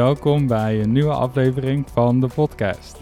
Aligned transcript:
welkom 0.00 0.46
bij 0.46 0.82
een 0.82 0.92
nieuwe 0.92 1.12
aflevering 1.12 1.86
van 1.92 2.20
de 2.20 2.26
podcast. 2.34 2.98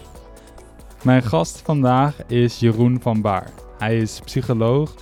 Mijn 1.03 1.23
gast 1.23 1.61
vandaag 1.61 2.25
is 2.27 2.59
Jeroen 2.59 3.01
van 3.01 3.21
Baar. 3.21 3.51
Hij 3.77 3.97
is 3.97 4.19
psycholoog 4.19 4.93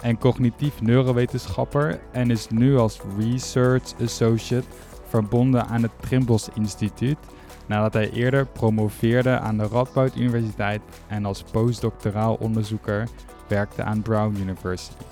en 0.00 0.18
cognitief 0.18 0.80
neurowetenschapper 0.80 2.00
en 2.12 2.30
is 2.30 2.48
nu 2.48 2.76
als 2.76 3.00
Research 3.18 4.00
Associate 4.00 4.66
verbonden 5.06 5.66
aan 5.66 5.82
het 5.82 5.90
Trimbos 6.00 6.48
Instituut 6.54 7.18
nadat 7.66 7.92
hij 7.92 8.10
eerder 8.10 8.46
promoveerde 8.46 9.38
aan 9.38 9.58
de 9.58 9.66
Radboud 9.66 10.16
Universiteit 10.16 10.80
en 11.06 11.24
als 11.24 11.42
postdoctoraal 11.42 12.34
onderzoeker 12.34 13.08
werkte 13.46 13.82
aan 13.82 14.02
Brown 14.02 14.36
University. 14.40 15.04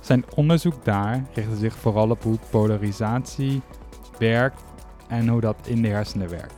Zijn 0.00 0.24
onderzoek 0.34 0.84
daar 0.84 1.24
richtte 1.34 1.56
zich 1.56 1.74
vooral 1.74 2.10
op 2.10 2.22
hoe 2.22 2.38
polarisatie 2.50 3.62
werkt 4.18 4.67
en 5.08 5.28
hoe 5.28 5.40
dat 5.40 5.56
in 5.66 5.82
de 5.82 5.88
hersenen 5.88 6.28
werkt. 6.28 6.54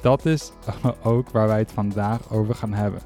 Dat 0.00 0.26
is 0.26 0.52
ook 1.02 1.30
waar 1.30 1.46
wij 1.46 1.58
het 1.58 1.72
vandaag 1.72 2.32
over 2.32 2.54
gaan 2.54 2.72
hebben. 2.72 3.00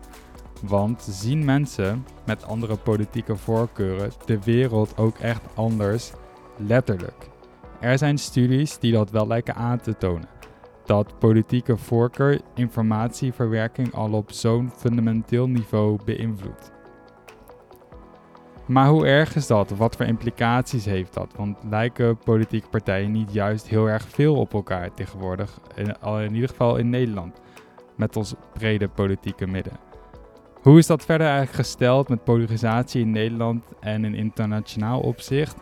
Want 0.62 1.06
zien 1.10 1.45
mensen 1.45 2.06
met 2.24 2.45
andere 2.45 2.76
politieke 2.76 3.36
voorkeuren 3.36 4.10
de 4.24 4.42
wereld 4.42 4.96
ook 4.96 5.18
echt 5.18 5.42
anders, 5.54 6.12
letterlijk? 6.56 7.28
Er 7.80 7.98
zijn 7.98 8.18
studies 8.18 8.78
die 8.78 8.92
dat 8.92 9.10
wel 9.10 9.26
lijken 9.26 9.54
aan 9.54 9.80
te 9.80 9.96
tonen. 9.96 10.28
Dat 10.84 11.18
politieke 11.18 11.76
voorkeur 11.76 12.40
informatieverwerking 12.54 13.95
al 13.95 14.12
op 14.12 14.32
zo'n 14.32 14.71
fundamenteel 14.76 15.48
niveau 15.48 15.98
beïnvloedt. 16.04 16.76
Maar 18.66 18.88
hoe 18.88 19.06
erg 19.06 19.36
is 19.36 19.46
dat? 19.46 19.70
Wat 19.70 19.96
voor 19.96 20.06
implicaties 20.06 20.84
heeft 20.84 21.14
dat? 21.14 21.32
Want 21.36 21.56
lijken 21.70 22.18
politieke 22.18 22.68
partijen 22.68 23.10
niet 23.10 23.32
juist 23.32 23.68
heel 23.68 23.86
erg 23.86 24.09
veel 24.09 24.34
op 24.34 24.54
elkaar 24.54 24.95
tegenwoordig, 24.95 25.60
in, 25.74 25.98
al 26.00 26.20
in 26.20 26.34
ieder 26.34 26.48
geval 26.48 26.76
in 26.76 26.90
Nederland, 26.90 27.40
met 27.96 28.16
ons 28.16 28.34
brede 28.52 28.88
politieke 28.88 29.46
midden? 29.46 29.72
Hoe 30.62 30.78
is 30.78 30.87
dat 30.87 31.04
verder 31.04 31.26
eigenlijk 31.26 31.56
gesteld 31.56 32.09
met 32.09 32.24
polarisatie 32.24 33.00
in 33.00 33.10
Nederland 33.10 33.64
en 33.80 34.04
in 34.04 34.14
internationaal 34.14 35.00
opzicht? 35.00 35.56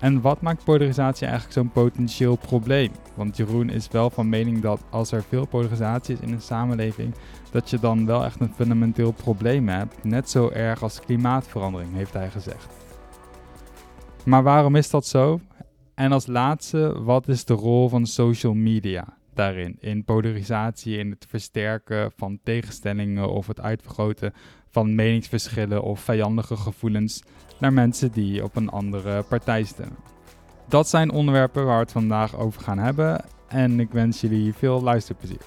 En 0.00 0.20
wat 0.20 0.40
maakt 0.40 0.64
polarisatie 0.64 1.26
eigenlijk 1.26 1.54
zo'n 1.54 1.70
potentieel 1.70 2.36
probleem? 2.36 2.90
Want 3.14 3.36
Jeroen 3.36 3.70
is 3.70 3.88
wel 3.88 4.10
van 4.10 4.28
mening 4.28 4.60
dat 4.60 4.84
als 4.90 5.12
er 5.12 5.22
veel 5.22 5.46
polarisatie 5.46 6.14
is 6.14 6.20
in 6.20 6.32
een 6.32 6.40
samenleving, 6.40 7.14
dat 7.50 7.70
je 7.70 7.78
dan 7.78 8.06
wel 8.06 8.24
echt 8.24 8.40
een 8.40 8.54
fundamenteel 8.54 9.12
probleem 9.12 9.68
hebt. 9.68 10.04
Net 10.04 10.30
zo 10.30 10.48
erg 10.48 10.82
als 10.82 11.00
klimaatverandering, 11.00 11.94
heeft 11.94 12.12
hij 12.12 12.30
gezegd. 12.30 12.66
Maar 14.24 14.42
waarom 14.42 14.76
is 14.76 14.90
dat 14.90 15.06
zo? 15.06 15.40
En 15.94 16.12
als 16.12 16.26
laatste, 16.26 17.02
wat 17.02 17.28
is 17.28 17.44
de 17.44 17.54
rol 17.54 17.88
van 17.88 18.06
social 18.06 18.54
media 18.54 19.16
daarin? 19.34 19.76
In 19.80 20.04
polarisatie, 20.04 20.98
in 20.98 21.10
het 21.10 21.26
versterken 21.28 22.12
van 22.16 22.38
tegenstellingen 22.42 23.30
of 23.30 23.46
het 23.46 23.60
uitvergroten 23.60 24.32
van 24.70 24.94
meningsverschillen 24.94 25.82
of 25.82 26.00
vijandige 26.00 26.56
gevoelens 26.56 27.22
naar 27.58 27.72
mensen 27.72 28.12
die 28.12 28.44
op 28.44 28.56
een 28.56 28.68
andere 28.68 29.22
partij 29.22 29.64
stemmen. 29.64 29.96
Dat 30.68 30.88
zijn 30.88 31.10
onderwerpen 31.10 31.64
waar 31.64 31.76
we 31.76 31.82
het 31.82 31.92
vandaag 31.92 32.36
over 32.36 32.62
gaan 32.62 32.78
hebben 32.78 33.24
en 33.48 33.80
ik 33.80 33.90
wens 33.90 34.20
jullie 34.20 34.54
veel 34.54 34.82
luisterplezier. 34.82 35.40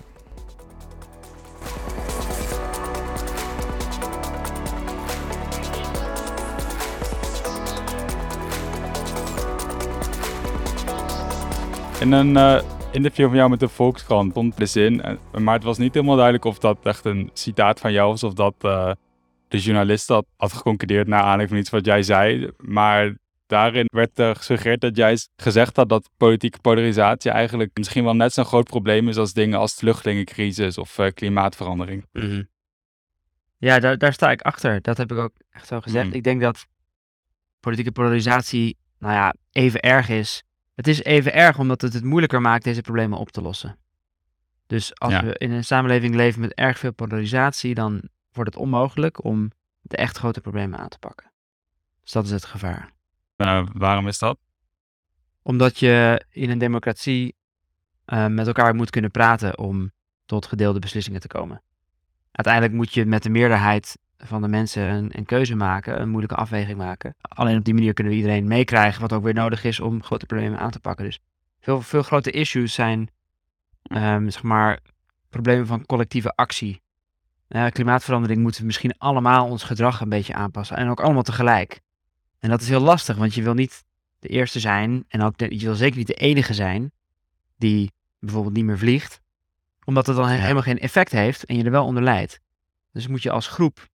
In 11.99 12.11
een 12.11 12.29
uh, 12.29 12.61
interview 12.91 13.27
van 13.27 13.35
jou 13.35 13.49
met 13.49 13.59
de 13.59 13.67
Volkskrant 13.67 14.31
stond 14.31 14.57
de 14.57 14.65
zin, 14.65 14.93
uh, 14.93 15.41
maar 15.41 15.53
het 15.53 15.63
was 15.63 15.77
niet 15.77 15.93
helemaal 15.93 16.15
duidelijk 16.15 16.45
of 16.45 16.59
dat 16.59 16.77
echt 16.83 17.05
een 17.05 17.29
citaat 17.33 17.79
van 17.79 17.91
jou 17.91 18.09
was 18.09 18.23
of 18.23 18.33
dat 18.33 18.53
uh, 18.61 18.91
de 19.51 19.59
journalist 19.59 20.07
had, 20.07 20.25
had 20.37 20.53
geconcludeerd 20.53 21.07
naar 21.07 21.19
aanleiding 21.19 21.49
van 21.49 21.57
iets 21.57 21.69
wat 21.69 21.85
jij 21.85 22.03
zei. 22.03 22.51
Maar 22.57 23.15
daarin 23.45 23.85
werd 23.93 24.19
er 24.19 24.35
gesuggereerd 24.35 24.81
dat 24.81 24.95
jij 24.95 25.17
gezegd 25.35 25.75
had 25.75 25.89
dat 25.89 26.09
politieke 26.17 26.59
polarisatie 26.59 27.31
eigenlijk 27.31 27.71
misschien 27.73 28.03
wel 28.03 28.15
net 28.15 28.33
zo'n 28.33 28.45
groot 28.45 28.67
probleem 28.67 29.09
is 29.09 29.17
als 29.17 29.33
dingen 29.33 29.59
als 29.59 29.73
vluchtelingencrisis 29.73 30.77
of 30.77 30.97
uh, 30.97 31.07
klimaatverandering. 31.13 32.05
Mm 32.11 32.21
-hmm. 32.21 32.49
Ja, 33.57 33.79
daar, 33.79 33.97
daar, 33.97 34.13
sta 34.13 34.31
ik 34.31 34.41
achter. 34.41 34.81
Dat 34.81 34.97
heb 34.97 35.11
ik 35.11 35.17
ook 35.17 35.33
echt 35.49 35.67
zo 35.67 35.81
gezegd. 35.81 36.07
Mm. 36.07 36.13
Ik 36.13 36.23
denk 36.23 36.41
dat 36.41 36.65
politieke 37.59 37.91
polarisatie, 37.91 38.77
nou 38.99 39.13
ja, 39.13 39.33
even 39.51 39.79
erg 39.79 40.09
is. 40.09 40.43
Het 40.75 40.87
is 40.87 41.03
even 41.03 41.33
erg 41.33 41.59
omdat 41.59 41.81
het 41.81 41.93
het 41.93 42.03
moeilijker 42.03 42.41
maakt 42.41 42.63
deze 42.63 42.81
problemen 42.81 43.17
op 43.17 43.31
te 43.31 43.41
lossen. 43.41 43.77
Dus 44.67 44.99
als 44.99 45.11
ja. 45.11 45.23
we 45.23 45.37
in 45.37 45.51
een 45.51 45.63
samenleving 45.63 46.15
leven 46.15 46.41
met 46.41 46.53
erg 46.53 46.79
veel 46.79 46.93
polarisatie, 46.93 47.73
dan 47.73 48.09
wordt 48.33 48.53
het 48.53 48.63
onmogelijk 48.63 49.23
om 49.23 49.51
de 49.81 49.97
echt 49.97 50.17
grote 50.17 50.41
problemen 50.41 50.79
aan 50.79 50.89
te 50.89 50.99
pakken. 50.99 51.31
Dus 52.01 52.11
dat 52.11 52.25
is 52.25 52.31
het 52.31 52.45
gevaar. 52.45 52.91
Uh, 53.37 53.67
waarom 53.73 54.07
is 54.07 54.19
dat? 54.19 54.39
Omdat 55.41 55.79
je 55.79 56.25
in 56.29 56.49
een 56.49 56.57
democratie 56.57 57.35
uh, 58.05 58.27
met 58.27 58.47
elkaar 58.47 58.75
moet 58.75 58.89
kunnen 58.89 59.11
praten 59.11 59.57
om 59.57 59.91
tot 60.25 60.45
gedeelde 60.45 60.79
beslissingen 60.79 61.21
te 61.21 61.27
komen. 61.27 61.61
Uiteindelijk 62.31 62.75
moet 62.75 62.93
je 62.93 63.05
met 63.05 63.23
de 63.23 63.29
meerderheid 63.29 63.97
van 64.17 64.41
de 64.41 64.47
mensen 64.47 64.89
een, 64.89 65.17
een, 65.17 65.25
keuze 65.25 65.55
maken, 65.55 66.01
een 66.01 66.09
moeilijke 66.09 66.35
afweging 66.35 66.77
maken. 66.77 67.15
Alleen 67.21 67.57
op 67.57 67.63
die 67.63 67.73
manier 67.73 67.93
kunnen 67.93 68.13
we 68.13 68.19
iedereen 68.19 68.47
meekrijgen, 68.47 69.01
wat 69.01 69.13
ook 69.13 69.23
weer 69.23 69.33
nodig 69.33 69.63
is 69.63 69.79
om 69.79 70.03
grote 70.03 70.25
problemen 70.25 70.59
aan 70.59 70.71
te 70.71 70.79
pakken. 70.79 71.05
Dus 71.05 71.19
veel, 71.59 71.81
veel 71.81 72.03
grote 72.03 72.31
issues 72.31 72.73
zijn, 72.73 73.09
um, 73.91 74.29
zeg 74.29 74.43
maar, 74.43 74.79
problemen 75.29 75.67
van 75.67 75.85
collectieve 75.85 76.35
actie. 76.35 76.81
Uh, 77.51 77.67
klimaatverandering 77.67 78.41
moeten 78.41 78.61
we 78.61 78.65
misschien 78.65 78.97
allemaal 78.97 79.47
ons 79.47 79.63
gedrag 79.63 80.01
een 80.01 80.09
beetje 80.09 80.33
aanpassen. 80.33 80.77
En 80.77 80.89
ook 80.89 80.99
allemaal 80.99 81.23
tegelijk. 81.23 81.81
En 82.39 82.49
dat 82.49 82.61
is 82.61 82.69
heel 82.69 82.79
lastig, 82.79 83.17
want 83.17 83.33
je 83.33 83.43
wil 83.43 83.53
niet 83.53 83.83
de 84.19 84.27
eerste 84.27 84.59
zijn. 84.59 85.05
En 85.07 85.21
ook 85.21 85.37
de, 85.37 85.59
je 85.59 85.65
wil 85.65 85.75
zeker 85.75 85.97
niet 85.97 86.07
de 86.07 86.13
enige 86.13 86.53
zijn 86.53 86.91
die 87.57 87.91
bijvoorbeeld 88.19 88.55
niet 88.55 88.65
meer 88.65 88.77
vliegt. 88.77 89.21
Omdat 89.85 90.07
het 90.07 90.15
dan 90.15 90.31
ja. 90.31 90.39
helemaal 90.39 90.61
geen 90.61 90.79
effect 90.79 91.11
heeft 91.11 91.45
en 91.45 91.57
je 91.57 91.63
er 91.63 91.71
wel 91.71 91.85
onder 91.85 92.03
lijdt. 92.03 92.39
Dus 92.91 93.07
moet 93.07 93.23
je 93.23 93.31
als 93.31 93.47
groep 93.47 93.87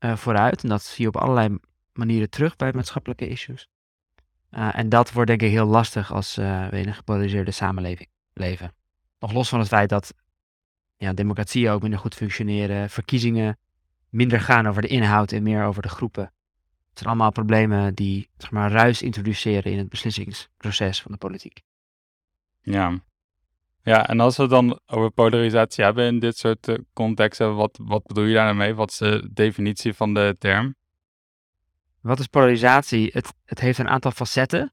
uh, 0.00 0.16
vooruit. 0.16 0.62
En 0.62 0.68
dat 0.68 0.82
zie 0.82 1.02
je 1.02 1.08
op 1.08 1.16
allerlei 1.16 1.58
manieren 1.92 2.30
terug 2.30 2.56
bij 2.56 2.72
maatschappelijke 2.72 3.28
issues. 3.28 3.68
Uh, 4.50 4.78
en 4.78 4.88
dat 4.88 5.12
wordt 5.12 5.28
denk 5.28 5.42
ik 5.42 5.50
heel 5.50 5.66
lastig 5.66 6.12
als 6.12 6.38
uh, 6.38 6.68
we 6.68 6.78
in 6.78 6.86
een 6.86 6.94
gepolariseerde 6.94 7.50
samenleving 7.50 8.08
leven. 8.32 8.74
Nog 9.18 9.32
los 9.32 9.48
van 9.48 9.58
het 9.58 9.68
feit 9.68 9.88
dat 9.88 10.14
ja, 11.04 11.12
democratieën 11.12 11.70
ook 11.70 11.82
minder 11.82 11.98
goed 11.98 12.14
functioneren, 12.14 12.90
verkiezingen 12.90 13.58
minder 14.08 14.40
gaan 14.40 14.66
over 14.66 14.82
de 14.82 14.88
inhoud 14.88 15.32
en 15.32 15.42
meer 15.42 15.64
over 15.64 15.82
de 15.82 15.88
groepen. 15.88 16.22
Het 16.22 16.98
zijn 16.98 17.08
allemaal 17.08 17.32
problemen 17.32 17.94
die 17.94 18.28
zeg 18.36 18.50
maar, 18.50 18.70
ruis 18.70 19.02
introduceren 19.02 19.72
in 19.72 19.78
het 19.78 19.88
beslissingsproces 19.88 21.02
van 21.02 21.12
de 21.12 21.18
politiek. 21.18 21.62
Ja. 22.60 23.02
Ja, 23.82 24.08
en 24.08 24.20
als 24.20 24.36
we 24.36 24.46
dan 24.46 24.80
over 24.86 25.10
polarisatie 25.10 25.84
hebben 25.84 26.06
in 26.06 26.18
dit 26.18 26.36
soort 26.36 26.68
uh, 26.68 26.78
contexten, 26.92 27.54
wat, 27.54 27.78
wat 27.82 28.02
bedoel 28.06 28.24
je 28.24 28.34
daarmee? 28.34 28.74
Wat 28.74 28.90
is 28.90 28.96
de 28.96 29.30
definitie 29.32 29.94
van 29.94 30.14
de 30.14 30.36
term? 30.38 30.74
Wat 32.00 32.18
is 32.18 32.26
polarisatie? 32.26 33.10
Het, 33.12 33.34
het 33.44 33.60
heeft 33.60 33.78
een 33.78 33.88
aantal 33.88 34.10
facetten, 34.10 34.72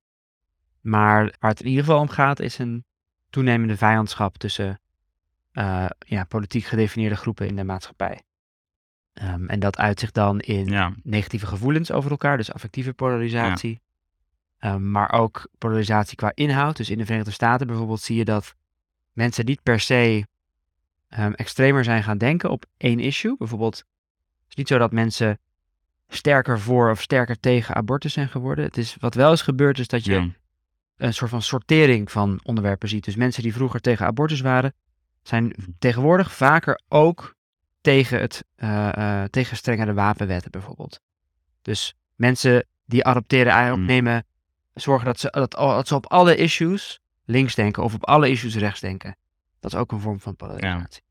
maar 0.81 1.35
waar 1.39 1.49
het 1.49 1.61
in 1.61 1.67
ieder 1.67 1.83
geval 1.83 1.99
om 1.99 2.09
gaat 2.09 2.39
is 2.39 2.57
een 2.57 2.85
toenemende 3.29 3.77
vijandschap 3.77 4.37
tussen 4.37 4.81
uh, 5.53 5.85
ja, 5.99 6.23
politiek 6.23 6.63
gedefinieerde 6.63 7.15
groepen 7.15 7.47
in 7.47 7.55
de 7.55 7.63
maatschappij. 7.63 8.21
Um, 9.13 9.47
en 9.47 9.59
dat 9.59 9.77
uit 9.77 9.99
zich 9.99 10.11
dan 10.11 10.39
in 10.39 10.65
ja. 10.65 10.93
negatieve 11.03 11.45
gevoelens 11.45 11.91
over 11.91 12.11
elkaar, 12.11 12.37
dus 12.37 12.53
affectieve 12.53 12.93
polarisatie. 12.93 13.81
Ja. 14.57 14.73
Um, 14.73 14.91
maar 14.91 15.11
ook 15.11 15.47
polarisatie 15.57 16.15
qua 16.15 16.31
inhoud. 16.33 16.77
Dus 16.77 16.89
in 16.89 16.97
de 16.97 17.05
Verenigde 17.05 17.31
Staten 17.31 17.67
bijvoorbeeld 17.67 18.01
zie 18.01 18.17
je 18.17 18.25
dat 18.25 18.55
mensen 19.13 19.45
niet 19.45 19.63
per 19.63 19.79
se 19.79 20.25
um, 21.19 21.33
extremer 21.33 21.83
zijn 21.83 22.03
gaan 22.03 22.17
denken 22.17 22.49
op 22.49 22.65
één 22.77 22.99
issue. 22.99 23.35
Bijvoorbeeld, 23.37 23.77
het 23.77 24.49
is 24.49 24.55
niet 24.55 24.67
zo 24.67 24.77
dat 24.77 24.91
mensen 24.91 25.39
sterker 26.07 26.59
voor 26.59 26.91
of 26.91 27.01
sterker 27.01 27.39
tegen 27.39 27.75
abortus 27.75 28.13
zijn 28.13 28.29
geworden. 28.29 28.65
Het 28.65 28.77
is, 28.77 28.95
wat 28.99 29.13
wel 29.13 29.31
is 29.31 29.41
gebeurd, 29.41 29.79
is 29.79 29.87
dat 29.87 30.05
je 30.05 30.13
ja. 30.13 30.27
een 30.97 31.13
soort 31.13 31.29
van 31.29 31.41
sortering 31.41 32.11
van 32.11 32.39
onderwerpen 32.43 32.89
ziet. 32.89 33.05
Dus 33.05 33.15
mensen 33.15 33.43
die 33.43 33.53
vroeger 33.53 33.79
tegen 33.79 34.05
abortus 34.05 34.41
waren, 34.41 34.73
zijn 35.21 35.75
tegenwoordig 35.79 36.33
vaker 36.33 36.81
ook 36.87 37.35
tegen, 37.81 38.19
het, 38.19 38.43
uh, 38.57 38.89
uh, 38.97 39.23
tegen 39.23 39.57
strengere 39.57 39.93
wapenwetten 39.93 40.51
bijvoorbeeld. 40.51 40.99
Dus 41.61 41.95
mensen 42.15 42.65
die 42.85 43.05
adopteren 43.05 43.51
eigenlijk 43.51 43.83
Mhm. 43.83 43.91
nemen, 43.91 44.25
zorgen 44.73 45.05
dat 45.05 45.19
ze, 45.19 45.29
dat, 45.31 45.51
dat 45.51 45.87
ze 45.87 45.95
op 45.95 46.05
alle 46.11 46.35
issues 46.35 46.99
links 47.25 47.55
denken 47.55 47.83
of 47.83 47.93
op 47.93 48.05
alle 48.05 48.29
issues 48.29 48.55
rechts 48.55 48.79
denken. 48.79 49.15
Dat 49.59 49.73
is 49.73 49.79
ook 49.79 49.91
een 49.91 49.99
vorm 49.99 50.19
van 50.19 50.35
polarisatie. 50.35 51.01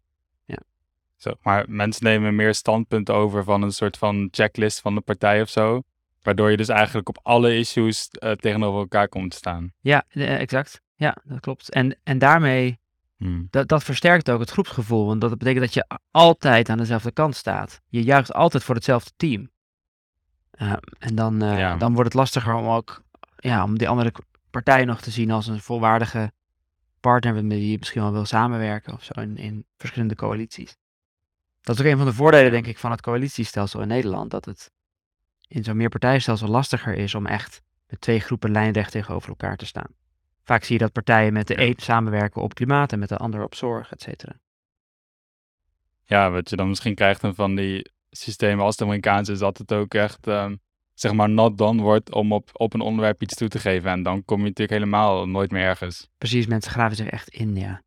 Zo, 1.21 1.33
maar 1.43 1.65
mensen 1.69 2.05
nemen 2.05 2.35
meer 2.35 2.55
standpunt 2.55 3.11
over 3.11 3.45
van 3.45 3.63
een 3.63 3.73
soort 3.73 3.99
van 3.99 4.29
checklist 4.31 4.81
van 4.81 4.95
de 4.95 5.01
partij 5.01 5.43
of 5.43 5.49
zo. 5.49 5.83
Waardoor 6.23 6.51
je 6.51 6.57
dus 6.57 6.69
eigenlijk 6.69 7.09
op 7.09 7.19
alle 7.23 7.57
issues 7.57 8.09
eh, 8.11 8.33
tegenover 8.33 8.81
elkaar 8.81 9.09
komt 9.09 9.31
te 9.31 9.37
staan. 9.37 9.73
Ja, 9.81 10.05
eh, 10.09 10.41
exact. 10.41 10.81
Ja, 10.95 11.17
dat 11.25 11.41
klopt. 11.41 11.71
En, 11.71 11.99
en 12.05 12.19
daarmee 12.19 12.80
Hmm. 13.21 13.47
Dat, 13.51 13.69
dat 13.69 13.85
versterkt 13.85 14.31
ook 14.31 14.41
het 14.41 14.51
groepsgevoel, 14.51 15.07
want 15.07 15.21
dat 15.21 15.39
betekent 15.39 15.65
dat 15.65 15.75
je 15.75 15.99
altijd 16.11 16.69
aan 16.69 16.79
dezelfde 16.79 17.13
kant 17.13 17.37
staat. 17.37 17.81
Je 17.89 18.03
juicht 18.03 18.33
altijd 18.33 18.65
voor 18.65 18.75
hetzelfde 18.75 19.11
team. 19.17 19.51
Uh, 20.63 20.73
en 20.99 21.15
dan, 21.15 21.43
uh, 21.43 21.59
Ja. 21.59 21.77
dan 21.77 21.93
wordt 21.93 22.09
het 22.09 22.19
lastiger 22.19 22.55
om 22.55 22.69
ook 22.69 23.03
ja, 23.37 23.65
om 23.65 23.79
die 23.79 23.89
andere 23.89 24.13
partij 24.51 24.85
nog 24.85 25.01
te 25.01 25.11
zien 25.11 25.31
als 25.31 25.47
een 25.47 25.61
volwaardige 25.61 26.33
partner 27.01 27.35
met 27.35 27.45
wie 27.45 27.71
je 27.71 27.79
misschien 27.79 28.03
wel 28.03 28.13
wil 28.13 28.25
samenwerken 28.25 28.93
of 28.93 29.05
zo 29.05 29.21
in, 29.21 29.37
in 29.37 29.67
verschillende 29.77 30.15
coalities. 30.15 30.77
Dat 31.61 31.75
is 31.75 31.81
ook 31.81 31.91
een 31.91 31.97
van 31.97 32.07
de 32.07 32.13
voordelen, 32.13 32.51
denk 32.51 32.67
ik, 32.67 32.79
van 32.79 32.91
het 32.91 33.01
coalitiestelsel 33.01 33.81
in 33.81 33.89
Nederland. 33.89 34.31
Dat 34.31 34.45
het 34.45 34.71
in 35.49 35.65
zo'n 35.65 35.77
meerpartijenstelsel 35.77 36.49
lastiger 36.49 36.95
is 36.95 37.15
om 37.15 37.27
echt 37.27 37.63
met 37.87 38.01
twee 38.01 38.21
groepen 38.21 38.51
lijnrecht 38.51 38.93
tegenover 38.93 39.29
elkaar 39.29 39.57
te 39.57 39.67
staan. 39.67 39.95
Vaak 40.51 40.65
zie 40.65 40.79
je 40.79 40.83
dat 40.83 40.93
partijen 40.93 41.33
met 41.33 41.47
de 41.47 41.55
Ja. 41.55 41.61
een 41.61 41.75
samenwerken 41.77 42.43
op 42.43 42.55
klimaat 42.55 42.93
en 42.93 42.99
met 42.99 43.09
de 43.09 43.17
ander 43.17 43.43
op 43.45 43.55
zorg, 43.55 43.93
et 43.93 44.03
cetera. 44.03 44.33
Ja, 46.05 46.31
wat 46.31 46.51
je 46.51 46.57
dan 46.57 46.69
misschien 46.69 46.95
krijgt 46.95 47.21
van 47.33 47.55
die 47.55 47.91
systemen 48.11 48.65
als 48.65 48.77
de 48.77 48.85
Amerikaanse 48.85 49.33
is 49.33 49.39
dat 49.39 49.59
het 49.59 49.73
ook 49.73 49.95
echt, 49.95 50.27
ehm, 50.27 50.57
zeg 50.95 51.13
maar, 51.13 51.29
not 51.31 51.59
done 51.59 51.83
wordt 51.83 52.13
om 52.13 52.33
op, 52.33 52.51
op 52.53 52.75
een 52.75 52.81
onderwerp 52.81 53.23
iets 53.23 53.35
toe 53.35 53.49
te 53.49 53.59
geven. 53.59 53.91
En 53.91 54.03
dan 54.03 54.25
kom 54.25 54.39
je 54.39 54.45
natuurlijk 54.45 54.79
helemaal 54.79 55.29
nooit 55.29 55.51
meer 55.51 55.63
ergens. 55.65 56.09
Precies, 56.19 56.47
mensen 56.47 56.73
graven 56.73 56.97
zich 56.97 57.09
echt 57.09 57.29
in, 57.29 57.57
ja. 57.57 57.83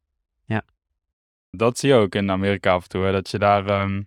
Dat 1.51 1.77
zie 1.77 1.89
je 1.89 1.95
ook 1.95 2.15
in 2.15 2.31
Amerika 2.31 2.71
af 2.73 2.83
en 2.83 2.89
toe, 2.89 3.03
hè, 3.03 3.11
dat 3.11 3.29
je 3.29 3.39
daar, 3.39 3.65
ehm, 3.67 4.01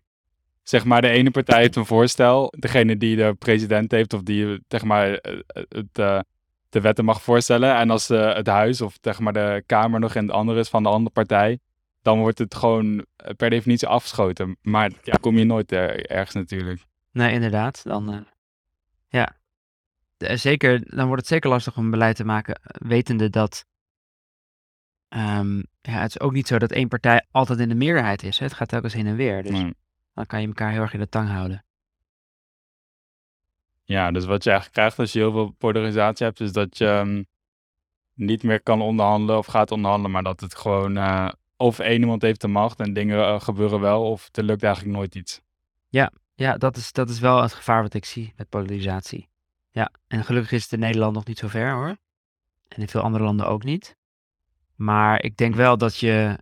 zeg 0.63 0.85
maar, 0.85 1.01
de 1.01 1.09
ene 1.09 1.31
partij 1.31 1.61
heeft 1.61 1.77
een 1.77 1.87
voorstel, 1.87 2.53
degene 2.59 2.97
die 2.97 3.17
de 3.17 3.35
president 3.39 3.91
heeft 3.91 4.13
of 4.13 4.23
die, 4.23 4.65
zeg 4.69 4.85
maar, 4.85 5.15
eh, 5.15 5.41
het, 5.69 5.99
eh, 5.99 6.21
de 6.69 6.81
wetten 6.81 7.05
mag 7.05 7.23
voorstellen. 7.23 7.77
En 7.77 7.91
als 7.91 8.11
eh, 8.11 8.35
het 8.35 8.47
huis 8.47 8.81
of, 8.81 8.99
zeg 9.01 9.19
maar, 9.19 9.33
de 9.33 9.63
kamer 9.67 10.01
nog 10.01 10.15
in 10.15 10.27
de 10.27 10.33
andere 10.33 10.61
is 10.61 10.69
van 10.69 10.83
de 10.83 10.89
andere 10.89 11.11
partij, 11.15 11.59
dan 12.03 12.19
wordt 12.19 12.39
het 12.39 12.55
gewoon 12.55 13.05
eh, 13.17 13.35
per 13.37 13.51
definitie 13.51 13.89
afgeschoten. 13.89 14.57
Maar 14.63 14.91
ja, 15.03 15.15
kom 15.21 15.37
je 15.39 15.45
nooit 15.45 15.73
er- 15.73 16.07
ergens 16.07 16.35
natuurlijk. 16.35 16.85
Nee, 17.13 17.33
inderdaad. 17.33 17.81
Dan, 17.85 18.13
eh, 18.13 18.19
ja. 19.09 19.37
Zeker, 20.37 20.97
dan 20.97 21.07
wordt 21.07 21.21
het 21.21 21.31
zeker 21.31 21.51
lastig 21.51 21.77
om 21.77 21.91
beleid 21.91 22.17
te 22.17 22.25
maken, 22.25 22.55
eh, 22.55 22.89
wetende 22.89 23.31
dat. 23.31 23.65
ehm, 25.09 25.57
ja, 25.83 25.93
het 26.01 26.09
is 26.11 26.21
ook 26.21 26.33
niet 26.33 26.47
zo 26.47 26.59
dat 26.59 26.73
één 26.73 26.89
partij 26.89 27.25
altijd 27.31 27.59
in 27.59 27.69
de 27.69 27.75
meerderheid 27.75 28.23
is. 28.23 28.39
Hè? 28.39 28.45
Het 28.45 28.55
gaat 28.55 28.69
telkens 28.69 28.93
heen 28.95 29.07
en 29.07 29.17
weer. 29.17 29.43
Dus 29.43 29.59
dan 30.15 30.27
kan 30.27 30.41
je 30.41 30.47
elkaar 30.47 30.71
heel 30.71 30.81
erg 30.81 30.93
in 30.93 30.99
de 31.01 31.09
tang 31.09 31.29
houden. 31.29 31.65
Ja, 33.87 34.11
dus 34.11 34.25
wat 34.25 34.45
je 34.45 34.51
eigenlijk 34.51 34.79
krijgt 34.79 34.99
als 34.99 35.13
je 35.13 35.19
heel 35.19 35.33
veel 35.33 35.51
polarisatie 35.51 36.27
hebt, 36.27 36.41
is 36.41 36.53
dat 36.53 36.79
je 36.79 36.87
ehm, 36.87 37.23
niet 38.15 38.43
meer 38.43 38.63
kan 38.63 38.81
onderhandelen 38.81 39.39
of 39.39 39.47
gaat 39.47 39.71
onderhandelen, 39.71 40.11
maar 40.11 40.23
dat 40.23 40.41
het 40.41 40.55
gewoon 40.55 40.97
eh, 40.97 41.29
of 41.57 41.79
één 41.79 42.01
iemand 42.01 42.23
heeft 42.23 42.41
de 42.41 42.49
macht 42.49 42.81
en 42.81 42.93
dingen 42.93 43.19
eh, 43.19 43.41
gebeuren 43.41 43.81
wel, 43.81 44.11
of 44.11 44.29
er 44.33 44.43
lukt 44.43 44.63
eigenlijk 44.63 44.97
nooit 44.97 45.15
iets. 45.15 45.41
Ja, 46.35 46.57
dat 46.57 46.77
is, 46.77 46.93
dat 46.93 47.09
is 47.09 47.19
wel 47.19 47.43
het 47.43 47.53
gevaar 47.53 47.83
wat 47.83 47.95
ik 47.95 48.05
zie 48.05 48.33
met 48.37 48.49
polarisatie. 48.49 49.29
Ja, 49.71 49.91
en 50.07 50.25
gelukkig 50.25 50.53
is 50.53 50.63
het 50.63 50.73
in 50.73 50.79
Nederland 50.79 51.15
nog 51.15 51.25
niet 51.25 51.39
zo 51.39 51.49
ver 51.49 51.73
hoor. 51.73 51.97
En 52.69 52.81
in 52.81 52.89
veel 52.89 53.01
andere 53.01 53.25
landen 53.25 53.47
ook 53.47 53.65
niet. 53.65 53.97
Maar 54.75 55.23
ik 55.23 55.37
denk 55.37 55.55
wel 55.55 55.79
dat 55.79 55.97
je, 55.97 56.39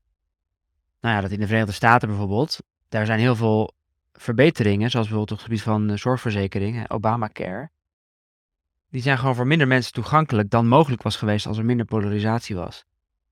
nou 1.01 1.15
ja, 1.15 1.21
dat 1.21 1.31
in 1.31 1.41
de 1.41 1.47
Verenigde 1.47 1.73
Staten 1.73 2.09
bijvoorbeeld, 2.09 2.59
daar 2.89 3.07
zijn 3.07 3.19
heel 3.19 3.37
veel 3.37 3.74
verbeteringen, 4.19 4.91
zoals 4.91 5.09
bijvoorbeeld 5.09 5.31
op 5.31 5.37
het 5.37 5.47
gebied 5.47 5.63
van 5.63 5.91
eh, 5.91 5.97
zorgverzekering, 5.97 6.91
Obamacare. 6.91 7.71
Die 8.91 9.03
zijn 9.03 9.19
gewoon 9.19 9.35
voor 9.35 9.47
minder 9.47 9.67
mensen 9.67 9.93
toegankelijk 9.93 10.51
dan 10.51 10.69
mogelijk 10.69 11.03
was 11.03 11.17
geweest 11.17 11.47
als 11.47 11.59
er 11.59 11.65
minder 11.65 11.87
polarisatie 11.87 12.57
was. 12.57 12.85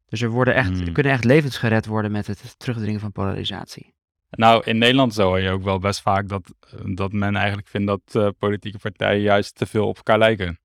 Dus 0.09 0.21
er, 0.21 0.31
worden 0.31 0.55
echt, 0.55 0.71
er 0.71 0.85
Hmm. 0.85 0.93
kunnen 0.93 1.13
echt 1.13 1.25
levens 1.25 1.59
gered 1.59 1.87
worden 1.87 2.13
met 2.13 2.27
het 2.27 2.59
terugdringen 2.59 3.01
van 3.01 3.13
polarisatie. 3.13 3.95
Nou, 4.31 4.63
in 4.65 4.79
Nederland 4.79 5.15
zo 5.15 5.27
hoor 5.27 5.41
je 5.41 5.51
ook 5.51 5.63
wel 5.63 5.79
best 5.79 6.01
vaak 6.01 6.29
dat, 6.29 6.55
eh, 6.61 6.81
dat 6.95 7.13
men 7.13 7.37
eigenlijk 7.37 7.69
vindt 7.69 7.87
dat 7.87 8.01
eh, 8.13 8.29
politieke 8.39 8.79
partijen 8.79 9.21
juist 9.21 9.55
te 9.55 9.67
veel 9.67 9.89
op 9.89 9.97
elkaar 9.97 10.19
lijken. 10.19 10.61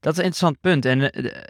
Dat 0.00 0.12
is 0.12 0.18
een 0.18 0.24
interessant 0.24 0.60
punt. 0.60 0.84
En 0.84 0.98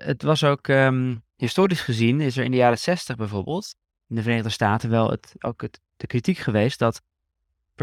het 0.05 0.23
was 0.23 0.45
ook 0.45 0.69
ehm, 0.69 1.17
historisch 1.37 1.81
gezien, 1.81 2.21
is 2.21 2.37
er 2.37 2.45
in 2.45 2.51
de 2.51 2.57
jaren 2.57 2.79
60 2.79 3.17
bijvoorbeeld, 3.17 3.75
in 4.09 4.17
de 4.17 4.23
Verenigde 4.23 4.51
Staten 4.51 4.91
wel 4.91 5.11
het, 5.11 5.35
ook 5.39 5.63
het, 5.63 5.81
de 5.97 6.07
kritiek 6.07 6.39
geweest 6.39 6.79
dat 6.79 7.03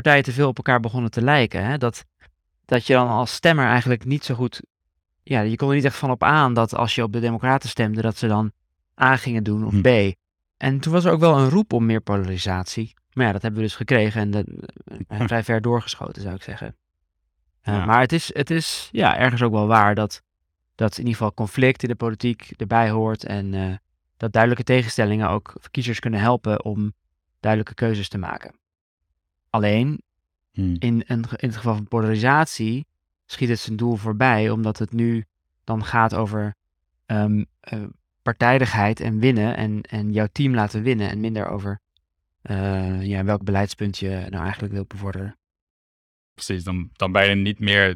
partijen 0.03 0.23
te 0.23 0.31
veel 0.31 0.47
op 0.47 0.57
elkaar 0.57 0.79
begonnen 0.79 1.11
te 1.11 1.21
lijken. 1.21 1.65
Hè? 1.65 1.77
Dat, 1.77 2.05
dat 2.65 2.87
je 2.87 2.93
dan 2.93 3.07
als 3.07 3.33
stemmer 3.33 3.65
eigenlijk 3.65 4.05
niet 4.05 4.23
zo 4.25 4.35
goed, 4.35 4.61
ja, 5.23 5.41
je 5.41 5.55
kon 5.55 5.69
er 5.69 5.75
niet 5.75 5.83
echt 5.85 5.95
van 5.95 6.11
op 6.11 6.23
aan 6.23 6.53
dat 6.53 6.75
als 6.75 6.95
je 6.95 7.03
op 7.03 7.13
de 7.13 7.19
Democraten 7.19 7.69
stemde, 7.69 8.01
dat 8.01 8.17
ze 8.17 8.27
dan 8.27 8.51
A 9.01 9.15
gingen 9.15 9.43
doen 9.43 9.65
of 9.65 9.71
Hm. 9.71 9.81
B. 9.81 10.15
En 10.57 10.79
toen 10.79 10.93
was 10.93 11.05
er 11.05 11.11
ook 11.11 11.19
wel 11.19 11.37
een 11.37 11.49
roep 11.49 11.73
om 11.73 11.85
meer 11.85 12.01
polarisatie. 12.01 12.93
Maar 13.13 13.25
ja, 13.25 13.31
dat 13.31 13.41
hebben 13.41 13.61
we 13.61 13.67
dus 13.67 13.75
gekregen 13.75 14.21
en 14.21 14.31
dat, 14.31 14.45
eh, 15.07 15.21
vrij 15.27 15.43
ver 15.43 15.61
doorgeschoten, 15.61 16.21
zou 16.21 16.35
ik 16.35 16.43
zeggen. 16.43 16.75
Eh, 17.61 17.73
Ja. 17.73 17.85
Maar 17.85 17.99
het 17.99 18.11
is, 18.13 18.33
het 18.33 18.49
is 18.49 18.89
ja, 18.91 19.17
ergens 19.17 19.41
ook 19.41 19.51
wel 19.51 19.67
waar 19.67 19.95
dat, 19.95 20.21
dat 20.75 20.91
in 20.91 20.97
ieder 20.97 21.13
geval 21.13 21.33
conflict 21.33 21.83
in 21.83 21.89
de 21.89 21.95
politiek 21.95 22.53
erbij 22.57 22.89
hoort. 22.89 23.23
En 23.23 23.53
eh, 23.53 23.73
dat 24.17 24.31
duidelijke 24.31 24.63
tegenstellingen 24.65 25.29
ook 25.29 25.53
kiezers 25.71 25.99
kunnen 25.99 26.19
helpen 26.19 26.63
om 26.63 26.93
duidelijke 27.39 27.73
keuzes 27.75 28.09
te 28.09 28.17
maken. 28.17 28.55
Alleen 29.57 30.01
Hmm. 30.51 30.75
in, 30.79 31.03
een, 31.07 31.27
ge- 31.27 31.37
in 31.37 31.47
het 31.47 31.57
geval 31.57 31.75
van 31.75 31.87
polarisatie 31.87 32.85
schiet 33.25 33.49
het 33.49 33.59
zijn 33.59 33.75
doel 33.75 33.95
voorbij, 33.95 34.49
omdat 34.49 34.77
het 34.79 34.91
nu 34.93 35.25
dan 35.63 35.85
gaat 35.85 36.15
over 36.15 36.55
ehm, 37.05 37.43
eh, 37.59 37.83
partijdigheid 38.21 38.99
en 38.99 39.19
winnen 39.19 39.57
en, 39.57 39.81
en 39.81 40.11
jouw 40.11 40.27
team 40.31 40.53
laten 40.53 40.81
winnen 40.83 41.09
en 41.09 41.19
minder 41.19 41.47
over 41.47 41.79
eh, 42.41 43.03
ja, 43.05 43.23
welk 43.23 43.43
beleidspunt 43.43 43.97
je 43.97 44.25
nou 44.29 44.43
eigenlijk 44.43 44.73
wilt 44.73 44.87
bevorderen. 44.87 45.37
Precies, 46.33 46.63
dan, 46.63 46.89
dan 46.93 47.11
ben 47.11 47.29
je 47.29 47.35
niet 47.35 47.59
meer, 47.59 47.95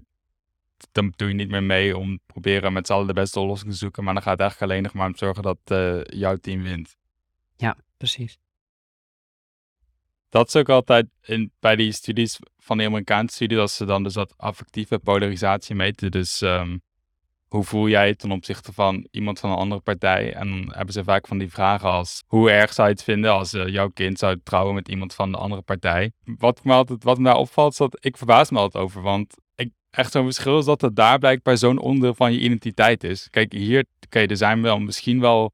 dan 0.91 1.13
doe 1.15 1.27
je 1.27 1.33
niet 1.33 1.49
meer 1.49 1.63
mee 1.63 1.97
om 1.97 2.19
proberen 2.25 2.73
met 2.73 2.87
z'n 2.87 2.93
allen 2.93 3.07
de 3.07 3.13
beste 3.13 3.39
oplossing 3.39 3.71
te 3.71 3.77
zoeken, 3.77 4.03
maar 4.03 4.13
dan 4.13 4.23
gaat 4.23 4.31
het 4.31 4.41
eigenlijk 4.41 4.71
alleen 4.71 4.83
nog 4.83 4.93
maar 4.93 5.07
om 5.07 5.15
zorgen 5.15 5.43
dat 5.43 5.59
eh, 5.63 6.19
jouw 6.19 6.35
team 6.35 6.63
wint. 6.63 6.95
Precies. 7.97 8.37
Dat 10.31 10.47
is 10.47 10.55
ook 10.55 10.69
altijd 10.69 11.07
in, 11.21 11.51
bij 11.59 11.75
die 11.75 11.91
studies 11.91 12.39
van 12.57 12.77
de 12.77 12.85
Amerikaanse 12.85 13.35
studie, 13.35 13.57
dat 13.57 13.71
ze 13.71 13.85
dan 13.85 14.03
dus 14.03 14.13
dat 14.13 14.33
affectieve 14.37 14.99
polarisatie 14.99 15.75
meten. 15.75 16.11
Dus 16.11 16.41
ehm, 16.41 16.77
hoe 17.47 17.63
voel 17.63 17.89
jij 17.89 18.07
het 18.07 18.19
ten 18.19 18.31
opzichte 18.31 18.73
van 18.73 19.07
iemand 19.11 19.39
van 19.39 19.49
een 19.49 19.57
andere 19.57 19.81
partij? 19.81 20.33
En 20.33 20.49
dan 20.49 20.73
hebben 20.75 20.93
ze 20.93 21.03
vaak 21.03 21.27
van 21.27 21.37
die 21.37 21.51
vragen 21.51 21.89
als, 21.89 22.23
hoe 22.27 22.51
erg 22.51 22.73
zou 22.73 22.87
je 22.87 22.93
het 22.93 23.03
vinden 23.03 23.31
als 23.31 23.53
eh, 23.53 23.67
jouw 23.67 23.89
kind 23.89 24.19
zou 24.19 24.39
trouwen 24.43 24.75
met 24.75 24.87
iemand 24.87 25.13
van 25.13 25.31
de 25.31 25.37
andere 25.37 25.61
partij? 25.61 26.11
Wat 26.23 26.63
me, 26.63 26.73
altijd, 26.73 27.03
wat 27.03 27.17
me 27.17 27.23
daar 27.23 27.37
opvalt, 27.37 27.71
is 27.71 27.77
dat 27.77 27.97
ik 27.99 28.17
verbaas 28.17 28.49
me 28.49 28.57
altijd 28.57 28.83
over, 28.83 29.01
want 29.01 29.35
echt 29.91 30.11
zo'n 30.11 30.23
verschil 30.23 30.57
is 30.57 30.65
dat 30.65 30.81
het 30.81 30.95
daar 30.95 31.19
blijkbaar 31.19 31.57
zo'n 31.57 31.79
onderdeel 31.79 32.13
van 32.13 32.33
je 32.33 32.39
identiteit 32.39 33.03
is. 33.03 33.27
Kijk, 33.29 33.51
hier, 33.51 33.85
oké, 34.05 34.19
er 34.19 34.37
zijn 34.37 34.61
wel 34.61 34.79
misschien 34.79 35.19
wel 35.19 35.53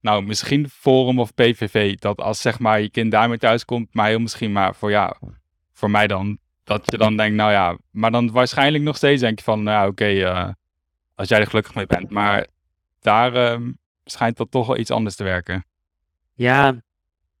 nou, 0.00 0.22
misschien 0.22 0.68
Forum 0.68 1.18
of 1.20 1.34
PVV. 1.34 1.94
Dat 1.94 2.18
als 2.18 2.40
zeg 2.40 2.58
maar 2.58 2.80
je 2.80 2.90
kind 2.90 3.10
daarmee 3.10 3.38
thuis 3.38 3.64
komt, 3.64 3.94
maar 3.94 4.08
heel 4.08 4.18
misschien 4.18 4.52
maar 4.52 4.74
voor 4.74 4.90
ja, 4.90 5.16
voor 5.72 5.90
mij 5.90 6.06
dan. 6.06 6.38
Dat 6.64 6.90
je 6.90 6.98
dan 6.98 7.16
denkt, 7.16 7.36
nou 7.36 7.50
ja, 7.52 7.76
maar 7.90 8.10
dan 8.10 8.30
waarschijnlijk 8.30 8.84
nog 8.84 8.96
steeds 8.96 9.20
denk 9.20 9.38
je 9.38 9.44
van, 9.44 9.62
nou 9.62 9.80
ja, 9.80 9.86
oké, 9.86 10.04
eh, 10.04 10.48
als 11.14 11.28
jij 11.28 11.40
er 11.40 11.46
gelukkig 11.46 11.74
mee 11.74 11.86
bent. 11.86 12.10
Maar 12.10 12.46
daar 13.00 13.34
ehm, 13.34 13.72
schijnt 14.04 14.36
dat 14.36 14.50
toch 14.50 14.66
wel 14.66 14.78
iets 14.78 14.90
anders 14.90 15.16
te 15.16 15.24
werken. 15.24 15.64
Ja, 16.34 16.74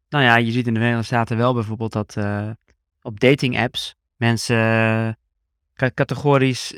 nou 0.08 0.24
ja, 0.24 0.36
je 0.36 0.50
ziet 0.50 0.66
in 0.66 0.74
de 0.74 0.80
Verenigde 0.80 1.06
Staten 1.06 1.36
wel 1.36 1.54
bijvoorbeeld 1.54 1.92
dat 1.92 2.16
eh, 2.16 2.50
op 3.02 3.20
dating 3.20 3.58
apps 3.58 3.94
mensen 4.16 4.56
eh, 4.56 5.08
ca- 5.74 5.90
categorisch 5.94 6.74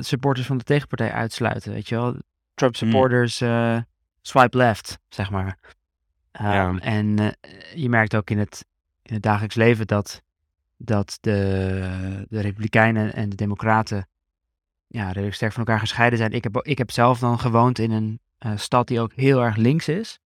supporters 0.00 0.46
van 0.46 0.58
de 0.58 0.64
tegenpartij 0.64 1.12
uitsluiten, 1.12 1.72
weet 1.72 1.88
je 1.88 1.94
wel. 1.94 2.16
Trump 2.54 2.76
supporters 2.76 3.40
eh, 3.40 3.76
swipe 4.26 4.56
left, 4.56 4.98
zeg 5.08 5.30
maar. 5.30 5.58
Ja. 6.32 6.78
En 6.78 7.18
eh, 7.18 7.74
je 7.74 7.88
merkt 7.88 8.16
ook 8.16 8.30
in 8.30 8.38
het, 8.38 8.64
in 9.02 9.14
het 9.14 9.22
dagelijks 9.22 9.54
leven 9.54 9.86
dat, 9.86 10.22
dat 10.76 11.18
de, 11.20 12.26
de 12.28 12.40
Republikeinen 12.40 13.14
en 13.14 13.28
de 13.28 13.36
Democraten 13.36 14.08
ja, 14.86 15.06
redelijk 15.06 15.34
sterk 15.34 15.52
van 15.52 15.64
elkaar 15.64 15.80
gescheiden 15.80 16.18
zijn. 16.18 16.32
Ik 16.32 16.44
heb, 16.44 16.56
ik 16.56 16.78
heb 16.78 16.90
zelf 16.90 17.18
dan 17.18 17.38
gewoond 17.38 17.78
in 17.78 17.90
een 17.90 18.20
eh, 18.38 18.52
stad 18.56 18.88
die 18.88 19.00
ook 19.00 19.12
heel 19.12 19.42
erg 19.42 19.56
links 19.56 19.88
is. 19.88 20.18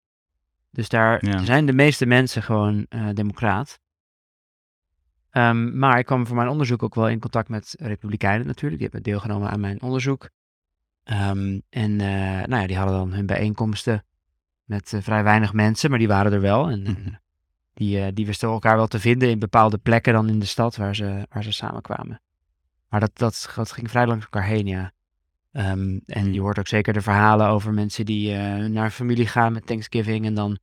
Dus 0.71 0.89
daar 0.89 1.25
Ja. 1.25 1.43
zijn 1.43 1.65
de 1.65 1.73
meeste 1.73 2.05
mensen 2.05 2.43
gewoon 2.43 2.85
eh, 2.89 3.07
democraat. 3.13 3.79
Ehm, 5.29 5.77
maar 5.77 5.99
ik 5.99 6.05
kwam 6.05 6.27
voor 6.27 6.35
mijn 6.35 6.47
onderzoek 6.49 6.83
ook 6.83 6.95
wel 6.95 7.09
in 7.09 7.19
contact 7.19 7.49
met 7.49 7.75
republikeinen 7.79 8.47
natuurlijk. 8.47 8.81
Die 8.81 8.89
hebben 8.91 9.11
deelgenomen 9.11 9.49
aan 9.49 9.59
mijn 9.59 9.81
onderzoek. 9.81 10.29
Ehm, 11.09 11.59
en 11.69 12.01
eh, 12.01 12.45
nou 12.47 12.61
ja, 12.61 12.67
die 12.67 12.77
hadden 12.77 12.95
dan 12.97 13.13
hun 13.13 13.25
bijeenkomsten 13.25 14.03
met 14.63 14.93
eh, 14.93 15.01
vrij 15.01 15.23
weinig 15.23 15.53
mensen, 15.53 15.89
maar 15.89 15.99
die 15.99 16.07
waren 16.07 16.33
er 16.33 16.41
wel. 16.41 16.69
En 16.69 16.81
Mhm. 16.81 17.09
die, 17.73 18.13
die 18.13 18.25
wisten 18.25 18.49
elkaar 18.49 18.75
wel 18.75 18.87
te 18.87 18.99
vinden 18.99 19.29
in 19.29 19.39
bepaalde 19.39 19.77
plekken 19.77 20.13
dan 20.13 20.29
in 20.29 20.39
de 20.39 20.45
stad 20.45 20.75
waar 20.75 20.95
ze, 20.95 21.27
waar 21.29 21.43
ze 21.43 21.51
samenkwamen. 21.51 22.21
Maar 22.89 22.99
dat, 22.99 23.11
dat, 23.17 23.51
dat 23.55 23.71
ging 23.71 23.89
vrij 23.89 24.07
langs 24.07 24.23
elkaar 24.23 24.45
heen, 24.45 24.65
ja. 24.67 24.91
Ehm, 25.51 25.99
en 26.05 26.23
Mhm. 26.23 26.31
je 26.31 26.39
hoort 26.39 26.59
ook 26.59 26.67
zeker 26.67 26.93
de 26.93 27.01
verhalen 27.01 27.47
over 27.47 27.73
mensen 27.73 28.05
die 28.05 28.35
eh, 28.35 28.65
naar 28.65 28.89
familie 28.91 29.27
gaan 29.27 29.53
met 29.53 29.65
Thanksgiving 29.65 30.25
en 30.25 30.33
dan 30.33 30.57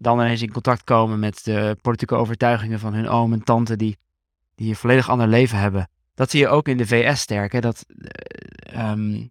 dan 0.00 0.20
ineens 0.20 0.42
in 0.42 0.52
contact 0.52 0.84
komen 0.84 1.18
met 1.18 1.44
de 1.44 1.76
politieke 1.80 2.14
overtuigingen 2.14 2.78
van 2.78 2.94
hun 2.94 3.08
oom 3.08 3.32
en 3.32 3.42
tante 3.44 3.76
die, 3.76 3.98
die 4.54 4.68
een 4.68 4.76
volledig 4.76 5.08
ander 5.10 5.28
leven 5.28 5.58
hebben. 5.58 5.88
Dat 6.14 6.30
zie 6.30 6.40
je 6.40 6.48
ook 6.48 6.68
in 6.68 6.76
de 6.76 6.86
VS 6.86 7.20
sterk. 7.20 7.52
Hè? 7.52 7.60
Dat, 7.60 7.84
eh, 7.98 8.90
ehm, 8.90 9.26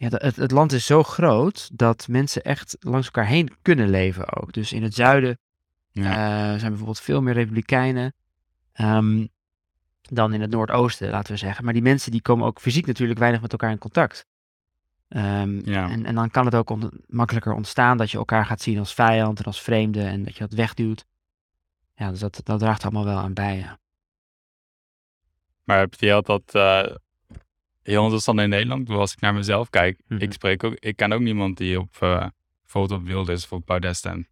ja, 0.00 0.08
dat- 0.08 0.22
het, 0.22 0.36
het 0.36 0.50
land 0.50 0.72
is 0.72 0.86
zo 0.86 1.02
groot 1.02 1.70
dat 1.72 2.08
mensen 2.08 2.42
echt 2.42 2.76
langs 2.80 3.06
elkaar 3.06 3.26
heen 3.26 3.52
kunnen 3.62 3.88
leven 3.90 4.36
ook. 4.36 4.52
Dus 4.52 4.72
in 4.72 4.82
het 4.82 4.94
zuiden 4.94 5.38
Ja. 5.90 6.10
eh, 6.10 6.48
zijn 6.58 6.68
bijvoorbeeld 6.68 7.00
veel 7.00 7.22
meer 7.22 7.34
republikeinen 7.34 8.14
ehm, 8.72 9.26
dan 10.02 10.32
in 10.32 10.40
het 10.40 10.50
noordoosten, 10.50 11.10
laten 11.10 11.32
we 11.32 11.38
zeggen. 11.38 11.64
Maar 11.64 11.72
die 11.72 11.82
mensen 11.82 12.10
die 12.10 12.22
komen 12.22 12.46
ook 12.46 12.60
fysiek 12.60 12.86
natuurlijk 12.86 13.18
weinig 13.18 13.40
met 13.40 13.52
elkaar 13.52 13.70
in 13.70 13.78
contact. 13.78 14.26
Ehm, 15.08 15.70
Ja. 15.70 15.90
en, 15.90 16.04
en 16.04 16.14
dan 16.14 16.30
kan 16.30 16.44
het 16.44 16.54
ook 16.54 16.70
on- 16.70 17.00
makkelijker 17.06 17.52
ontstaan 17.52 17.96
dat 17.96 18.10
je 18.10 18.18
elkaar 18.18 18.46
gaat 18.46 18.60
zien 18.60 18.78
als 18.78 18.94
vijand 18.94 19.38
en 19.38 19.44
als 19.44 19.62
vreemde 19.62 20.02
en 20.02 20.22
dat 20.24 20.34
je 20.34 20.40
dat 20.40 20.52
wegduwt. 20.52 21.04
Ja, 21.94 22.10
dus 22.10 22.20
dat, 22.20 22.40
dat 22.44 22.58
draagt 22.58 22.82
allemaal 22.82 23.04
wel 23.04 23.18
aan 23.18 23.34
bij. 23.34 23.58
Ja. 23.58 23.78
Maar 25.64 25.78
heb 25.78 25.94
je 25.94 26.06
heel 26.06 26.22
dat 26.22 26.54
eh, 26.54 26.94
heel 27.82 28.02
interessant 28.02 28.40
in 28.40 28.48
Nederland? 28.48 28.84
Bedoel, 28.84 29.00
Als 29.00 29.12
ik 29.12 29.20
naar 29.20 29.34
mezelf 29.34 29.70
kijk, 29.70 30.00
Mhm. 30.06 30.22
ik 30.22 30.32
spreek 30.32 30.64
ook, 30.64 30.74
ik 30.78 30.96
ken 30.96 31.12
ook 31.12 31.20
niemand 31.20 31.56
die 31.56 31.80
op 31.80 31.96
uh, 32.02 32.26
bijvoorbeeld 32.62 33.00
op 33.00 33.06
Wilders 33.06 33.44
of 33.44 33.52
op 33.52 33.66
Baudet 33.66 33.96
stemt. 33.96 34.28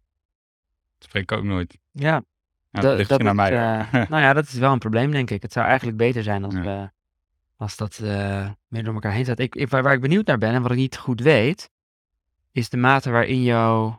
Dat 0.97 1.07
spreek 1.07 1.23
ik 1.23 1.31
ook 1.31 1.43
nooit. 1.43 1.77
Ja, 1.91 2.23
Ja, 2.71 2.81
dat, 2.81 2.97
ligt 2.97 3.09
naar 3.09 3.19
is, 3.19 3.33
mij. 3.33 3.51
eh, 3.51 3.93
nou 4.09 4.21
ja, 4.23 4.33
dat 4.33 4.47
is 4.47 4.53
wel 4.53 4.71
een 4.71 4.79
probleem, 4.79 5.11
denk 5.11 5.29
ik. 5.31 5.41
Het 5.41 5.53
zou 5.53 5.65
eigenlijk 5.67 5.97
beter 5.97 6.23
zijn 6.23 6.43
als, 6.43 6.53
Ja. 6.53 6.61
we, 6.61 6.89
als 7.57 7.75
dat 7.77 7.99
eh, 8.03 8.49
meer 8.67 8.83
door 8.83 8.93
elkaar 8.93 9.11
heen 9.11 9.23
staat. 9.23 9.39
Ik, 9.39 9.55
ik, 9.55 9.69
waar, 9.69 9.83
waar 9.83 9.93
ik 9.93 10.01
benieuwd 10.01 10.25
naar 10.25 10.37
ben 10.37 10.53
en 10.53 10.61
wat 10.61 10.71
ik 10.71 10.77
niet 10.77 10.97
goed 10.97 11.21
weet, 11.21 11.69
is 12.51 12.69
de 12.69 12.77
mate 12.77 13.09
waarin 13.11 13.43
jou. 13.43 13.93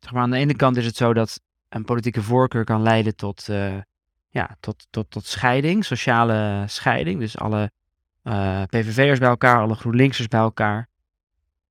Zeg 0.00 0.12
maar, 0.12 0.22
aan 0.22 0.30
de 0.30 0.36
ene 0.36 0.54
kant 0.56 0.76
is 0.76 0.86
het 0.86 0.96
zo 0.96 1.12
dat 1.14 1.40
een 1.68 1.84
politieke 1.84 2.22
voorkeur 2.22 2.64
kan 2.64 2.82
leiden 2.82 3.16
tot, 3.16 3.46
ja, 4.28 4.56
tot, 4.60 4.86
tot, 4.90 5.10
tot 5.10 5.26
scheiding, 5.26 5.84
sociale 5.84 6.64
scheiding. 6.66 7.20
Dus 7.20 7.38
alle 7.38 7.70
eh, 8.26 8.62
PVV'ers 8.66 9.18
bij 9.18 9.28
elkaar, 9.28 9.60
alle 9.60 9.74
GroenLinksers 9.74 10.28
bij 10.28 10.40
elkaar. 10.40 10.88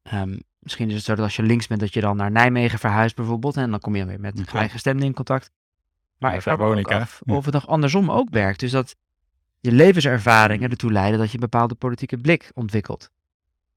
Ehm, 0.04 0.38
misschien 0.60 0.88
is 0.90 0.96
het 0.96 1.04
zo 1.04 1.16
dat 1.16 1.24
als 1.24 1.36
je 1.36 1.44
links 1.44 1.68
bent, 1.68 1.80
dat 1.80 1.94
je 1.94 2.02
dan 2.02 2.18
naar 2.18 2.32
Nijmegen 2.32 2.80
verhuist 2.80 3.16
bijvoorbeeld. 3.16 3.58
En 3.58 3.70
dan 3.72 3.80
kom 3.80 3.96
je 3.96 4.06
weer 4.06 4.20
met 4.20 4.38
Ja. 4.38 4.44
gelijkgestemden 4.44 5.06
in 5.06 5.14
contact. 5.14 5.52
Maar 6.18 6.30
Ja, 6.32 6.36
ik 6.36 6.42
vraag 6.44 6.58
me 6.58 6.64
ook 6.64 6.92
af 6.92 7.22
Ja. 7.26 7.36
of 7.36 7.46
het 7.46 7.54
nog 7.54 7.68
andersom 7.68 8.12
ook 8.12 8.30
werkt. 8.30 8.60
Dus 8.60 8.72
dat 8.72 8.96
je 9.60 9.72
levenservaringen 9.72 10.70
ertoe 10.70 10.92
leiden 10.92 11.20
dat 11.20 11.28
je 11.28 11.34
een 11.34 11.40
bepaalde 11.50 11.76
politieke 11.76 12.18
blik 12.18 12.52
ontwikkelt. 12.54 13.10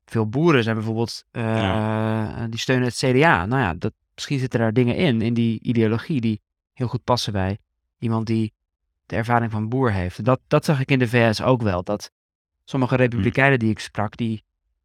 Veel 0.04 0.28
boeren 0.28 0.62
zijn 0.62 0.76
bijvoorbeeld, 0.76 1.24
eh, 1.30 2.42
die 2.50 2.58
steunen 2.60 2.86
het 2.86 2.96
CDA. 2.96 3.46
Nou 3.46 3.62
ja, 3.62 3.74
dat, 3.74 3.92
misschien 4.14 4.38
zitten 4.38 4.60
daar 4.60 4.72
dingen 4.72 4.96
in, 4.96 5.22
in 5.22 5.34
die 5.34 5.60
ideologie, 5.62 6.20
die 6.20 6.40
heel 6.72 6.88
goed 6.88 7.04
passen 7.04 7.32
bij 7.32 7.58
iemand 7.98 8.26
die 8.26 8.52
de 9.06 9.16
ervaring 9.16 9.50
van 9.50 9.68
boer 9.68 9.92
heeft. 9.92 10.24
Dat, 10.24 10.40
dat 10.48 10.64
zag 10.64 10.80
ik 10.80 10.90
in 10.90 10.98
de 10.98 11.08
VS 11.08 11.42
ook 11.42 11.62
wel. 11.62 11.82
Dat 11.82 12.10
sommige 12.68 12.96
republikeinen 12.96 13.58
die 13.58 13.70
ik 13.70 13.78
sprak, 13.78 14.16
die, 14.16 14.44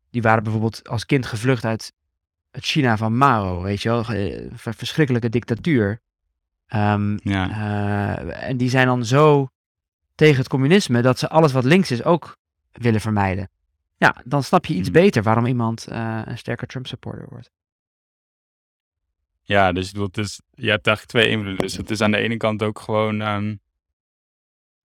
die 0.10 0.22
waren 0.22 0.44
bijvoorbeeld 0.44 0.88
als 0.90 1.06
kind 1.06 1.26
gevlucht 1.26 1.66
uit 1.66 1.94
het 2.52 2.64
China 2.66 2.98
van 2.98 3.18
Mao, 3.18 3.62
weet 3.62 3.82
je 3.82 3.90
wel, 3.90 4.04
ver- 4.04 4.74
verschrikkelijke 4.74 5.30
dictatuur. 5.30 6.02
Ehm, 6.68 7.18
Ja. 7.24 7.50
eh, 7.50 8.48
en 8.50 8.58
die 8.58 8.70
zijn 8.70 8.88
dan 8.88 9.06
zo 9.06 9.48
tegen 10.16 10.38
het 10.38 10.48
communisme 10.48 11.02
dat 11.02 11.20
ze 11.20 11.30
alles 11.30 11.52
wat 11.52 11.64
links 11.64 11.92
is 11.92 12.04
ook 12.04 12.38
willen 12.72 13.02
vermijden. 13.02 13.50
Ja, 13.98 14.22
dan 14.26 14.44
snap 14.44 14.66
je 14.66 14.74
iets 14.74 14.90
Hmm. 14.90 15.02
beter 15.02 15.24
waarom 15.24 15.46
iemand 15.46 15.88
eh, 15.88 16.22
een 16.26 16.38
sterker 16.38 16.68
Trump-supporter 16.68 17.26
wordt. 17.30 17.52
Ja, 19.42 19.72
dus 19.72 19.92
het 19.92 20.18
is, 20.18 20.42
je 20.52 20.70
hebt 20.70 20.88
eigenlijk 20.88 21.18
twee 21.18 21.30
invloeden. 21.30 21.58
Dus 21.58 21.78
het 21.78 21.90
is 21.90 22.02
aan 22.02 22.12
de 22.12 22.18
ene 22.18 22.38
kant 22.38 22.64
ook 22.64 22.80
gewoon, 22.80 23.22
ehm, 23.22 23.56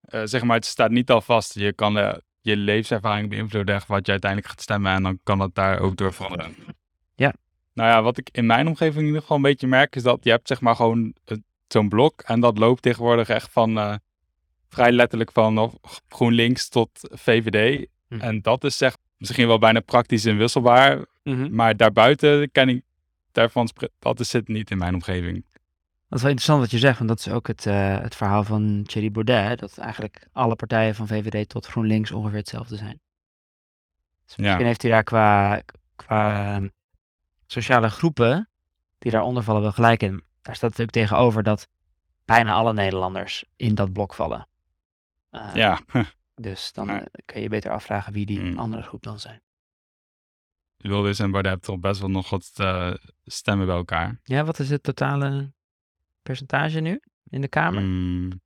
eh, 0.01 0.21
zeg 0.23 0.43
maar, 0.43 0.55
het 0.55 0.65
staat 0.65 0.91
niet 0.91 1.09
al 1.11 1.21
vast. 1.21 1.53
Je 1.53 1.73
kan 1.73 1.97
eh, 1.97 2.13
je 2.49 2.57
levenservaring 2.57 3.29
beïnvloeden 3.29 3.75
echt 3.75 3.87
wat 3.87 4.05
je 4.05 4.11
uiteindelijk 4.11 4.51
gaat 4.51 4.61
stemmen 4.61 4.93
en 4.93 5.03
dan 5.03 5.19
kan 5.23 5.37
dat 5.37 5.55
daar 5.55 5.79
ook 5.79 5.97
door 5.97 6.13
veranderen. 6.13 6.55
Ja. 7.15 7.33
Nou 7.73 7.89
ja, 7.89 8.01
wat 8.01 8.17
ik 8.17 8.29
in 8.31 8.45
mijn 8.45 8.67
omgeving 8.67 8.99
in 8.99 9.05
ieder 9.05 9.21
geval 9.21 9.35
een 9.35 9.43
beetje 9.43 9.67
merk 9.67 9.95
is 9.95 10.03
dat 10.03 10.23
je 10.23 10.29
hebt 10.29 10.47
zeg 10.47 10.61
maar 10.61 10.75
gewoon 10.75 11.13
eh, 11.25 11.37
zo'n 11.67 11.89
blok 11.89 12.21
en 12.21 12.39
dat 12.39 12.57
loopt 12.57 12.81
tegenwoordig 12.81 13.29
echt 13.29 13.51
van 13.51 13.77
eh, 13.77 13.95
vrij 14.69 14.91
letterlijk 14.91 15.31
van 15.31 15.79
GroenLinks 16.09 16.69
tot 16.69 16.89
VVD. 17.01 17.87
Hm. 18.07 18.19
En 18.19 18.41
dat 18.41 18.63
is 18.63 18.77
zeg 18.77 18.97
misschien 19.17 19.47
wel 19.47 19.59
bijna 19.59 19.79
praktisch 19.79 20.25
inwisselbaar, 20.25 21.05
maar 21.49 21.77
daarbuiten 21.77 22.51
ken 22.51 22.69
ik 22.69 22.81
daarvan, 23.31 23.69
dat 23.99 24.19
is 24.19 24.33
het 24.33 24.47
niet 24.47 24.71
in 24.71 24.77
mijn 24.77 24.93
omgeving. 24.93 25.45
Dat 26.09 26.17
is 26.17 26.21
wel 26.23 26.31
interessant 26.33 26.59
wat 26.59 26.71
je 26.71 26.77
zegt, 26.87 26.97
want 26.97 27.09
dat 27.09 27.19
is 27.19 27.29
ook 27.29 27.47
het, 27.47 27.65
eh, 27.65 27.99
het 27.99 28.15
verhaal 28.15 28.43
van 28.43 28.83
Thierry 28.83 29.11
Baudet, 29.11 29.47
hè, 29.47 29.55
dat 29.55 29.77
eigenlijk 29.77 30.27
alle 30.31 30.55
partijen 30.55 30.95
van 30.95 31.07
VVD 31.07 31.49
tot 31.49 31.65
GroenLinks 31.65 32.11
ongeveer 32.11 32.37
hetzelfde 32.37 32.75
zijn. 32.75 32.99
Dus 34.25 34.35
Ja. 34.35 34.43
misschien 34.43 34.65
heeft 34.65 34.81
hij 34.81 34.91
daar 34.91 35.03
qua, 35.03 35.61
qua 35.95 36.53
ehm, 36.55 36.67
sociale 37.47 37.89
groepen 37.89 38.49
die 38.97 39.11
daaronder 39.11 39.43
vallen 39.43 39.61
wel 39.61 39.71
gelijk 39.71 40.03
in. 40.03 40.23
Daar 40.41 40.55
staat 40.55 40.69
natuurlijk 40.69 40.97
tegenover 40.97 41.43
dat 41.43 41.67
bijna 42.25 42.53
alle 42.53 42.73
Nederlanders 42.73 43.45
in 43.55 43.75
dat 43.75 43.93
blok 43.93 44.13
vallen. 44.13 44.47
Eh, 45.29 45.55
Ja, 45.55 45.79
Dus 46.35 46.71
dan 46.73 46.89
eh, 46.89 47.05
kun 47.25 47.41
je 47.41 47.49
beter 47.49 47.71
afvragen 47.71 48.13
wie 48.13 48.25
die 48.25 48.39
Hmm. 48.39 48.59
andere 48.59 48.81
groep 48.81 49.03
dan 49.03 49.19
zijn. 49.19 49.41
Wilders 50.77 51.19
en 51.19 51.31
Baudet 51.31 51.51
hebben 51.51 51.69
toch 51.69 51.79
best 51.79 51.99
wel 51.99 52.09
nog 52.09 52.29
wat 52.29 52.51
eh, 52.55 52.93
stemmen 53.25 53.65
bij 53.65 53.75
elkaar. 53.75 54.19
Ja, 54.23 54.43
wat 54.43 54.59
is 54.59 54.69
het 54.69 54.83
totale 54.83 55.51
percentage 56.29 56.79
nu 56.79 57.01
in 57.29 57.41
de 57.41 57.47
Kamer? 57.47 57.81
Mm, 57.81 58.41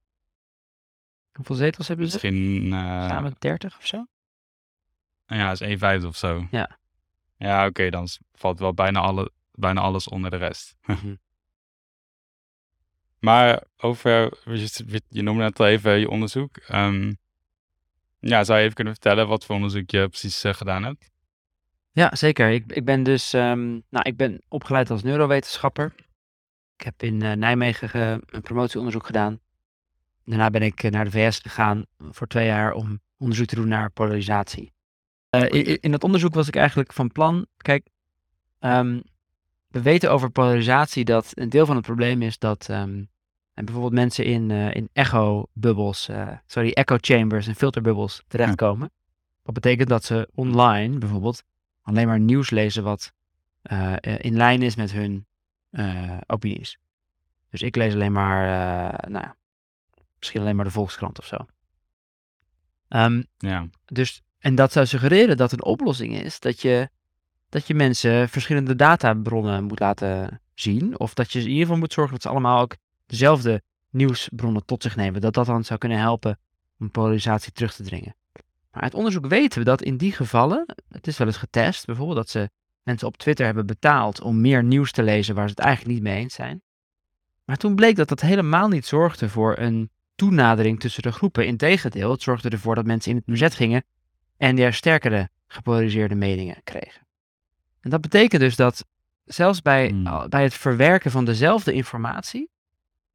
Hoeveel 1.33 1.55
zetels 1.55 1.87
hebben 1.87 2.07
ze? 2.07 2.11
misschien, 2.13 2.63
eh, 2.73 3.07
Samen 3.07 3.35
30 3.39 3.77
of 3.77 3.85
zo? 3.87 4.05
ja, 5.25 5.51
is 5.51 5.59
1 5.61 5.77
vijfde 5.77 6.07
of 6.07 6.15
zo. 6.15 6.47
Ja. 6.51 6.77
Ja, 7.37 7.65
oké, 7.67 7.89
dan 7.89 8.07
valt 8.33 8.59
wel 8.59 8.73
bijna, 8.73 8.99
alle, 8.99 9.31
bijna 9.51 9.81
alles 9.81 10.07
onder 10.07 10.29
de 10.31 10.37
rest. 10.37 10.75
Mhm. 10.85 11.15
Maar 13.19 13.63
over, 13.77 14.09
je, 14.45 15.01
je 15.09 15.21
noemde 15.21 15.43
net 15.43 15.59
al 15.59 15.67
even 15.67 15.99
je 15.99 16.09
onderzoek. 16.09 16.57
Ehm, 16.57 17.13
ja, 18.19 18.43
zou 18.43 18.57
je 18.57 18.63
even 18.63 18.75
kunnen 18.75 18.93
vertellen 18.93 19.27
wat 19.27 19.45
voor 19.45 19.55
onderzoek 19.55 19.89
je 19.89 20.07
precies 20.07 20.43
eh, 20.43 20.53
gedaan 20.53 20.83
hebt? 20.83 21.11
Ja, 21.91 22.15
zeker. 22.15 22.49
Ik, 22.49 22.71
ik 22.71 22.85
ben 22.85 23.03
dus 23.03 23.33
ehm, 23.33 23.69
nou, 23.89 24.03
ik 24.09 24.17
ben 24.17 24.41
opgeleid 24.47 24.89
als 24.89 25.03
neurowetenschapper. 25.03 25.95
Ik 26.77 26.85
heb 26.85 27.03
in 27.03 27.21
eh, 27.21 27.31
Nijmegen 27.31 27.89
ge- 27.89 28.21
een 28.25 28.41
promotieonderzoek 28.41 29.05
gedaan. 29.05 29.39
Daarna 30.25 30.49
ben 30.49 30.61
ik 30.61 30.83
eh, 30.83 30.91
naar 30.91 31.05
de 31.05 31.11
VS 31.11 31.39
gegaan 31.39 31.85
voor 31.99 32.27
twee 32.27 32.45
jaar 32.45 32.73
om 32.73 33.01
onderzoek 33.17 33.47
te 33.47 33.55
doen 33.55 33.67
naar 33.67 33.89
polarisatie. 33.91 34.73
Eh, 35.29 35.77
in 35.81 35.91
dat 35.91 36.03
onderzoek 36.03 36.33
was 36.33 36.47
ik 36.47 36.55
eigenlijk 36.55 36.93
van 36.93 37.11
plan, 37.11 37.45
kijk, 37.57 37.87
ehm, 38.59 38.99
we 39.67 39.81
weten 39.81 40.11
over 40.11 40.29
polarisatie 40.29 41.05
dat 41.05 41.31
een 41.33 41.49
deel 41.49 41.65
van 41.65 41.75
het 41.75 41.85
probleem 41.85 42.21
is 42.21 42.37
dat 42.37 42.69
ehm, 42.69 43.03
en 43.53 43.65
bijvoorbeeld 43.65 43.93
mensen 43.93 44.25
in, 44.25 44.51
eh, 44.51 44.73
in 44.73 44.89
echo-bubbels, 44.93 46.09
eh, 46.09 46.27
sorry, 46.45 46.71
echo 46.71 46.97
chambers 47.01 47.47
en 47.47 47.55
filterbubbels 47.55 48.23
terechtkomen. 48.27 48.91
Dat 49.43 49.53
betekent 49.53 49.89
dat 49.89 50.03
ze 50.03 50.29
online 50.33 50.97
bijvoorbeeld 50.97 51.43
alleen 51.81 52.07
maar 52.07 52.19
nieuws 52.19 52.49
lezen 52.49 52.83
wat 52.83 53.13
eh, 53.61 53.93
eh, 53.93 54.15
in 54.19 54.35
lijn 54.37 54.61
is 54.61 54.75
met 54.75 54.91
hun 54.91 55.25
eh, 55.73 56.17
opinies. 56.27 56.77
Dus 57.49 57.61
ik 57.61 57.75
lees 57.75 57.93
alleen 57.93 58.11
maar, 58.11 58.43
eh, 58.43 59.09
nou 59.09 59.25
ja, 59.25 59.35
misschien 60.17 60.41
alleen 60.41 60.55
maar 60.55 60.65
de 60.65 60.71
Volkskrant 60.71 61.19
of 61.19 61.25
zo. 61.25 61.37
Ehm, 62.87 63.23
Ja, 63.37 63.67
dus, 63.85 64.21
en 64.39 64.55
dat 64.55 64.71
zou 64.71 64.85
suggereren 64.85 65.37
dat 65.37 65.51
een 65.51 65.63
oplossing 65.63 66.15
is 66.15 66.39
dat 66.39 66.61
je, 66.61 66.89
dat 67.49 67.67
je 67.67 67.73
mensen 67.73 68.29
verschillende 68.29 68.75
databronnen 68.75 69.63
moet 69.63 69.79
laten 69.79 70.41
zien. 70.53 70.99
Of 70.99 71.13
dat 71.13 71.31
je 71.31 71.39
in 71.39 71.47
ieder 71.47 71.61
geval 71.61 71.77
moet 71.77 71.93
zorgen 71.93 72.13
dat 72.13 72.21
ze 72.21 72.29
allemaal 72.29 72.61
ook 72.61 72.75
dezelfde 73.05 73.61
nieuwsbronnen 73.89 74.65
tot 74.65 74.83
zich 74.83 74.95
nemen. 74.95 75.21
Dat 75.21 75.33
dat 75.33 75.45
dan 75.45 75.63
zou 75.63 75.79
kunnen 75.79 75.97
helpen 75.97 76.39
om 76.79 76.91
polarisatie 76.91 77.51
terug 77.51 77.73
te 77.73 77.83
dringen. 77.83 78.15
Maar 78.71 78.81
uit 78.81 78.93
onderzoek 78.93 79.25
weten 79.25 79.59
we 79.59 79.65
dat 79.65 79.81
in 79.81 79.97
die 79.97 80.11
gevallen, 80.11 80.65
het 80.87 81.07
is 81.07 81.17
wel 81.17 81.27
eens 81.27 81.37
getest, 81.37 81.85
bijvoorbeeld 81.85 82.17
dat 82.17 82.29
ze 82.29 82.49
mensen 82.83 83.07
op 83.07 83.17
Twitter 83.17 83.45
hebben 83.45 83.65
betaald 83.65 84.21
om 84.21 84.41
meer 84.41 84.63
nieuws 84.63 84.91
te 84.91 85.03
lezen 85.03 85.35
waar 85.35 85.47
ze 85.47 85.53
het 85.55 85.59
eigenlijk 85.65 85.95
niet 85.95 86.03
mee 86.03 86.17
eens 86.17 86.33
zijn. 86.33 86.61
Maar 87.45 87.57
toen 87.57 87.75
bleek 87.75 87.95
dat 87.95 88.07
dat 88.09 88.21
helemaal 88.21 88.67
niet 88.67 88.85
zorgde 88.85 89.29
voor 89.29 89.57
een 89.57 89.89
toenadering 90.15 90.79
tussen 90.79 91.03
de 91.03 91.11
groepen. 91.11 91.45
Integendeel, 91.45 92.11
het 92.11 92.21
zorgde 92.21 92.49
ervoor 92.49 92.75
dat 92.75 92.85
mensen 92.85 93.11
in 93.11 93.17
het 93.17 93.25
verzet 93.27 93.55
gingen 93.55 93.83
en 94.37 94.57
er 94.59 94.73
sterkere 94.73 95.29
gepolariseerde 95.47 96.15
meningen 96.15 96.61
kregen. 96.63 97.07
En 97.81 97.89
dat 97.89 98.01
betekent 98.01 98.41
dus 98.41 98.55
dat 98.55 98.85
zelfs 99.25 99.61
bij, 99.61 99.87
Hmm. 99.87 100.29
bij 100.29 100.43
het 100.43 100.53
verwerken 100.53 101.11
van 101.11 101.25
dezelfde 101.25 101.73
informatie, 101.73 102.49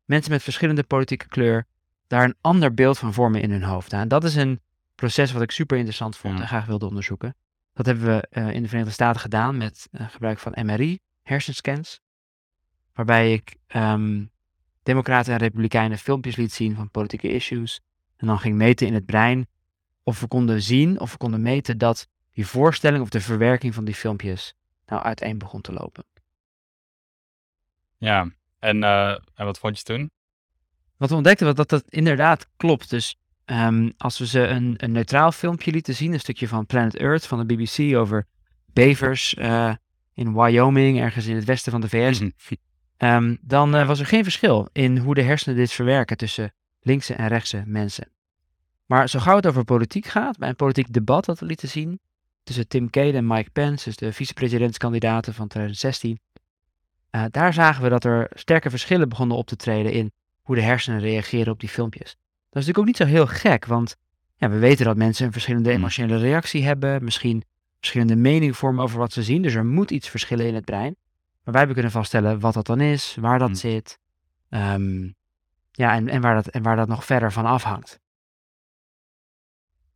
mensen 0.04 0.32
met 0.32 0.42
verschillende 0.42 0.82
politieke 0.82 1.28
kleur 1.28 1.66
daar 2.06 2.24
een 2.24 2.36
ander 2.40 2.74
beeld 2.74 2.98
van 2.98 3.14
vormen 3.14 3.40
in 3.40 3.50
hun 3.50 3.62
hoofd. 3.62 3.92
En 3.92 4.08
dat 4.08 4.24
is 4.24 4.34
een 4.34 4.60
proces 4.94 5.32
wat 5.32 5.42
ik 5.42 5.50
super 5.50 5.76
interessant 5.76 6.16
vond 6.16 6.34
Ja. 6.34 6.40
en 6.40 6.46
graag 6.48 6.66
wilde 6.66 6.86
onderzoeken. 6.86 7.36
Dat 7.78 7.86
hebben 7.86 8.06
we 8.06 8.26
eh, 8.30 8.50
in 8.50 8.62
de 8.62 8.68
Verenigde 8.68 8.94
Staten 8.94 9.20
gedaan 9.20 9.56
met 9.56 9.88
eh, 9.90 10.08
gebruik 10.08 10.38
van 10.38 10.66
MRI, 10.66 10.98
hersenscans. 11.22 12.00
waarbij 12.92 13.32
ik 13.32 13.56
ehm, 13.66 14.24
democraten 14.82 15.32
en 15.32 15.38
republikeinen 15.38 15.98
filmpjes 15.98 16.36
liet 16.36 16.52
zien 16.52 16.74
van 16.74 16.90
politieke 16.90 17.32
issues. 17.32 17.80
En 18.16 18.26
dan 18.26 18.38
ging 18.38 18.56
meten 18.56 18.86
in 18.86 18.94
het 18.94 19.06
brein 19.06 19.46
of 20.02 20.20
we 20.20 20.26
konden 20.26 20.62
zien 20.62 21.00
of 21.00 21.12
we 21.12 21.16
konden 21.16 21.42
meten 21.42 21.78
dat 21.78 22.08
die 22.32 22.46
voorstelling 22.46 23.02
of 23.02 23.08
de 23.08 23.20
verwerking 23.20 23.74
van 23.74 23.84
die 23.84 23.94
filmpjes 23.94 24.54
nou 24.86 25.02
uiteen 25.02 25.38
begon 25.38 25.60
te 25.60 25.72
lopen. 25.72 26.04
Ja, 27.96 28.30
en, 28.58 28.76
uh, 28.76 29.10
en 29.10 29.44
wat 29.44 29.58
vond 29.58 29.78
je 29.78 29.84
toen? 29.84 30.10
Wat 30.96 31.08
we 31.08 31.16
ontdekten 31.16 31.46
was 31.46 31.54
dat 31.54 31.68
dat 31.68 31.84
inderdaad 31.88 32.46
klopt. 32.56 32.90
Dus 32.90 33.18
um, 33.50 33.92
als 33.96 34.18
we 34.18 34.26
ze 34.26 34.40
een, 34.40 34.74
een 34.76 34.92
neutraal 34.92 35.32
filmpje 35.32 35.70
lieten 35.70 35.94
zien, 35.94 36.12
een 36.12 36.20
stukje 36.20 36.48
van 36.48 36.66
Planet 36.66 36.96
Earth 36.96 37.26
van 37.26 37.46
de 37.46 37.54
BBC 37.54 37.96
over 37.96 38.26
bevers 38.72 39.34
uh, 39.34 39.74
in 40.14 40.34
Wyoming, 40.34 41.00
ergens 41.00 41.26
in 41.26 41.34
het 41.36 41.44
westen 41.44 41.72
van 41.72 41.80
de 41.80 41.88
VS, 41.88 42.20
um, 42.98 43.38
dan 43.54 43.76
uh, 43.76 43.86
was 43.86 44.00
er 44.00 44.06
geen 44.06 44.22
verschil 44.22 44.68
in 44.72 44.98
hoe 44.98 45.14
de 45.14 45.22
hersenen 45.22 45.56
dit 45.56 45.72
verwerken 45.72 46.16
tussen 46.16 46.52
linkse 46.80 47.14
en 47.14 47.28
rechtse 47.28 47.62
mensen. 47.66 48.10
Maar 48.86 49.08
zo 49.08 49.18
gauw 49.18 49.36
het 49.36 49.46
over 49.46 49.64
politiek 49.64 50.06
gaat, 50.06 50.38
bij 50.38 50.48
een 50.48 50.56
politiek 50.56 50.92
debat 50.92 51.24
dat 51.24 51.38
we 51.38 51.46
lieten 51.46 51.68
zien, 51.68 52.00
tussen 52.42 52.68
Tim 52.68 52.90
Kaine 52.90 53.16
en 53.16 53.26
Mike 53.26 53.50
Pence, 53.50 53.84
dus 53.84 53.96
de 53.96 54.12
vicepresidentskandidaten 54.12 55.34
van 55.34 55.48
2016, 55.48 56.20
uh, 57.10 57.24
daar 57.30 57.52
zagen 57.52 57.82
we 57.82 57.88
dat 57.88 58.04
er 58.04 58.30
sterke 58.34 58.70
verschillen 58.70 59.08
begonnen 59.08 59.36
op 59.36 59.46
te 59.46 59.56
treden 59.56 59.92
in 59.92 60.12
hoe 60.42 60.54
de 60.54 60.62
hersenen 60.62 61.00
reageren 61.00 61.52
op 61.52 61.60
die 61.60 61.68
filmpjes. 61.68 62.16
Dat 62.58 62.66
is 62.66 62.74
natuurlijk 62.74 62.98
ook 62.98 63.08
niet 63.08 63.20
zo 63.20 63.26
heel 63.26 63.50
gek, 63.50 63.66
want 63.66 63.96
ja, 64.36 64.50
we 64.50 64.58
weten 64.58 64.84
dat 64.84 64.96
mensen 64.96 65.26
een 65.26 65.32
verschillende 65.32 65.68
hmm. 65.68 65.78
emotionele 65.78 66.18
reactie 66.18 66.64
hebben, 66.64 67.04
misschien 67.04 67.44
verschillende 67.78 68.16
meningen 68.16 68.54
vormen 68.54 68.84
over 68.84 68.98
wat 68.98 69.12
ze 69.12 69.22
zien, 69.22 69.42
dus 69.42 69.54
er 69.54 69.66
moet 69.66 69.90
iets 69.90 70.08
verschillen 70.08 70.46
in 70.46 70.54
het 70.54 70.64
brein. 70.64 70.96
Maar 71.44 71.54
wij 71.54 71.56
hebben 71.56 71.74
kunnen 71.74 71.92
vaststellen 71.92 72.40
wat 72.40 72.54
dat 72.54 72.66
dan 72.66 72.80
is, 72.80 73.16
waar 73.20 73.38
dat 73.38 73.48
hmm. 73.48 73.56
zit, 73.56 73.98
um, 74.50 75.14
ja, 75.72 75.94
en, 75.94 76.08
en, 76.08 76.20
waar 76.20 76.34
dat, 76.34 76.48
en 76.48 76.62
waar 76.62 76.76
dat 76.76 76.88
nog 76.88 77.04
verder 77.04 77.32
van 77.32 77.46
afhangt. 77.46 78.00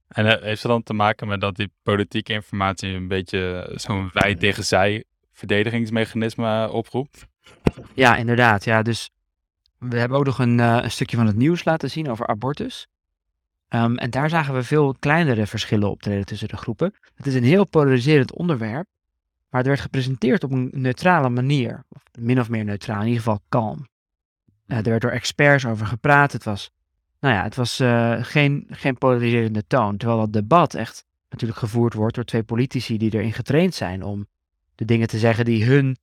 En 0.09 0.25
uh, 0.27 0.31
heeft 0.31 0.63
het 0.63 0.73
dan 0.73 0.83
te 0.83 0.95
maken 0.95 1.29
met 1.29 1.41
dat 1.41 1.57
die 1.57 1.73
politieke 1.83 2.33
informatie 2.33 2.95
een 2.95 3.09
beetje 3.09 3.73
zo'n 3.75 4.11
wij 4.13 4.35
tegen 4.35 4.65
zij 4.65 5.05
verdedigingsmechanisme 5.33 6.71
oproept? 6.71 7.27
Ja, 7.95 8.17
inderdaad. 8.17 8.65
Ja, 8.65 8.83
dus 8.83 9.11
we 9.89 9.99
hebben 9.99 10.19
ook 10.19 10.25
nog 10.25 10.39
een, 10.39 10.59
uh, 10.59 10.79
een 10.83 10.91
stukje 10.91 11.17
van 11.17 11.27
het 11.27 11.37
nieuws 11.37 11.65
laten 11.65 11.91
zien 11.91 12.11
over 12.11 12.27
abortus. 12.27 12.87
Um, 13.69 13.97
en 13.97 14.11
daar 14.11 14.29
zagen 14.29 14.55
we 14.55 14.63
veel 14.63 14.95
kleinere 14.99 15.47
verschillen 15.47 15.91
optreden 15.91 16.25
tussen 16.25 16.49
de 16.49 16.57
groepen. 16.57 16.95
Het 17.15 17.27
is 17.27 17.35
een 17.35 17.45
heel 17.45 17.67
polariserend 17.67 18.33
onderwerp, 18.33 18.87
maar 19.49 19.61
het 19.61 19.67
werd 19.67 19.81
gepresenteerd 19.81 20.45
op 20.45 20.53
een 20.53 20.69
neutrale 20.73 21.29
manier. 21.29 21.85
Of 21.89 22.03
min 22.19 22.41
of 22.41 22.49
meer 22.49 22.65
neutraal, 22.65 23.01
in 23.01 23.07
ieder 23.07 23.23
geval 23.23 23.41
kalm. 23.49 23.89
Uh, 24.67 24.77
er 24.77 24.83
werd 24.83 25.03
door 25.03 25.11
experts 25.11 25.67
over 25.67 25.87
gepraat. 25.87 26.33
Het 26.33 26.45
was, 26.45 26.71
nou 27.21 27.35
ja, 27.35 27.43
het 27.43 27.55
was 27.55 27.81
uh, 27.81 28.17
geen, 28.21 28.67
geen 28.71 28.99
polariserende 28.99 29.67
toon. 29.67 29.97
Terwijl 29.97 30.21
dat 30.21 30.33
debat 30.33 30.75
echt 30.75 31.05
natuurlijk 31.29 31.61
gevoerd 31.61 31.95
wordt 31.95 32.15
door 32.15 32.25
twee 32.25 32.43
politici 32.43 32.99
die 32.99 33.15
erin 33.15 33.33
getraind 33.33 33.75
zijn 33.75 34.03
om 34.03 34.27
de 34.75 34.85
dingen 34.85 35.09
te 35.09 35.19
zeggen 35.19 35.45
die 35.45 35.65
hun 35.65 35.97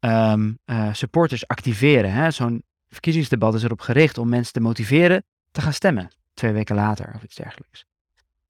uh, 0.00 0.92
supporters 0.92 1.46
activeren. 1.46 2.32
Zo'n 2.32 2.62
verkiezingsdebat 2.90 3.54
is 3.54 3.62
erop 3.62 3.80
gericht 3.80 4.18
om 4.18 4.28
mensen 4.28 4.52
te 4.52 4.60
motiveren 4.60 5.24
te 5.50 5.60
gaan 5.60 5.72
stemmen. 5.72 6.10
Twee 6.34 6.52
weken 6.52 6.74
later 6.74 7.12
of 7.14 7.22
iets 7.22 7.34
dergelijks. 7.34 7.84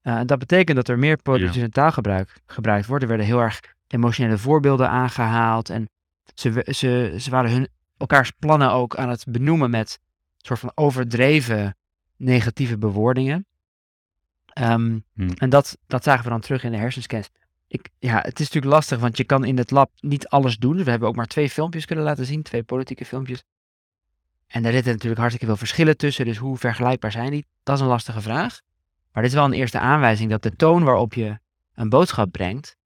Uh, 0.03 0.21
dat 0.25 0.39
betekent 0.39 0.75
dat 0.75 0.87
er 0.87 0.99
meer 0.99 1.21
politieke 1.21 1.69
taalgebruik 1.69 2.41
gebruikt 2.45 2.87
wordt. 2.87 3.03
Er 3.03 3.09
werden 3.09 3.27
heel 3.27 3.39
erg 3.39 3.59
emotionele 3.87 4.37
voorbeelden 4.37 4.89
aangehaald. 4.89 5.69
En 5.69 5.89
ze, 6.33 6.65
ze, 6.67 7.15
ze 7.17 7.29
waren 7.29 7.51
hun, 7.51 7.67
elkaars 7.97 8.31
plannen 8.31 8.71
ook 8.71 8.95
aan 8.95 9.09
het 9.09 9.25
benoemen 9.27 9.69
met 9.69 9.99
een 10.01 10.45
soort 10.45 10.59
van 10.59 10.71
overdreven 10.75 11.75
negatieve 12.17 12.77
bewoordingen. 12.77 13.45
Um, 14.59 15.05
En 15.37 15.49
dat, 15.49 15.77
dat 15.87 16.03
zagen 16.03 16.23
we 16.23 16.29
dan 16.29 16.41
terug 16.41 16.63
in 16.63 16.71
de 16.71 16.77
hersenscans. 16.77 17.29
Ik, 17.67 17.89
ja, 17.99 18.15
het 18.15 18.39
is 18.39 18.45
natuurlijk 18.45 18.73
lastig, 18.73 18.99
want 18.99 19.17
je 19.17 19.23
kan 19.23 19.45
in 19.45 19.57
het 19.57 19.71
lab 19.71 19.91
niet 19.99 20.27
alles 20.27 20.57
doen. 20.57 20.75
Dus 20.75 20.83
we 20.83 20.89
hebben 20.89 21.09
ook 21.09 21.15
maar 21.15 21.27
twee 21.27 21.49
filmpjes 21.49 21.85
kunnen 21.85 22.05
laten 22.05 22.25
zien, 22.25 22.43
twee 22.43 22.63
politieke 22.63 23.05
filmpjes. 23.05 23.43
En 24.51 24.63
daar 24.63 24.71
zitten 24.71 24.91
natuurlijk 24.91 25.19
hartstikke 25.19 25.47
veel 25.47 25.57
verschillen 25.57 25.97
tussen, 25.97 26.25
dus 26.25 26.37
hoe 26.37 26.57
vergelijkbaar 26.57 27.11
zijn 27.11 27.31
die? 27.31 27.45
Dat 27.63 27.75
is 27.75 27.81
een 27.81 27.87
lastige 27.87 28.21
vraag. 28.21 28.61
Maar 29.11 29.23
dit 29.23 29.31
is 29.31 29.37
wel 29.37 29.45
een 29.45 29.53
eerste 29.53 29.79
aanwijzing 29.79 30.29
dat 30.29 30.43
de 30.43 30.55
toon 30.55 30.83
waarop 30.83 31.13
je 31.13 31.39
een 31.73 31.89
boodschap 31.89 32.31
brengt, 32.31 32.77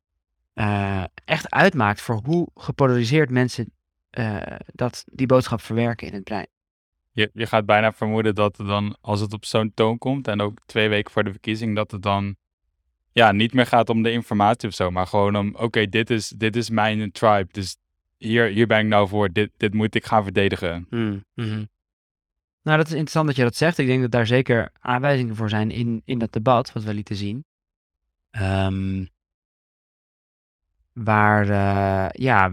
uh, 0.53 1.03
echt 1.25 1.51
uitmaakt 1.51 2.01
voor 2.01 2.21
hoe 2.23 2.49
gepolariseerd 2.55 3.29
mensen 3.29 3.71
uh, 4.11 4.41
dat, 4.65 5.03
die 5.11 5.27
boodschap 5.27 5.61
verwerken 5.61 6.07
in 6.07 6.13
het 6.13 6.23
brein. 6.23 6.47
Je, 7.11 7.29
je 7.33 7.45
gaat 7.45 7.65
bijna 7.65 7.93
vermoeden 7.93 8.35
dat 8.35 8.55
dan, 8.55 8.97
als 9.01 9.19
het 9.19 9.33
op 9.33 9.45
zo'n 9.45 9.71
toon 9.73 9.97
komt 9.97 10.27
en 10.27 10.41
ook 10.41 10.59
twee 10.65 10.89
weken 10.89 11.11
voor 11.11 11.23
de 11.23 11.31
verkiezing, 11.31 11.75
dat 11.75 11.91
het 11.91 12.01
dan 12.01 12.35
ja, 13.11 13.31
niet 13.31 13.53
meer 13.53 13.65
gaat 13.65 13.89
om 13.89 14.01
de 14.01 14.11
informatie 14.11 14.69
of 14.69 14.75
zo, 14.75 14.91
maar 14.91 15.07
gewoon 15.07 15.35
om, 15.35 15.55
oké, 15.55 15.85
dit, 15.85 16.09
is, 16.09 16.27
dit 16.27 16.55
is 16.55 16.69
mijn 16.69 17.11
tribe, 17.11 17.47
dus 17.51 17.77
hier, 18.25 18.45
hier 18.45 18.67
ben 18.67 18.79
ik 18.79 18.85
nou 18.85 19.07
voor, 19.07 19.31
dit, 19.31 19.51
dit 19.57 19.73
moet 19.73 19.95
ik 19.95 20.05
gaan 20.05 20.23
verdedigen. 20.23 20.87
Mm, 20.89 21.25
-hmm. 21.33 21.69
Nou, 22.61 22.77
dat 22.77 22.85
is 22.85 22.91
interessant 22.91 23.27
dat 23.27 23.35
je 23.35 23.43
dat 23.43 23.55
zegt. 23.55 23.77
Ik 23.77 23.87
denk 23.87 24.01
dat 24.01 24.11
daar 24.11 24.27
zeker 24.27 24.71
aanwijzingen 24.79 25.35
voor 25.35 25.49
zijn 25.49 25.71
in, 25.71 26.01
in 26.05 26.19
dat 26.19 26.31
debat, 26.31 26.71
wat 26.71 26.83
we 26.83 26.93
lieten 26.93 27.15
zien. 27.15 27.45
Um, 28.31 29.09
waar, 30.93 31.49
uh, 31.49 32.09
ja, 32.11 32.47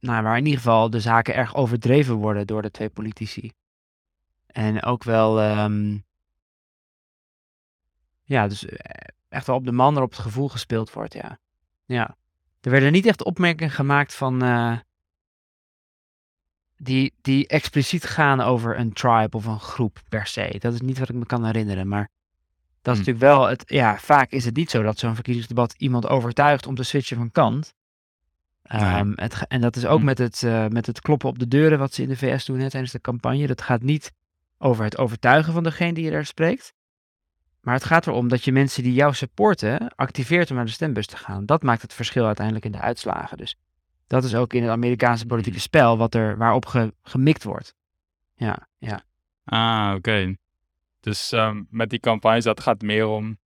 nou, 0.00 0.22
waar 0.22 0.36
in 0.36 0.44
ieder 0.44 0.60
geval 0.60 0.90
de 0.90 1.00
zaken 1.00 1.34
erg 1.34 1.54
overdreven 1.54 2.14
worden 2.14 2.46
door 2.46 2.62
de 2.62 2.70
twee 2.70 2.88
politici. 2.88 3.52
En 4.46 4.82
ook 4.82 5.04
wel, 5.04 5.58
um, 5.60 6.04
ja, 8.24 8.48
dus 8.48 8.66
eh, 8.66 9.08
echt 9.28 9.46
wel 9.46 9.56
op 9.56 9.64
de 9.64 9.72
man 9.72 9.96
er 9.96 10.02
op 10.02 10.10
het 10.10 10.20
gevoel 10.20 10.48
gespeeld 10.48 10.92
wordt, 10.92 11.14
ja. 11.14 11.38
Ja. 11.84 12.16
Er 12.60 12.70
werden 12.70 12.92
niet 12.92 13.06
echt 13.06 13.24
opmerkingen 13.24 13.72
gemaakt 13.72 14.14
van, 14.14 14.44
uh, 14.44 14.78
die, 16.82 17.12
die 17.20 17.46
expliciet 17.46 18.04
gaan 18.04 18.40
over 18.40 18.78
een 18.78 18.92
tribe 18.92 19.36
of 19.36 19.44
een 19.44 19.60
groep 19.60 20.00
per 20.08 20.26
se. 20.26 20.56
Dat 20.58 20.74
is 20.74 20.80
niet 20.80 20.98
wat 20.98 21.08
ik 21.08 21.14
me 21.14 21.26
kan 21.26 21.44
herinneren, 21.44 21.88
maar 21.88 22.08
dat 22.82 22.94
is 22.96 23.00
hm. 23.00 23.06
natuurlijk 23.06 23.34
wel, 23.34 23.48
het, 23.48 23.62
ja, 23.66 23.98
vaak 23.98 24.30
is 24.30 24.44
het 24.44 24.56
niet 24.56 24.70
zo 24.70 24.82
dat 24.82 24.98
zo'n 24.98 25.14
verkiezingsdebat 25.14 25.74
iemand 25.78 26.06
overtuigt 26.06 26.66
om 26.66 26.74
te 26.74 26.82
switchen 26.82 27.16
van 27.16 27.30
kant. 27.30 27.74
Um, 28.72 29.12
het, 29.16 29.46
en 29.48 29.60
dat 29.60 29.76
is 29.76 29.86
ook 29.86 29.98
hm. 29.98 30.04
met, 30.04 30.18
het, 30.18 30.42
uh, 30.42 30.66
met 30.66 30.86
het 30.86 31.00
kloppen 31.00 31.28
op 31.28 31.38
de 31.38 31.48
deuren 31.48 31.78
wat 31.78 31.94
ze 31.94 32.02
in 32.02 32.08
de 32.08 32.16
VS 32.16 32.44
doen 32.44 32.58
hè, 32.58 32.70
tijdens 32.70 32.92
de 32.92 33.00
campagne. 33.00 33.46
Dat 33.46 33.62
gaat 33.62 33.82
niet 33.82 34.12
over 34.58 34.84
het 34.84 34.98
overtuigen 34.98 35.52
van 35.52 35.62
degene 35.62 35.92
die 35.92 36.04
je 36.04 36.10
daar 36.10 36.26
spreekt. 36.26 36.74
Maar 37.60 37.74
het 37.74 37.84
gaat 37.84 38.06
erom 38.06 38.28
dat 38.28 38.44
je 38.44 38.52
mensen 38.52 38.82
die 38.82 38.92
jou 38.92 39.14
supporten 39.14 39.94
activeert 39.94 40.50
om 40.50 40.56
naar 40.56 40.64
de 40.64 40.70
stembus 40.70 41.06
te 41.06 41.16
gaan. 41.16 41.46
Dat 41.46 41.62
maakt 41.62 41.82
het 41.82 41.92
verschil 41.92 42.26
uiteindelijk 42.26 42.64
in 42.64 42.72
de 42.72 42.80
uitslagen. 42.80 43.36
Dus 43.36 43.56
dat 44.12 44.24
is 44.24 44.34
ook 44.34 44.52
in 44.52 44.62
het 44.62 44.70
Amerikaanse 44.70 45.26
politieke 45.26 45.60
spel 45.60 45.98
wat 45.98 46.14
er, 46.14 46.36
waarop 46.36 46.66
ge, 46.66 46.94
gemikt 47.02 47.44
wordt. 47.44 47.74
Ja, 48.34 48.68
ja. 48.78 49.02
Ah, 49.44 49.94
oké. 49.96 50.36
Dus 51.00 51.32
um, 51.32 51.66
met 51.70 51.90
die 51.90 51.98
campagnes, 52.00 52.44
dat 52.44 52.60
gaat 52.60 52.82
meer 52.82 53.06
om. 53.06 53.38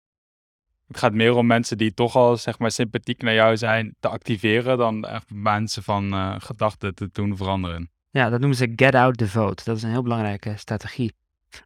Het 0.86 0.98
gaat 0.98 1.12
meer 1.12 1.34
om 1.34 1.46
mensen 1.46 1.78
die 1.78 1.94
toch 1.94 2.16
al 2.16 2.36
zeg 2.36 2.58
maar 2.58 2.70
sympathiek 2.70 3.22
naar 3.22 3.34
jou 3.34 3.56
zijn 3.56 3.94
te 4.00 4.08
activeren 4.08 4.78
dan 4.78 5.04
echt 5.04 5.30
mensen 5.30 5.82
van 5.82 6.14
uh, 6.14 6.34
gedachten 6.38 6.94
te 6.94 7.08
doen 7.12 7.36
veranderen. 7.36 7.90
Ja, 8.10 8.28
dat 8.28 8.40
noemen 8.40 8.58
ze 8.58 8.72
get 8.76 8.94
out 8.94 9.16
the 9.16 9.28
vote. 9.28 9.64
Dat 9.64 9.76
is 9.76 9.82
een 9.82 9.90
heel 9.90 10.02
belangrijke 10.02 10.54
strategie. 10.56 11.14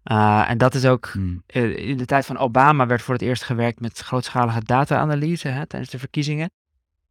Uh, 0.05 0.51
en 0.51 0.59
dat 0.59 0.75
is 0.75 0.87
ook 0.87 1.07
hmm. 1.07 1.43
uh, 1.55 1.89
in 1.89 1.97
de 1.97 2.07
tijd 2.07 2.27
van 2.27 2.39
Obama 2.39 2.87
werd 2.87 3.03
voor 3.03 3.15
het 3.15 3.23
eerst 3.23 3.43
gewerkt 3.43 3.81
met 3.81 3.99
grootschalige 3.99 4.65
data-analyse 4.65 5.65
tijdens 5.69 5.91
de 5.91 5.99
verkiezingen. 5.99 6.51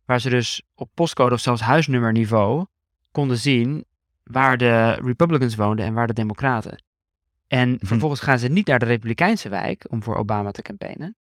Waar 0.10 0.22
ze 0.22 0.30
dus 0.30 0.62
op 0.76 0.90
postcode 0.94 1.34
of 1.34 1.40
zelfs 1.40 1.62
huisnummerniveau 1.62 2.66
konden 3.12 3.38
zien 3.38 3.86
waar 4.24 4.58
de 4.58 4.92
Republicans 4.92 5.56
woonden 5.56 5.86
en 5.86 5.94
waar 5.94 6.08
de 6.08 6.14
Democraten. 6.14 6.84
En 7.48 7.70
hm. 7.80 7.86
vervolgens 7.86 8.22
gaan 8.22 8.40
ze 8.40 8.48
niet 8.48 8.68
naar 8.68 8.80
de 8.80 8.86
Republikeinse 8.86 9.50
wijk 9.50 9.86
om 9.90 10.04
voor 10.04 10.16
Obama 10.16 10.52
te 10.52 10.62
campaignen, 10.62 11.16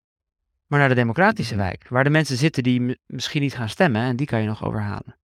maar 0.68 0.80
naar 0.80 0.90
de 0.90 0.96
Democratische 0.96 1.54
hm. 1.54 1.60
wijk, 1.60 1.88
waar 1.88 2.04
de 2.04 2.10
mensen 2.10 2.38
zitten 2.38 2.64
die 2.64 3.00
misschien 3.06 3.42
niet 3.42 3.56
gaan 3.56 3.70
stemmen 3.70 4.02
en 4.02 4.16
die 4.16 4.28
kan 4.28 4.42
je 4.42 4.48
nog 4.48 4.64
overhalen. 4.64 5.18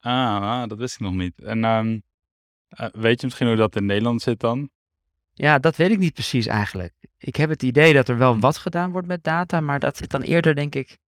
Ah, 0.00 0.40
ah 0.40 0.68
dat 0.68 0.78
wist 0.78 0.94
ik 0.94 1.00
nog 1.00 1.14
niet. 1.14 1.42
En 1.42 1.64
um, 1.64 2.02
weet 2.92 3.20
je 3.20 3.26
misschien 3.26 3.46
hoe 3.46 3.56
dat 3.56 3.76
in 3.76 3.86
Nederland 3.86 4.22
zit 4.22 4.40
dan? 4.40 4.70
Ja, 5.32 5.58
dat 5.58 5.76
weet 5.76 5.90
ik 5.90 5.98
niet 5.98 6.14
precies 6.14 6.46
eigenlijk. 6.46 6.94
Ik 7.18 7.36
heb 7.36 7.50
het 7.50 7.62
idee 7.62 7.94
dat 7.94 8.08
er 8.08 8.18
wel 8.18 8.34
hm. 8.34 8.40
wat 8.40 8.56
gedaan 8.56 8.90
wordt 8.90 9.08
met 9.08 9.24
data, 9.24 9.60
maar 9.60 9.80
dat 9.80 9.96
zit 9.96 10.10
dan 10.10 10.22
eerder, 10.22 10.54
denk 10.54 10.74
ik, 10.74 10.98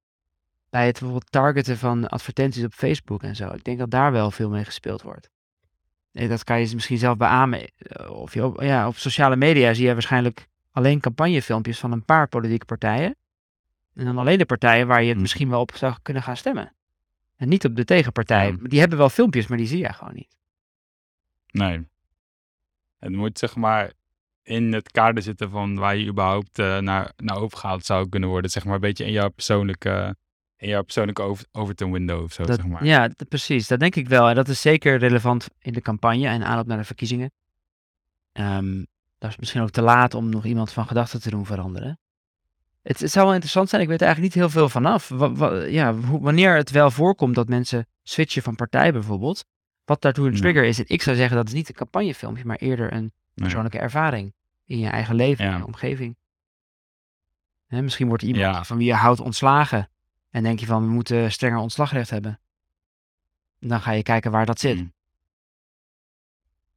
bij 0.71 0.87
het 0.87 0.93
bijvoorbeeld 0.93 1.31
targeten 1.31 1.79
van 1.79 2.09
advertenties 2.09 2.65
op 2.65 2.73
Facebook 2.73 3.23
en 3.23 3.37
zo. 3.37 3.49
Ik 3.49 3.65
denk 3.65 3.79
dat 3.79 3.91
daar 3.91 4.13
wel 4.13 4.31
veel 4.31 4.51
mee 4.51 4.65
gespeeld 4.65 5.03
wordt. 5.03 5.31
Dat 6.13 6.45
kan 6.45 6.61
je 6.61 6.75
misschien 6.75 6.99
zelf 6.99 7.17
beamen. 7.17 7.71
Eh, 7.77 8.11
of 8.11 8.35
je 8.35 8.45
op, 8.45 8.61
ja, 8.61 8.87
op 8.89 8.97
sociale 8.97 9.37
media 9.37 9.75
zie 9.75 9.87
je 9.87 9.93
waarschijnlijk 9.93 10.47
alleen 10.73 11.01
campagnefilmpjes 11.01 11.79
van 11.79 11.93
een 11.93 12.05
paar 12.05 12.29
politieke 12.29 12.65
partijen. 12.65 13.17
En 13.95 14.05
dan 14.05 14.19
alleen 14.19 14.39
de 14.39 14.47
partijen 14.47 14.87
waar 14.87 15.01
je 15.01 15.07
het 15.07 15.17
hm. 15.17 15.23
misschien 15.23 15.49
wel 15.49 15.61
op 15.61 15.77
zou 15.77 15.95
kunnen 16.03 16.23
gaan 16.23 16.37
stemmen. 16.37 16.73
En 17.37 17.49
niet 17.49 17.65
op 17.65 17.77
de 17.77 17.85
tegenpartij. 17.85 18.47
Ja. 18.47 18.57
Die 18.63 18.81
hebben 18.81 18.99
wel 18.99 19.09
filmpjes, 19.09 19.47
maar 19.47 19.59
die 19.59 19.67
zie 19.67 19.79
je 19.79 19.93
gewoon 19.93 20.15
niet. 20.15 20.37
Nee. 21.51 21.87
Het 22.99 23.13
moet 23.13 23.39
zeg 23.39 23.57
maar 23.57 23.93
in 24.43 24.73
het 24.73 24.91
kader 24.91 25.23
zitten 25.23 25.51
van 25.51 25.77
waar 25.77 25.97
je 25.97 26.07
überhaupt 26.07 26.59
eh, 26.59 26.79
naar, 26.79 27.13
naar 27.17 27.37
overgehaald 27.37 27.85
zou 27.85 28.09
kunnen 28.09 28.29
worden. 28.29 28.51
Zeg 28.51 28.65
maar 28.65 28.75
een 28.75 28.81
beetje 28.81 29.05
in 29.05 29.13
jouw 29.13 29.29
persoonlijke, 29.29 30.17
in 30.59 30.69
jouw 30.69 30.83
persoonlijke 30.83 31.23
over, 31.23 31.45
Overton 31.53 31.93
window 31.93 32.23
of 32.23 32.33
zo, 32.33 32.45
Dat, 32.45 32.57
zeg 32.57 32.67
maar. 32.67 32.85
Ja, 32.85 33.11
precies. 33.29 33.67
Dat 33.67 33.81
denk 33.81 33.97
ik 33.97 34.09
wel. 34.09 34.29
En 34.29 34.35
dat 34.35 34.49
is 34.49 34.61
zeker 34.61 34.99
relevant 34.99 35.49
in 35.59 35.73
de 35.73 35.81
campagne 35.81 36.27
en 36.29 36.45
aanloop 36.45 36.67
naar 36.67 36.79
de 36.79 36.85
verkiezingen. 36.85 37.31
Ehm 38.33 38.85
dat 39.19 39.31
is 39.31 39.37
misschien 39.37 39.63
ook 39.63 39.71
te 39.71 39.83
laat 39.83 40.15
om 40.15 40.29
nog 40.29 40.45
iemand 40.45 40.73
van 40.73 40.87
gedachten 40.87 41.21
te 41.21 41.31
doen 41.31 41.47
veranderen. 41.47 41.99
Het, 42.83 43.01
het 43.01 43.11
zou 43.11 43.25
wel 43.25 43.35
interessant 43.35 43.69
zijn, 43.69 43.83
ik 43.83 43.89
weet 43.89 44.01
er 44.01 44.07
eigenlijk 44.07 44.35
niet 44.35 44.45
heel 44.45 44.53
veel 44.53 44.69
vanaf. 44.69 45.09
Ja, 45.69 45.95
wanneer 46.01 46.57
het 46.57 46.71
wel 46.71 46.91
voorkomt 46.91 47.35
dat 47.35 47.49
mensen 47.49 47.87
switchen 48.03 48.43
van 48.43 48.55
partij 48.55 48.93
bijvoorbeeld. 48.93 49.45
Wat 49.85 50.03
daartoe 50.03 50.27
een 50.27 50.33
Ja. 50.33 50.39
trigger 50.39 50.65
is. 50.65 50.79
En 50.79 50.85
ik 50.89 51.03
zou 51.03 51.17
zeggen 51.17 51.37
dat 51.37 51.47
is 51.47 51.53
niet 51.53 51.69
een 51.69 51.75
campagnefilmpje, 51.75 52.45
maar 52.45 52.57
eerder 52.57 52.93
een 52.93 53.13
persoonlijke 53.35 53.79
ervaring. 53.79 54.33
In 54.67 54.79
je 54.79 54.89
eigen 54.89 55.15
leven, 55.15 55.45
Ja. 55.45 55.57
je 55.57 55.67
omgeving. 55.67 56.17
Hè, 57.67 57.83
misschien 57.83 58.09
wordt 58.09 58.23
iemand 58.23 58.55
Ja. 58.55 58.65
van 58.65 58.77
wie 58.77 58.87
je 58.87 58.95
houdt 58.95 59.21
ontslagen. 59.21 59.89
En 60.31 60.43
denk 60.43 60.61
je 60.61 60.67
van, 60.67 60.83
we 60.83 60.91
moeten 60.91 61.33
strenger 61.33 61.59
ontslagrecht 61.59 62.11
hebben. 62.11 62.41
Dan 63.61 63.81
ga 63.81 63.91
je 63.91 64.03
kijken 64.03 64.31
waar 64.31 64.47
dat 64.47 64.61
zit. 64.61 64.77
Mm. 64.77 64.93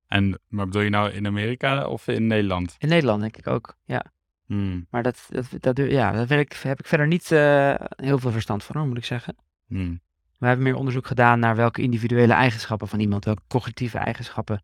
En, 0.08 0.40
maar 0.48 0.66
bedoel 0.66 0.82
je 0.82 0.90
nou 0.90 1.12
in 1.12 1.26
Amerika 1.26 1.88
of 1.88 2.08
in 2.08 2.28
Nederland? 2.28 2.76
In 2.78 2.90
Nederland 2.90 3.22
denk 3.22 3.38
ik 3.38 3.48
ook, 3.48 3.78
ja. 3.84 4.06
Hmm. 4.46 4.88
Maar 4.90 5.04
dat, 5.04 5.30
dat, 5.30 5.48
dat, 5.60 5.78
ja, 5.78 6.12
daar 6.12 6.28
weet 6.28 6.40
ik, 6.40 6.54
heb 6.54 6.80
ik 6.80 6.86
verder 6.86 7.08
niet 7.08 7.32
eh, 7.32 7.76
heel 7.96 8.20
veel 8.20 8.32
verstand 8.32 8.64
van, 8.64 8.88
moet 8.88 8.98
ik 8.98 9.06
zeggen. 9.06 9.36
Hmm. 9.68 10.02
We 10.38 10.48
hebben 10.48 10.66
meer 10.66 10.76
onderzoek 10.76 11.08
gedaan 11.08 11.40
naar 11.40 11.56
welke 11.56 11.82
individuele 11.82 12.34
eigenschappen 12.34 12.88
van 12.88 13.00
iemand, 13.00 13.26
welke 13.26 13.42
cognitieve 13.48 13.98
eigenschappen 13.98 14.64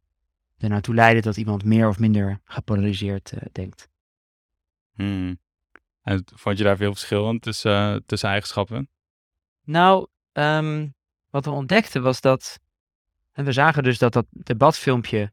er 0.57 0.69
naartoe 0.69 0.95
leiden 0.95 1.23
dat 1.23 1.37
iemand 1.37 1.63
meer 1.63 1.87
of 1.87 1.99
minder 1.99 2.39
gepolariseerd 2.43 3.31
eh, 3.31 3.41
denkt. 3.51 3.89
Hmm. 4.93 5.39
En 6.07 6.23
vond 6.35 6.57
je 6.57 6.63
daar 6.63 6.77
veel 6.77 6.93
verschil 6.93 7.39
tussen, 7.39 7.93
eh, 7.93 7.95
tussen 8.05 8.29
eigenschappen? 8.29 8.89
Nou, 9.63 10.07
ehm, 10.31 10.87
wat 11.29 11.45
we 11.45 11.51
ontdekten 11.51 12.01
was 12.01 12.21
dat. 12.21 12.59
En 13.31 13.45
we 13.45 13.51
zagen 13.51 13.83
dus 13.83 13.97
dat 13.97 14.13
dat 14.13 14.25
debatfilmpje. 14.29 15.31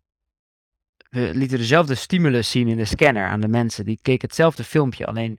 We 1.11 1.31
lieten 1.35 1.59
dezelfde 1.59 1.95
stimulus 1.95 2.51
zien 2.51 2.69
in 2.69 2.77
de 2.77 2.85
scanner 2.85 3.27
aan 3.27 3.41
de 3.41 3.49
mensen. 3.49 3.85
Die 3.85 3.99
keken 4.03 4.29
hetzelfde 4.29 4.65
filmpje, 4.65 5.07
alleen 5.07 5.39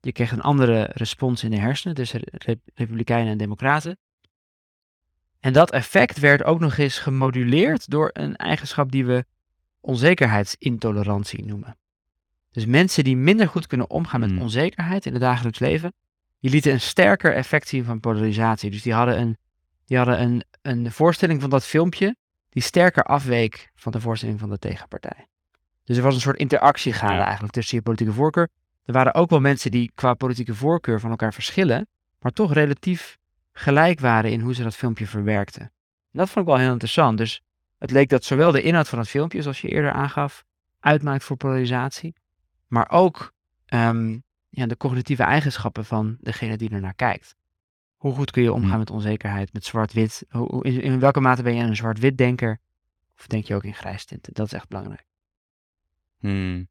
je 0.00 0.12
kreeg 0.12 0.32
een 0.32 0.40
andere 0.40 0.90
respons 0.92 1.44
in 1.44 1.50
de 1.50 1.58
hersenen. 1.58 1.94
Dus 1.94 2.12
re- 2.12 2.20
re- 2.24 2.60
Republikeinen 2.74 3.32
en 3.32 3.38
Democraten. 3.38 3.98
En 5.40 5.52
dat 5.52 5.70
effect 5.70 6.18
werd 6.18 6.44
ook 6.44 6.60
nog 6.60 6.76
eens 6.76 6.98
gemoduleerd 6.98 7.90
door 7.90 8.10
een 8.12 8.36
eigenschap 8.36 8.90
die 8.90 9.06
we 9.06 9.24
onzekerheidsintolerantie 9.80 11.44
noemen. 11.44 11.76
Dus 12.58 12.66
mensen 12.66 13.04
die 13.04 13.16
minder 13.16 13.48
goed 13.48 13.66
kunnen 13.66 13.90
omgaan 13.90 14.20
met 14.20 14.30
Hmm. 14.30 14.40
onzekerheid 14.40 15.06
in 15.06 15.12
het 15.12 15.20
dagelijks 15.20 15.58
leven, 15.58 15.92
die 16.40 16.50
lieten 16.50 16.72
een 16.72 16.80
sterker 16.80 17.34
effect 17.34 17.68
zien 17.68 17.84
van 17.84 18.00
polarisatie. 18.00 18.70
Dus 18.70 18.82
die 18.82 18.92
hadden 18.92 19.20
een, 19.20 19.36
die 19.84 19.96
hadden 19.96 20.20
een, 20.20 20.44
een 20.62 20.92
voorstelling 20.92 21.40
van 21.40 21.50
dat 21.50 21.64
filmpje 21.64 22.16
die 22.48 22.62
sterker 22.62 23.02
afweek 23.02 23.70
van 23.74 23.92
de 23.92 24.00
voorstelling 24.00 24.38
van 24.40 24.50
de 24.50 24.58
tegenpartij. 24.58 25.26
Dus 25.84 25.96
er 25.96 26.02
was 26.02 26.14
een 26.14 26.20
soort 26.20 26.38
interactie 26.38 26.92
gaande 26.92 27.16
Ja. 27.16 27.24
eigenlijk 27.24 27.52
tussen 27.52 27.76
je 27.76 27.82
politieke 27.82 28.12
voorkeur. 28.12 28.48
Er 28.84 28.92
waren 28.92 29.14
ook 29.14 29.30
wel 29.30 29.40
mensen 29.40 29.70
die 29.70 29.90
qua 29.94 30.14
politieke 30.14 30.54
voorkeur 30.54 31.00
van 31.00 31.10
elkaar 31.10 31.34
verschillen, 31.34 31.86
maar 32.20 32.32
toch 32.32 32.52
relatief 32.52 33.16
gelijk 33.52 34.00
waren 34.00 34.30
in 34.30 34.40
hoe 34.40 34.54
ze 34.54 34.62
dat 34.62 34.76
filmpje 34.76 35.06
verwerkten. 35.06 35.62
En 35.62 36.18
dat 36.18 36.30
vond 36.30 36.46
ik 36.46 36.52
wel 36.52 36.60
heel 36.60 36.72
interessant. 36.72 37.18
Dus 37.18 37.42
het 37.78 37.90
leek 37.90 38.08
dat 38.08 38.24
zowel 38.24 38.52
de 38.52 38.62
inhoud 38.62 38.88
van 38.88 38.98
het 38.98 39.08
filmpje, 39.08 39.42
zoals 39.42 39.60
je 39.60 39.68
eerder 39.68 39.92
aangaf, 39.92 40.44
uitmaakt 40.80 41.24
voor 41.24 41.36
polarisatie, 41.36 42.14
maar 42.68 42.90
ook 42.90 43.32
ehm, 43.66 44.18
ja, 44.48 44.66
de 44.66 44.76
cognitieve 44.76 45.22
eigenschappen 45.22 45.84
van 45.84 46.16
degene 46.20 46.56
die 46.56 46.70
ernaar 46.70 46.94
kijkt. 46.94 47.36
Hoe 47.96 48.14
goed 48.14 48.30
kun 48.30 48.42
je 48.42 48.52
omgaan 48.52 48.70
Hm. 48.72 48.78
met 48.78 48.90
onzekerheid, 48.90 49.52
met 49.52 49.64
zwart-wit? 49.64 50.26
In, 50.60 50.80
in 50.82 51.00
welke 51.00 51.20
mate 51.20 51.42
ben 51.42 51.54
je 51.54 51.62
een 51.62 51.76
zwart-wit 51.76 52.18
denker? 52.18 52.60
Of 53.18 53.26
denk 53.26 53.44
je 53.44 53.54
ook 53.54 53.64
in 53.64 53.74
grijs 53.74 54.04
tinten? 54.04 54.34
Dat 54.34 54.46
is 54.46 54.52
echt 54.52 54.68
belangrijk. 54.68 55.04
Hmm. 56.18 56.68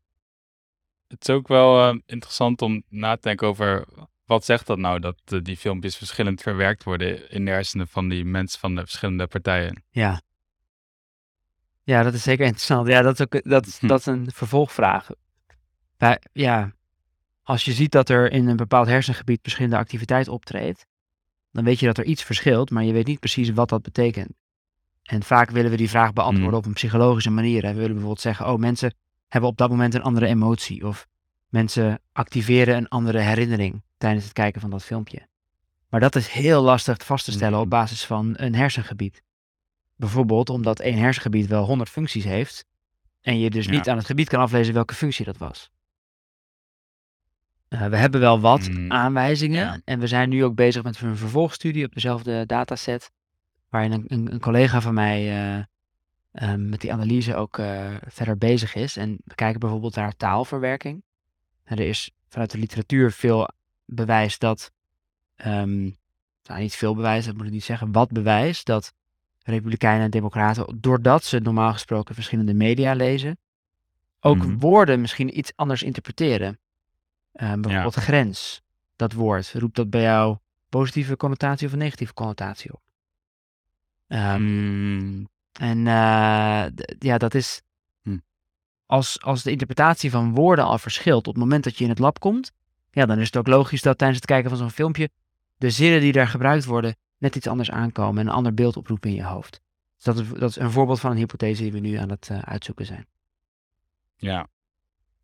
Het 1.07 1.27
is 1.27 1.36
ook 1.36 1.47
wel 1.47 1.89
eh, 1.89 1.97
interessant 2.05 2.62
om 2.62 2.83
na 2.89 3.15
te 3.15 3.21
denken 3.21 3.47
over 3.47 3.86
wat 4.25 4.45
zegt 4.45 4.67
dat 4.67 4.77
nou 4.77 4.99
dat 4.99 5.21
eh, 5.25 5.39
die 5.41 5.57
filmpjes 5.57 5.95
verschillend 5.97 6.41
verwerkt 6.41 6.83
worden 6.83 7.29
in 7.31 7.45
de 7.45 7.51
hersenen 7.51 7.88
van 7.88 8.10
die 8.10 8.25
mensen 8.25 8.60
van 8.60 8.75
de 8.75 8.81
verschillende 8.81 9.27
partijen. 9.27 9.83
Ja. 9.89 10.21
Ja, 11.83 12.03
dat 12.03 12.13
is 12.13 12.23
zeker 12.23 12.45
interessant. 12.51 12.88
Ja, 12.88 13.01
dat 13.01 13.13
is, 13.19 13.21
ook, 13.21 13.43
dat, 13.49 13.65
is- 13.65 13.77
Hm. 13.79 13.88
dat 13.88 13.99
is 13.99 14.05
een 14.05 14.31
vervolgvraag. 14.33 15.10
Bij, 15.97 16.21
ja, 16.33 16.71
als 17.43 17.65
je 17.65 17.71
ziet 17.73 17.91
dat 17.91 18.10
er 18.10 18.31
in 18.31 18.47
een 18.47 18.55
bepaald 18.55 18.88
hersengebied 18.88 19.39
verschillende 19.41 19.77
activiteit 19.77 20.27
optreedt, 20.27 20.86
dan 21.51 21.63
weet 21.63 21.79
je 21.79 21.86
dat 21.86 21.97
er 21.97 22.05
iets 22.05 22.23
verschilt, 22.23 22.69
maar 22.71 22.83
je 22.83 22.93
weet 22.93 23.07
niet 23.07 23.19
precies 23.19 23.49
wat 23.49 23.69
dat 23.69 23.81
betekent. 23.81 24.31
En 25.03 25.23
vaak 25.23 25.49
willen 25.49 25.71
we 25.71 25.77
die 25.77 25.89
vraag 25.89 26.13
beantwoorden 26.13 26.51
Mm. 26.53 26.57
op 26.57 26.65
een 26.65 26.73
psychologische 26.73 27.29
manier. 27.29 27.62
hè. 27.63 27.67
We 27.69 27.73
willen 27.75 27.89
bijvoorbeeld 27.91 28.21
zeggen, 28.21 28.47
oh, 28.47 28.60
mensen 28.60 28.93
hebben 29.27 29.49
op 29.49 29.57
dat 29.57 29.69
moment 29.69 29.93
een 29.93 30.01
andere 30.01 30.25
emotie. 30.27 30.88
Of 30.88 31.07
mensen 31.49 31.99
activeren 32.12 32.75
een 32.77 32.88
andere 32.88 33.19
herinnering 33.19 33.81
tijdens 33.97 34.23
het 34.23 34.33
kijken 34.33 34.62
van 34.62 34.69
dat 34.69 34.83
filmpje. 34.83 35.27
Maar 35.89 35.99
dat 35.99 36.15
is 36.15 36.27
heel 36.27 36.62
lastig 36.62 36.97
vast 37.05 37.25
te 37.25 37.31
stellen 37.31 37.57
op 37.57 37.63
Mm. 37.63 37.69
basis 37.69 38.05
van 38.05 38.33
een 38.38 38.55
hersengebied. 38.55 39.21
Bijvoorbeeld 39.95 40.49
omdat 40.49 40.79
één 40.79 40.97
hersengebied 40.97 41.47
wel 41.47 41.65
100 41.65 41.89
functies 41.89 42.23
heeft. 42.23 42.65
En 43.21 43.39
je 43.39 43.49
dus 43.49 43.65
Ja. 43.65 43.71
niet 43.71 43.89
aan 43.89 43.97
het 43.97 44.05
gebied 44.05 44.29
kan 44.29 44.39
aflezen 44.41 44.73
welke 44.73 44.93
functie 44.93 45.25
dat 45.25 45.38
was. 45.38 45.69
Eh, 47.67 47.88
we 47.88 47.97
hebben 47.97 48.19
wel 48.19 48.39
wat 48.39 48.69
Mm, 48.69 48.91
aanwijzingen. 48.91 49.60
ja. 49.65 49.82
En 49.86 49.99
we 49.99 50.08
zijn 50.08 50.30
nu 50.30 50.43
ook 50.43 50.56
bezig 50.56 50.84
met 50.84 51.01
een 51.01 51.15
vervolgstudie 51.17 51.86
op 51.86 51.93
dezelfde 51.93 52.45
dataset. 52.45 53.12
Waarin 53.69 53.91
een, 53.91 54.03
een, 54.08 54.32
een 54.34 54.39
collega 54.39 54.82
van 54.82 54.93
mij 54.93 55.27
eh, 55.27 55.58
eh, 56.32 56.60
met 56.60 56.82
die 56.82 56.93
analyse 56.93 57.36
ook 57.36 57.56
verder 58.08 58.38
bezig 58.38 58.75
is. 58.75 58.97
En 58.97 59.17
we 59.25 59.36
kijken 59.36 59.60
bijvoorbeeld 59.60 59.95
naar 59.95 60.15
taalverwerking. 60.15 61.03
En 61.63 61.77
er 61.77 61.88
is 61.88 62.12
vanuit 62.30 62.51
de 62.51 62.58
literatuur 62.58 63.12
veel 63.12 63.49
bewijs 63.86 64.38
dat. 64.38 64.71
ehm, 65.36 65.84
nou, 66.43 66.60
niet 66.62 66.75
veel 66.75 66.95
bewijs, 66.95 67.25
dat 67.25 67.36
moet 67.36 67.45
ik 67.45 67.51
niet 67.51 67.63
zeggen. 67.63 67.91
Wat 67.91 68.12
bewijs 68.12 68.63
dat 68.63 68.93
Republikeinen 69.43 70.03
en 70.03 70.10
Democraten, 70.12 70.77
doordat 70.82 71.23
ze 71.23 71.39
normaal 71.39 71.73
gesproken 71.73 72.15
verschillende 72.15 72.53
media 72.53 72.93
lezen, 72.93 73.38
ook 74.19 74.38
Mhm. 74.38 74.58
woorden 74.58 75.01
misschien 75.01 75.38
iets 75.38 75.51
anders 75.56 75.84
interpreteren. 75.84 76.60
Eh, 77.38 77.54
bijvoorbeeld 77.54 77.93
grens, 77.93 78.62
dat 78.95 79.13
woord. 79.13 79.54
Roept 79.54 79.76
dat 79.76 79.89
bij 79.89 80.02
jou 80.02 80.38
positieve 80.69 81.17
connotatie 81.17 81.67
of 81.67 81.73
een 81.73 81.80
negatieve 81.80 82.13
connotatie 82.13 82.73
op? 82.73 82.82
Ehm, 84.08 84.36
Hmm. 84.36 85.28
en 85.52 85.78
eh, 85.88 86.65
ja, 87.00 87.17
dat 87.17 87.34
is. 87.34 87.62
Hm. 88.02 88.17
Als, 88.86 89.21
als 89.21 89.43
de 89.43 89.52
interpretatie 89.52 90.12
van 90.12 90.34
woorden 90.34 90.65
al 90.65 90.78
verschilt 90.78 91.28
op 91.28 91.34
het 91.34 91.43
moment 91.43 91.63
dat 91.63 91.78
je 91.78 91.84
in 91.84 91.89
het 91.89 92.00
lab 92.00 92.19
komt, 92.19 92.52
ja, 92.91 93.06
dan 93.06 93.19
is 93.19 93.26
het 93.26 93.38
ook 93.38 93.47
logisch 93.47 93.82
dat 93.82 93.97
tijdens 93.97 94.19
het 94.19 94.30
kijken 94.30 94.50
van 94.50 94.60
zo'n 94.60 94.71
filmpje 94.71 95.10
de 95.58 95.69
zinnen 95.69 96.02
die 96.02 96.12
daar 96.12 96.28
gebruikt 96.28 96.65
worden 96.65 96.95
net 97.17 97.36
iets 97.36 97.47
anders 97.47 97.71
aankomen 97.71 98.21
en 98.21 98.28
een 98.28 98.34
ander 98.34 98.54
beeld 98.54 98.78
oproepen 98.78 99.10
in 99.10 99.15
je 99.15 99.23
hoofd. 99.23 99.62
Dus 99.95 100.04
dat 100.04 100.19
is, 100.19 100.30
dat 100.30 100.50
is 100.50 100.56
een 100.56 100.71
voorbeeld 100.71 101.00
van 101.00 101.12
een 101.12 101.17
hypothese 101.17 101.62
die 101.62 101.71
we 101.71 101.80
nu 101.80 101.95
aan 101.95 102.10
het 102.10 102.30
eh, 102.30 102.39
uitzoeken 102.39 102.86
zijn. 102.86 103.08
Ja. 104.15 104.47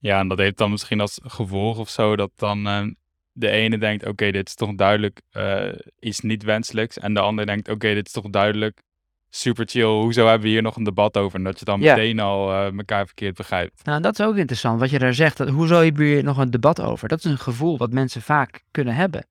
Ja, 0.03 0.19
en 0.19 0.27
dat 0.27 0.37
heeft 0.37 0.57
dan 0.57 0.71
misschien 0.71 0.99
als 0.99 1.19
gevolg 1.23 1.77
of 1.77 1.89
zo 1.89 2.15
dat 2.15 2.31
dan 2.35 2.67
eh, 2.67 2.85
de 3.31 3.49
ene 3.49 3.77
denkt, 3.77 4.05
oké, 4.07 4.31
dit 4.31 4.47
is 4.47 4.55
toch 4.55 4.75
duidelijk 4.75 5.21
eh, 5.31 5.69
iets 5.99 6.19
niet 6.19 6.43
wenselijks. 6.43 6.99
En 6.99 7.13
de 7.13 7.19
ander 7.19 7.45
denkt, 7.45 7.69
oké, 7.69 7.93
dit 7.93 8.05
is 8.05 8.11
toch 8.11 8.29
duidelijk 8.29 8.81
super 9.29 9.65
chill. 9.67 9.83
Hoezo 10.01 10.25
hebben 10.25 10.41
we 10.41 10.47
hier 10.47 10.61
nog 10.61 10.75
een 10.75 10.83
debat 10.83 11.17
over? 11.17 11.37
En 11.37 11.43
dat 11.43 11.59
je 11.59 11.65
dan 11.65 11.81
Ja. 11.81 11.95
meteen 11.95 12.19
al 12.19 12.51
eh, 12.51 12.77
elkaar 12.77 13.05
verkeerd 13.05 13.35
begrijpt. 13.35 13.85
Nou, 13.85 14.01
dat 14.01 14.19
is 14.19 14.25
ook 14.25 14.35
interessant 14.35 14.79
wat 14.79 14.89
je 14.89 14.99
daar 14.99 15.13
zegt. 15.13 15.37
Dat, 15.37 15.49
hoezo 15.49 15.81
heb 15.83 15.97
je 15.97 16.03
hier 16.03 16.23
nog 16.23 16.37
een 16.37 16.51
debat 16.51 16.81
over? 16.81 17.07
Dat 17.07 17.17
is 17.19 17.25
een 17.31 17.37
gevoel 17.37 17.77
wat 17.77 17.91
mensen 17.91 18.21
vaak 18.21 18.63
kunnen 18.71 18.95
hebben. 18.95 19.25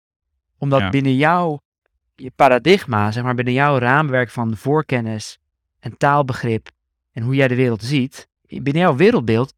Omdat 0.59 0.81
Ja. 0.81 0.89
binnen 0.91 1.17
jouw 1.17 1.61
je 2.15 2.31
paradigma, 2.37 3.11
zeg 3.13 3.23
maar 3.25 3.35
binnen 3.35 3.55
jouw 3.55 3.79
raamwerk 3.79 4.31
van 4.31 4.57
voorkennis 4.57 5.39
en 5.81 5.97
taalbegrip 5.97 6.69
en 7.13 7.23
hoe 7.23 7.35
jij 7.35 7.49
de 7.49 7.55
wereld 7.55 7.83
ziet, 7.83 8.29
binnen 8.47 8.83
jouw 8.83 8.97
wereldbeeld 8.97 9.55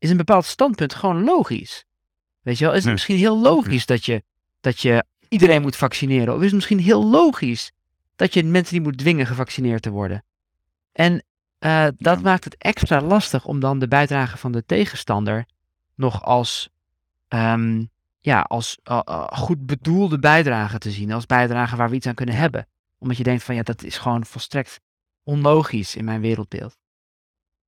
is 0.00 0.10
een 0.10 0.16
bepaald 0.16 0.44
standpunt 0.44 0.94
gewoon 0.94 1.24
logisch. 1.24 1.84
Weet 2.42 2.58
je 2.58 2.64
wel, 2.64 2.74
is 2.74 2.84
het 2.84 2.92
misschien 2.92 3.16
heel 3.16 3.38
logisch 3.40 3.86
dat 3.86 4.04
je, 4.04 4.22
dat 4.60 4.80
je 4.80 5.04
iedereen 5.28 5.62
moet 5.62 5.76
vaccineren? 5.76 6.34
Of 6.34 6.38
is 6.38 6.44
het 6.46 6.54
misschien 6.54 6.78
heel 6.78 7.06
logisch 7.06 7.72
dat 8.16 8.34
je 8.34 8.44
mensen 8.44 8.74
niet 8.74 8.84
moet 8.84 8.98
dwingen 8.98 9.26
gevaccineerd 9.26 9.82
te 9.82 9.90
worden? 9.90 10.24
En 10.92 11.24
eh, 11.58 11.86
dat 11.96 12.16
Ja. 12.16 12.22
maakt 12.22 12.44
het 12.44 12.56
extra 12.56 13.00
lastig 13.00 13.44
om 13.44 13.60
dan 13.60 13.78
de 13.78 13.88
bijdrage 13.88 14.36
van 14.36 14.52
de 14.52 14.64
tegenstander 14.66 15.46
nog 15.94 16.22
als, 16.24 16.68
ehm, 17.28 17.84
ja, 18.20 18.40
als 18.40 18.78
eh, 18.82 19.00
eh, 19.04 19.26
goed 19.26 19.66
bedoelde 19.66 20.18
bijdrage 20.18 20.78
te 20.78 20.90
zien. 20.90 21.12
Als 21.12 21.26
bijdrage 21.26 21.76
waar 21.76 21.90
we 21.90 21.96
iets 21.96 22.06
aan 22.06 22.14
kunnen 22.14 22.34
hebben. 22.34 22.66
Omdat 22.98 23.16
je 23.16 23.22
denkt 23.22 23.42
van 23.42 23.54
ja, 23.54 23.62
dat 23.62 23.82
is 23.82 23.98
gewoon 23.98 24.24
volstrekt 24.26 24.80
onlogisch 25.22 25.96
in 25.96 26.04
mijn 26.04 26.20
wereldbeeld. 26.20 26.76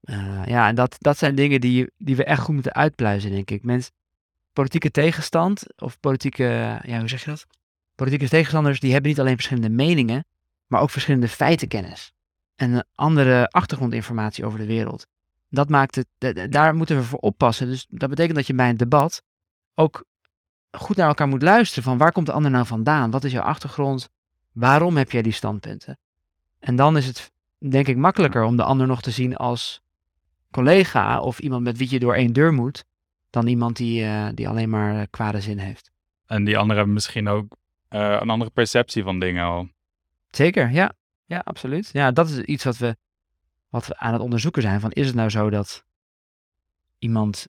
Uh, 0.03 0.43
ja, 0.47 0.69
en 0.69 0.75
dat, 0.75 0.97
dat 0.99 1.19
zijn 1.19 1.35
dingen 1.35 1.61
die, 1.61 1.91
die 1.99 2.17
we 2.17 2.25
echt 2.25 2.41
goed 2.41 2.55
moeten 2.55 2.75
uitpluizen, 2.75 3.31
denk 3.31 3.51
ik. 3.51 3.65
Mens, 3.65 3.91
politieke 4.53 4.91
tegenstand 4.91 5.83
of 5.83 6.01
politieke, 6.01 6.81
ja, 6.83 6.99
hoe 6.99 7.09
zeg 7.09 7.25
je 7.25 7.31
dat? 7.31 7.47
Politieke 7.95 8.29
tegenstanders 8.29 8.81
die 8.81 8.93
hebben 8.93 9.11
niet 9.11 9.21
alleen 9.21 9.35
verschillende 9.35 9.71
meningen, 9.71 10.25
maar 10.67 10.81
ook 10.81 10.91
verschillende 10.91 11.29
feitenkennis. 11.29 12.13
En 12.57 12.87
andere 12.95 13.49
achtergrondinformatie 13.49 14.45
over 14.45 14.59
de 14.59 14.67
wereld. 14.67 15.07
Dat 15.49 15.69
maakt 15.69 15.95
het, 15.95 16.53
daar 16.53 16.75
moeten 16.75 16.97
we 16.97 17.03
voor 17.03 17.19
oppassen. 17.19 17.67
Dus 17.67 17.87
dat 17.89 18.09
betekent 18.09 18.37
dat 18.37 18.47
je 18.47 18.55
bij 18.55 18.69
een 18.69 18.77
debat 18.77 19.23
ook 19.75 20.05
goed 20.71 20.97
naar 20.97 21.09
elkaar 21.09 21.29
moet 21.29 21.43
luisteren 21.43 21.85
van 21.85 21.99
waar 21.99 22.13
komt 22.13 22.27
de 22.27 22.33
ander 22.33 22.51
nou 22.51 22.67
vandaan? 22.67 23.11
Wat 23.11 23.25
is 23.25 23.33
jouw 23.33 23.43
achtergrond? 23.43 24.09
Waarom 24.53 24.97
heb 24.97 25.11
jij 25.11 25.23
die 25.23 25.33
standpunten? 25.33 25.99
En 26.59 26.77
dan 26.77 26.97
is 26.97 27.07
het 27.07 27.33
denk 27.59 27.89
ik 27.89 27.97
makkelijker 27.97 28.43
om 28.43 28.57
de 28.57 28.63
ander 28.63 28.87
nog 28.87 29.03
te 29.03 29.11
zien 29.11 29.37
als 29.37 29.83
collega 30.53 31.21
of 31.21 31.39
iemand 31.39 31.63
met 31.63 31.79
wie 31.79 31.91
je 31.91 31.99
door 31.99 32.15
één 32.15 32.33
deur 32.33 32.53
moet, 32.53 32.85
dan 33.31 33.47
iemand 33.47 33.77
die, 33.77 34.03
uh, 34.03 34.29
die 34.35 34.49
alleen 34.49 34.71
maar 34.71 34.95
uh, 34.95 35.03
kwade 35.11 35.41
zin 35.41 35.59
heeft. 35.59 35.91
En 36.27 36.45
die 36.45 36.57
anderen 36.57 36.77
hebben 36.77 36.95
misschien 36.95 37.29
ook 37.29 37.57
uh, 37.91 38.17
een 38.21 38.31
andere 38.31 38.51
perceptie 38.51 39.03
van 39.03 39.19
dingen 39.19 39.45
al. 39.45 39.69
Zeker, 40.31 40.71
ja. 40.71 40.93
Ja, 41.25 41.39
absoluut. 41.39 41.91
Ja, 41.93 42.11
dat 42.11 42.29
is 42.29 42.41
iets 42.41 42.65
wat 42.65 42.77
we, 42.77 42.97
wat 43.69 43.87
we 43.87 43.99
aan 43.99 44.13
het 44.13 44.23
onderzoeken 44.23 44.63
zijn. 44.63 44.81
Van 44.81 44.91
is 44.91 45.07
het 45.07 45.15
nou 45.15 45.31
zo 45.31 45.51
dat 45.51 45.85
iemand. 46.99 47.47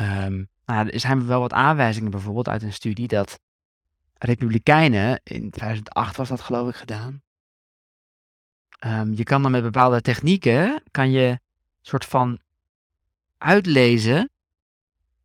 Um, 0.00 0.48
nou, 0.64 0.88
er 0.88 1.00
zijn 1.00 1.26
wel 1.26 1.40
wat 1.40 1.52
aanwijzingen 1.52 2.10
bijvoorbeeld 2.10 2.48
uit 2.48 2.62
een 2.62 2.72
studie 2.72 3.08
dat 3.08 3.40
Republikeinen, 4.18 5.20
in 5.24 5.50
2008 5.50 6.16
was 6.16 6.28
dat 6.28 6.40
geloof 6.40 6.68
ik 6.68 6.74
gedaan. 6.74 7.22
Um, 8.86 9.12
je 9.12 9.22
kan 9.22 9.42
dan 9.42 9.50
met 9.50 9.62
bepaalde 9.62 10.00
technieken, 10.00 10.82
kan 10.90 11.10
je 11.10 11.40
soort 11.90 12.04
van 12.04 12.38
uitlezen, 13.38 14.30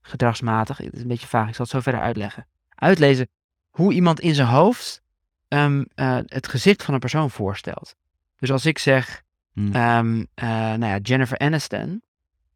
gedragsmatig, 0.01 0.77
het 0.77 0.93
is 0.93 1.01
een 1.01 1.07
beetje 1.07 1.27
vaag, 1.27 1.47
ik 1.47 1.55
zal 1.55 1.65
het 1.65 1.73
zo 1.73 1.79
verder 1.81 2.01
uitleggen. 2.01 2.47
Uitlezen 2.75 3.27
hoe 3.69 3.93
iemand 3.93 4.19
in 4.19 4.35
zijn 4.35 4.47
hoofd 4.47 5.01
um, 5.47 5.85
uh, 5.95 6.17
het 6.25 6.47
gezicht 6.47 6.83
van 6.83 6.93
een 6.93 6.99
persoon 6.99 7.29
voorstelt. 7.29 7.95
Dus 8.37 8.51
als 8.51 8.65
ik 8.65 8.79
zeg, 8.79 9.23
hmm. 9.53 9.75
um, 9.75 10.17
uh, 10.17 10.25
nou 10.49 10.85
ja, 10.85 10.97
Jennifer 10.97 11.37
Aniston, 11.37 12.01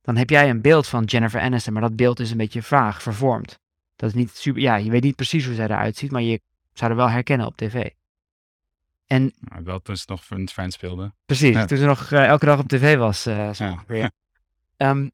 dan 0.02 0.17
heb 0.17 0.30
jij 0.30 0.50
een 0.50 0.62
beeld 0.62 0.88
van 0.88 1.04
Jennifer 1.04 1.41
Aniston, 1.41 1.74
maar 1.74 1.82
dat 1.82 1.95
beeld 1.95 2.19
is 2.19 2.32
een 2.32 2.38
beetje 2.38 2.63
vaag, 2.63 3.02
vervormd. 3.02 3.60
Dat 3.95 4.10
is 4.10 4.15
niet 4.15 4.38
super, 4.38 4.62
ja, 4.62 4.76
je 4.76 4.91
weet 4.91 5.04
niet 5.04 5.15
precies 5.15 5.45
hoe 5.45 5.56
zij 5.56 5.65
eruit 5.65 5.98
ziet, 5.98 6.12
maar 6.12 6.22
je 6.22 6.41
zou 6.74 6.91
er 6.91 6.98
wel 6.98 7.10
herkennen 7.10 7.48
op 7.48 7.58
tv. 7.58 7.89
En, 9.10 9.34
nou, 9.39 9.63
wel 9.63 9.82
toen 9.82 9.98
ze 9.98 10.04
nog 10.08 10.24
een 10.30 10.50
fan 10.50 10.72
speelde. 10.72 11.13
Precies, 11.26 11.65
toen 11.65 11.78
ze 11.78 11.86
nog 11.86 12.12
uh, 12.12 12.26
elke 12.26 12.45
dag 12.45 12.60
op 12.60 12.67
tv 12.67 12.98
was. 12.98 13.28
Uh, 13.28 13.54
ja. 13.54 13.84
ja. 13.88 14.12
Um, 14.78 15.12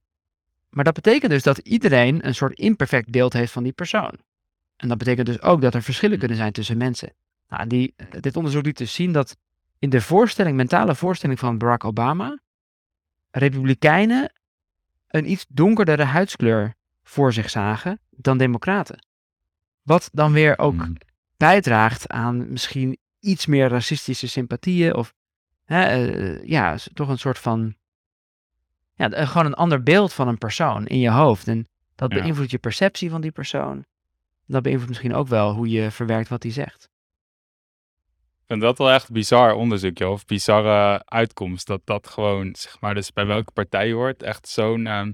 maar 0.69 0.84
dat 0.84 0.93
betekent 0.93 1.31
dus 1.31 1.43
dat 1.43 1.58
iedereen 1.58 2.27
een 2.27 2.36
soort 2.36 2.60
imperfect 2.60 3.10
beeld 3.10 3.34
heeft 3.34 3.51
van 3.51 3.63
die 3.63 3.71
persoon. 3.71 4.12
En 4.75 4.88
dat 4.88 4.97
betekent 4.97 5.27
dus 5.27 5.41
ook 5.41 5.62
dat 5.62 5.73
er 5.73 5.81
verschillen 5.81 6.19
kunnen 6.19 6.38
zijn 6.38 6.51
tussen 6.51 6.77
mensen. 6.77 7.13
Nou, 7.47 7.67
die, 7.67 7.95
dit 8.19 8.38
onderzoek 8.38 8.65
liet 8.65 8.77
dus 8.77 8.93
zien 8.93 9.12
dat 9.12 9.38
in 9.79 9.89
de 9.89 10.01
voorstelling, 10.01 10.55
mentale 10.55 10.95
voorstelling 10.95 11.39
van 11.39 11.58
Barack 11.58 11.84
Obama, 11.84 12.39
republikeinen 13.31 14.34
een 15.08 15.31
iets 15.31 15.45
donkerdere 15.49 16.03
huidskleur 16.03 16.73
voor 17.03 17.34
zich 17.34 17.49
zagen 17.49 17.99
dan 18.10 18.38
democraten. 18.38 19.05
Wat 19.81 20.10
dan 20.12 20.31
weer 20.31 20.58
ook 20.60 20.81
hmm. 20.81 20.97
bijdraagt 21.38 22.08
aan 22.08 22.51
misschien 22.51 22.97
iets 23.25 23.45
meer 23.45 23.69
racistische 23.69 24.27
sympathieën 24.27 24.95
of 24.95 25.13
hè, 25.65 26.07
uh, 26.07 26.47
ja, 26.47 26.77
toch 26.93 27.09
een 27.09 27.17
soort 27.17 27.39
van, 27.39 27.75
ja, 28.93 29.25
gewoon 29.25 29.45
een 29.45 29.53
ander 29.53 29.83
beeld 29.83 30.13
van 30.13 30.27
een 30.27 30.38
persoon 30.38 30.88
in 30.88 30.99
je 30.99 31.09
hoofd. 31.09 31.47
En 31.47 31.67
dat 31.95 32.09
beïnvloedt 32.09 32.51
je 32.51 32.57
perceptie 32.57 33.09
van 33.09 33.21
die 33.21 33.31
persoon. 33.31 33.85
Dat 34.45 34.61
beïnvloedt 34.61 34.89
misschien 34.89 35.15
ook 35.15 35.27
wel 35.27 35.53
hoe 35.53 35.69
je 35.69 35.91
verwerkt 35.91 36.29
wat 36.29 36.43
hij 36.43 36.51
zegt. 36.51 36.89
Ik 38.39 38.51
vind 38.51 38.61
dat 38.61 38.77
wel 38.77 38.91
echt 38.91 39.11
bizar 39.11 39.53
onderzoek, 39.53 39.97
joh, 39.97 40.11
of 40.11 40.25
bizarre 40.25 41.05
uitkomst. 41.05 41.67
Dat 41.67 41.81
dat 41.83 42.07
gewoon, 42.07 42.55
zeg 42.55 42.79
maar, 42.79 42.93
dus 42.93 43.13
bij 43.13 43.25
welke 43.25 43.51
partij 43.51 43.88
je 43.88 43.93
hoort, 43.93 44.23
echt 44.23 44.47
zo'n... 44.47 44.85
Uh... 44.85 45.07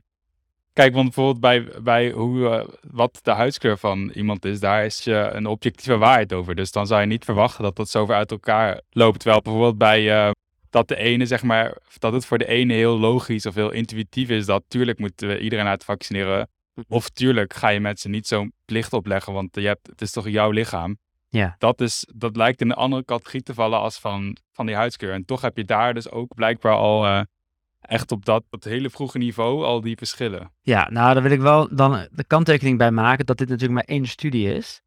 Kijk, 0.74 0.94
want 0.94 1.06
bijvoorbeeld 1.06 1.40
bij, 1.40 1.82
bij 1.82 2.12
hoe, 2.12 2.40
uh, 2.40 2.64
wat 2.92 3.20
de 3.22 3.32
huidskleur 3.32 3.78
van 3.78 4.10
iemand 4.10 4.46
is, 4.46 4.60
daar 4.60 4.86
is 4.86 5.04
je 5.04 5.30
een 5.34 5.46
objectieve 5.46 5.98
waarheid 5.98 6.34
over. 6.34 6.56
Dus 6.56 6.72
dan 6.72 6.88
zou 6.88 7.02
je 7.02 7.08
niet 7.08 7.26
verwachten 7.26 7.64
dat 7.64 7.76
dat 7.76 7.90
zo 7.90 8.06
ver 8.06 8.16
uit 8.16 8.32
elkaar 8.32 8.82
loopt. 8.90 9.20
Terwijl 9.20 9.42
bijvoorbeeld 9.42 9.78
bij 9.78 10.26
uh, 10.26 10.32
dat 10.70 10.88
de 10.88 10.96
ene, 10.96 11.26
zeg 11.26 11.44
maar, 11.44 11.78
dat 11.98 12.14
het 12.14 12.26
voor 12.26 12.38
de 12.38 12.48
ene 12.48 12.74
heel 12.74 13.00
logisch 13.00 13.46
of 13.46 13.56
heel 13.56 13.72
intuïtief 13.72 14.30
is, 14.30 14.46
dat 14.46 14.64
tuurlijk 14.68 15.00
moeten 15.00 15.28
we 15.28 15.40
iedereen 15.40 15.68
uit 15.68 15.84
vaccineren. 15.84 16.50
Mhm. 16.74 16.94
Of 16.94 17.10
tuurlijk 17.10 17.54
ga 17.54 17.70
je 17.70 17.80
mensen 17.80 18.12
niet 18.12 18.28
zo'n 18.28 18.54
plicht 18.66 18.94
opleggen, 18.94 19.34
want 19.34 19.56
je 19.56 19.68
hebt, 19.68 19.88
het 19.88 20.02
is 20.02 20.12
toch 20.12 20.30
jouw 20.30 20.52
lichaam. 20.52 20.98
Ja. 21.30 21.56
Dat, 21.58 21.82
is, 21.82 22.08
dat 22.16 22.36
lijkt 22.36 22.62
in 22.62 22.70
een 22.70 22.76
andere 22.76 23.06
categorie 23.06 23.44
te 23.44 23.54
vallen 23.54 23.80
als 23.80 24.00
van, 24.00 24.38
van 24.52 24.66
die 24.66 24.76
huidskleur. 24.76 25.14
En 25.14 25.26
toch 25.26 25.42
heb 25.42 25.58
je 25.58 25.66
daar 25.66 25.94
dus 25.94 26.10
ook 26.10 26.36
blijkbaar 26.36 26.76
al 26.76 27.06
uh, 27.06 27.22
echt 27.82 28.12
op 28.12 28.26
dat, 28.26 28.44
dat 28.50 28.64
hele 28.64 28.90
vroege 28.90 29.18
niveau 29.18 29.66
al 29.66 29.82
die 29.82 29.98
verschillen. 29.98 30.52
Ja, 30.62 30.90
nou 30.90 31.14
daar 31.14 31.24
wil 31.24 31.32
ik 31.32 31.40
wel 31.40 31.76
dan 31.76 32.08
de 32.12 32.24
kanttekening 32.24 32.78
bij 32.78 32.92
maken 32.92 33.26
dat 33.26 33.38
dit 33.38 33.50
natuurlijk 33.50 33.88
maar 33.88 33.98
één 33.98 34.08
studie 34.08 34.54
is. 34.54 34.82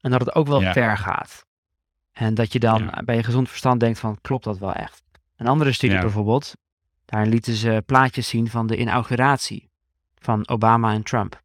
En 0.00 0.10
dat 0.10 0.20
het 0.20 0.34
ook 0.34 0.46
wel 0.46 0.60
ver 0.60 0.98
gaat. 0.98 1.46
En 2.12 2.34
dat 2.34 2.52
je 2.52 2.58
dan 2.58 2.82
ja. 2.82 3.02
bij 3.04 3.16
je 3.16 3.22
gezond 3.22 3.48
verstand 3.48 3.80
denkt 3.80 3.98
van 3.98 4.18
klopt 4.20 4.44
dat 4.44 4.58
wel 4.58 4.72
echt. 4.72 5.02
Een 5.36 5.46
andere 5.46 5.72
studie 5.72 6.00
bijvoorbeeld, 6.00 6.54
daar 7.04 7.26
lieten 7.26 7.54
ze 7.54 7.82
plaatjes 7.86 8.28
zien 8.28 8.48
van 8.48 8.66
de 8.66 8.76
inauguratie 8.76 9.70
van 10.18 10.48
Obama 10.48 10.92
en 10.92 11.02
Trump. 11.02 11.42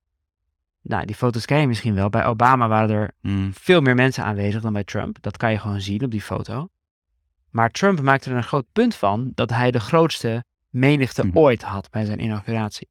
Nou, 0.82 1.06
die 1.06 1.15
foto's 1.15 1.46
ken 1.46 1.60
je 1.60 1.68
misschien 1.68 1.96
wel. 1.96 2.10
Bij 2.10 2.26
Obama 2.26 2.68
waren 2.68 2.96
er 2.96 3.12
hmm. 3.22 3.54
veel 3.54 3.82
meer 3.82 3.96
mensen 3.96 4.24
aanwezig 4.24 4.62
dan 4.62 4.74
bij 4.74 4.84
Trump. 4.84 5.18
Dat 5.22 5.38
kan 5.38 5.52
je 5.52 5.60
gewoon 5.60 5.82
zien 5.82 6.04
op 6.04 6.12
die 6.12 6.22
foto. 6.22 6.70
Maar 7.50 7.72
Trump 7.72 8.02
maakte 8.02 8.30
er 8.30 8.36
een 8.36 8.44
groot 8.44 8.65
punt 8.72 8.96
van 8.96 9.32
dat 9.36 9.50
hij 9.50 9.72
de 9.72 9.80
grootste 9.80 10.44
menigte 10.76 11.22
hmm. 11.22 11.38
ooit 11.38 11.62
had 11.62 11.90
bij 11.90 12.06
zijn 12.06 12.22
inauguratie. 12.22 12.90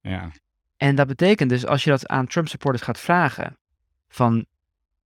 Ja. 0.00 0.30
En 0.76 0.94
dat 0.94 1.06
betekent 1.06 1.50
dus, 1.50 1.66
als 1.66 1.84
je 1.84 1.90
dat 1.90 2.06
aan 2.06 2.26
Trump 2.26 2.48
supporters 2.48 2.82
gaat 2.82 2.98
vragen, 2.98 3.58
van 4.08 4.46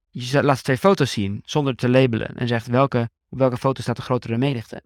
je 0.09 0.43
laat 0.43 0.65
twee 0.65 0.79
foto's 0.79 1.13
zien 1.13 1.41
zonder 1.45 1.75
te 1.77 1.89
labelen 1.89 2.37
en 2.37 2.49
zegt 2.49 2.67
welke, 2.67 3.11
op 3.29 3.39
welke 3.39 3.57
foto 3.57 3.83
staat 3.83 3.97
de 3.97 4.03
grotere 4.03 4.37
menigte. 4.37 4.83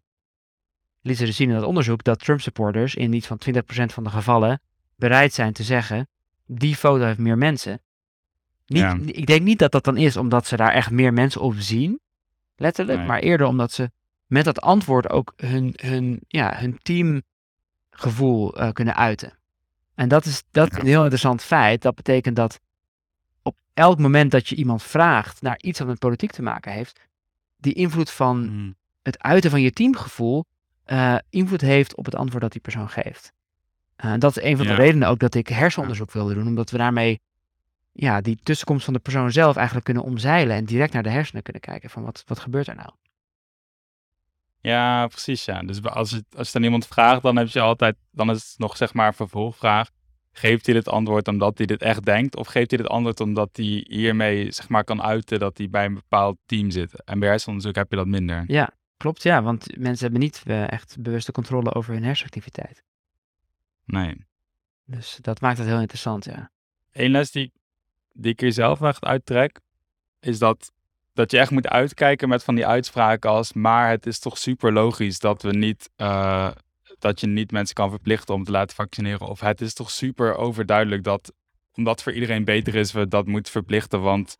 Liet 1.00 1.16
ze 1.16 1.24
dus 1.24 1.36
zien 1.36 1.48
in 1.48 1.54
dat 1.54 1.64
onderzoek 1.64 2.04
dat 2.04 2.18
Trump 2.18 2.40
supporters 2.40 2.94
in 2.94 3.12
iets 3.12 3.26
van 3.26 3.40
20% 3.50 3.56
van 3.66 4.04
de 4.04 4.10
gevallen 4.10 4.60
bereid 4.96 5.32
zijn 5.32 5.52
te 5.52 5.62
zeggen 5.62 6.08
die 6.46 6.76
foto 6.76 7.04
heeft 7.04 7.18
meer 7.18 7.38
mensen. 7.38 7.80
Niet, 8.66 9.16
Ik 9.16 9.26
denk 9.26 9.42
niet 9.42 9.58
dat 9.58 9.72
dat 9.72 9.84
dan 9.84 9.96
is 9.96 10.16
omdat 10.16 10.46
ze 10.46 10.56
daar 10.56 10.72
echt 10.72 10.90
meer 10.90 11.12
mensen 11.12 11.40
op 11.40 11.54
zien, 11.56 12.00
letterlijk, 12.56 13.06
maar 13.06 13.20
eerder 13.20 13.46
omdat 13.46 13.72
ze 13.72 13.90
met 14.26 14.44
dat 14.44 14.60
antwoord 14.60 15.10
ook 15.10 15.32
hun, 15.36 15.74
hun, 15.76 16.20
ja, 16.28 16.54
hun 16.56 16.78
teamgevoel 16.82 18.60
uh, 18.60 18.70
kunnen 18.70 18.96
uiten. 18.96 19.32
En 19.94 20.08
dat 20.08 20.24
is, 20.24 20.42
dat 20.50 20.72
is 20.72 20.78
een 20.78 20.86
heel 20.86 21.02
interessant 21.02 21.42
feit. 21.42 21.82
Dat 21.82 21.94
betekent 21.94 22.36
dat 22.36 22.60
op 23.42 23.56
elk 23.74 23.98
moment 23.98 24.30
dat 24.30 24.48
je 24.48 24.56
iemand 24.56 24.82
vraagt 24.82 25.42
naar 25.42 25.58
iets 25.60 25.78
wat 25.78 25.88
met 25.88 25.98
politiek 25.98 26.32
te 26.32 26.42
maken 26.42 26.72
heeft, 26.72 27.00
die 27.56 27.72
invloed 27.72 28.10
van 28.10 28.50
mm. 28.50 28.74
het 29.02 29.22
uiten 29.22 29.50
van 29.50 29.60
je 29.60 29.72
teamgevoel 29.72 30.44
uh, 30.86 31.16
invloed 31.30 31.60
heeft 31.60 31.94
op 31.94 32.04
het 32.04 32.14
antwoord 32.14 32.42
dat 32.42 32.52
die 32.52 32.60
persoon 32.60 32.88
geeft. 32.88 33.32
Uh, 34.04 34.14
dat 34.18 34.36
is 34.36 34.42
een 34.42 34.56
van 34.56 34.66
de 34.66 34.74
redenen 34.74 35.08
ook 35.08 35.18
dat 35.18 35.34
ik 35.34 35.48
hersenonderzoek 35.48 36.12
wilde 36.12 36.34
doen, 36.34 36.46
omdat 36.46 36.70
we 36.70 36.78
daarmee 36.78 37.20
ja, 37.92 38.20
die 38.20 38.38
tussenkomst 38.42 38.84
van 38.84 38.94
de 38.94 39.00
persoon 39.00 39.32
zelf 39.32 39.56
eigenlijk 39.56 39.84
kunnen 39.84 40.02
omzeilen 40.02 40.56
en 40.56 40.64
direct 40.64 40.92
naar 40.92 41.02
de 41.02 41.10
hersenen 41.10 41.42
kunnen 41.42 41.62
kijken 41.62 41.90
van 41.90 42.02
wat, 42.02 42.24
wat 42.26 42.38
gebeurt 42.38 42.66
er 42.66 42.74
nou. 42.74 42.90
Ja, 44.64 45.06
precies 45.06 45.44
ja. 45.44 45.62
Dus 45.62 45.82
als, 45.82 46.10
het, 46.10 46.24
als 46.36 46.46
je 46.46 46.52
dan 46.52 46.62
iemand 46.62 46.86
vraagt, 46.86 47.22
dan 47.22 47.36
heb 47.36 47.48
je 47.48 47.60
altijd, 47.60 47.96
dan 48.10 48.30
is 48.30 48.48
het 48.48 48.58
nog 48.58 48.76
zeg 48.76 48.94
maar 48.94 49.06
een 49.06 49.14
vervolgvraag. 49.14 49.90
Geeft 50.32 50.66
hij 50.66 50.74
dit 50.74 50.88
antwoord 50.88 51.28
omdat 51.28 51.58
hij 51.58 51.66
dit 51.66 51.82
echt 51.82 52.04
denkt? 52.04 52.36
Of 52.36 52.46
geeft 52.46 52.70
hij 52.70 52.78
dit 52.78 52.88
antwoord 52.88 53.20
omdat 53.20 53.48
hij 53.52 53.84
hiermee 53.88 54.52
zeg 54.52 54.68
maar 54.68 54.84
kan 54.84 55.02
uiten 55.02 55.38
dat 55.38 55.58
hij 55.58 55.68
bij 55.68 55.84
een 55.84 55.94
bepaald 55.94 56.36
team 56.46 56.70
zit? 56.70 57.04
En 57.04 57.18
bij 57.18 57.28
hersenonderzoek 57.28 57.74
heb 57.74 57.90
je 57.90 57.96
dat 57.96 58.06
minder. 58.06 58.44
Ja, 58.46 58.70
klopt 58.96 59.22
ja. 59.22 59.42
Want 59.42 59.78
mensen 59.78 60.04
hebben 60.04 60.20
niet 60.20 60.42
uh, 60.46 60.70
echt 60.70 60.96
bewuste 61.00 61.32
controle 61.32 61.74
over 61.74 61.94
hun 61.94 62.04
hersenactiviteit. 62.04 62.82
Nee. 63.84 64.26
Dus 64.84 65.18
dat 65.20 65.40
maakt 65.40 65.58
het 65.58 65.66
heel 65.66 65.80
interessant, 65.80 66.24
ja. 66.24 66.50
Eén 66.92 67.10
les 67.10 67.30
die, 67.30 67.52
die 68.12 68.32
ik 68.32 68.40
hier 68.40 68.52
zelf 68.52 68.80
echt 68.80 69.04
uittrek, 69.04 69.60
is 70.20 70.38
dat, 70.38 70.72
dat 71.14 71.30
je 71.30 71.38
echt 71.38 71.50
moet 71.50 71.68
uitkijken 71.68 72.28
met 72.28 72.44
van 72.44 72.54
die 72.54 72.66
uitspraken 72.66 73.30
als, 73.30 73.52
maar 73.52 73.90
het 73.90 74.06
is 74.06 74.18
toch 74.18 74.38
super 74.38 74.72
logisch 74.72 75.18
dat 75.18 75.42
we 75.42 75.50
niet, 75.56 75.90
uh, 75.96 76.50
dat 76.98 77.20
je 77.20 77.26
niet 77.26 77.50
mensen 77.50 77.74
kan 77.74 77.90
verplichten 77.90 78.34
om 78.34 78.44
te 78.44 78.50
laten 78.50 78.76
vaccineren. 78.76 79.28
Of 79.28 79.40
het 79.40 79.60
is 79.60 79.74
toch 79.74 79.90
super 79.90 80.36
overduidelijk 80.36 81.04
dat, 81.04 81.32
omdat 81.74 82.02
voor 82.02 82.12
iedereen 82.12 82.44
beter 82.44 82.74
is, 82.74 82.92
we 82.92 83.08
dat 83.08 83.26
moeten 83.26 83.52
verplichten, 83.52 84.00
want 84.00 84.36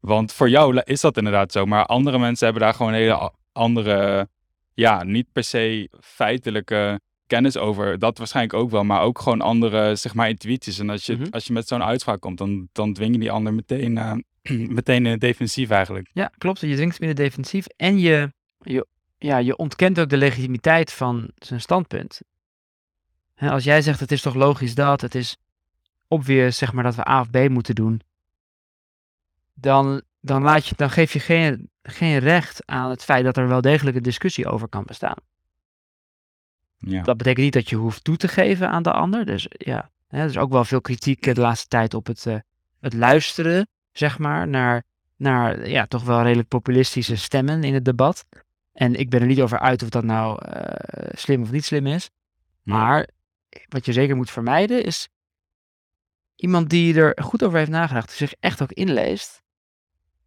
want 0.00 0.32
voor 0.32 0.48
jou 0.48 0.80
is 0.84 1.00
dat 1.00 1.16
inderdaad 1.16 1.52
zo. 1.52 1.66
Maar 1.66 1.86
andere 1.86 2.18
mensen 2.18 2.44
hebben 2.44 2.62
daar 2.62 2.74
gewoon 2.74 2.92
hele 2.92 3.32
andere, 3.52 4.28
ja, 4.74 5.02
niet 5.04 5.26
per 5.32 5.44
se 5.44 5.88
feitelijke 6.00 7.00
kennis 7.26 7.56
over. 7.56 7.98
Dat 7.98 8.18
waarschijnlijk 8.18 8.54
ook 8.54 8.70
wel, 8.70 8.84
maar 8.84 9.00
ook 9.02 9.18
gewoon 9.18 9.40
andere, 9.40 9.96
zeg 9.96 10.14
maar, 10.14 10.28
intuïties. 10.28 10.78
En 10.78 10.90
als 10.90 11.06
je, 11.06 11.16
Mhm. 11.16 11.26
als 11.30 11.46
je 11.46 11.52
met 11.52 11.68
zo'n 11.68 11.82
uitspraak 11.84 12.20
komt, 12.20 12.38
dan, 12.38 12.68
dan 12.72 12.92
dwing 12.92 13.12
je 13.14 13.20
die 13.20 13.30
ander 13.30 13.54
meteen, 13.54 13.98
eh, 13.98 14.12
meteen 14.68 15.04
het 15.04 15.20
defensief 15.20 15.70
eigenlijk. 15.70 16.10
Ja, 16.12 16.32
klopt. 16.38 16.60
Je 16.60 16.76
in 16.98 17.08
het 17.08 17.16
defensief 17.16 17.66
en 17.66 17.98
je, 17.98 18.32
je, 18.58 18.86
ja, 19.18 19.38
je 19.38 19.56
ontkent 19.56 20.00
ook 20.00 20.08
de 20.08 20.16
legitimiteit 20.16 20.92
van 20.92 21.30
zijn 21.38 21.60
standpunt. 21.60 22.20
Als 23.36 23.64
jij 23.64 23.82
zegt, 23.82 24.00
het 24.00 24.12
is 24.12 24.22
toch 24.22 24.34
logisch 24.34 24.74
dat, 24.74 25.00
het 25.00 25.14
is 25.14 25.36
obvious, 26.08 26.58
zeg 26.58 26.72
maar, 26.72 26.84
dat 26.84 26.94
we 26.94 27.08
A 27.08 27.20
of 27.20 27.30
B 27.30 27.48
moeten 27.48 27.74
doen, 27.74 28.00
dan, 29.54 30.02
dan, 30.20 30.42
laat 30.42 30.66
je, 30.66 30.74
dan 30.76 30.90
geef 30.90 31.12
je 31.12 31.20
geen, 31.20 31.70
geen 31.82 32.18
recht 32.18 32.66
aan 32.66 32.90
het 32.90 33.04
feit 33.04 33.24
dat 33.24 33.36
er 33.36 33.48
wel 33.48 33.60
degelijk 33.60 33.96
een 33.96 34.02
discussie 34.02 34.46
over 34.46 34.68
kan 34.68 34.84
bestaan. 34.84 35.16
Ja. 36.76 37.02
Dat 37.02 37.16
betekent 37.16 37.44
niet 37.44 37.52
dat 37.52 37.68
je 37.68 37.76
hoeft 37.76 38.04
toe 38.04 38.16
te 38.16 38.28
geven 38.28 38.70
aan 38.70 38.82
de 38.82 38.92
ander. 38.92 39.24
Dus 39.24 39.46
ja, 39.48 39.90
hè, 40.08 40.18
er 40.18 40.28
is 40.28 40.38
ook 40.38 40.52
wel 40.52 40.64
veel 40.64 40.80
kritiek 40.80 41.26
eh, 41.26 41.34
de 41.34 41.40
laatste 41.40 41.68
tijd 41.68 41.94
op 41.94 42.06
het, 42.06 42.26
eh, 42.26 42.36
het 42.80 42.94
luisteren, 42.94 43.68
zeg 43.92 44.18
maar, 44.18 44.48
naar, 44.48 44.82
naar 45.16 45.68
ja, 45.68 45.86
toch 45.86 46.04
wel 46.04 46.22
redelijk 46.22 46.48
populistische 46.48 47.16
stemmen 47.16 47.64
in 47.64 47.74
het 47.74 47.84
debat. 47.84 48.24
En 48.72 48.94
ik 48.94 49.10
ben 49.10 49.20
er 49.20 49.26
niet 49.26 49.40
over 49.40 49.58
uit 49.58 49.82
of 49.82 49.88
dat 49.88 50.04
nou 50.04 50.44
eh, 50.44 51.10
slim 51.12 51.42
of 51.42 51.50
niet 51.50 51.64
slim 51.64 51.86
is. 51.86 52.10
Maar 52.62 53.08
wat 53.68 53.84
je 53.84 53.92
zeker 53.92 54.16
moet 54.16 54.30
vermijden 54.30 54.84
is 54.84 55.08
iemand 56.40 56.70
die 56.70 57.00
er 57.00 57.22
goed 57.22 57.44
over 57.44 57.58
heeft 57.58 57.70
nagedacht, 57.70 58.08
die 58.08 58.16
zich 58.16 58.34
echt 58.40 58.62
ook 58.62 58.72
inleest. 58.72 59.42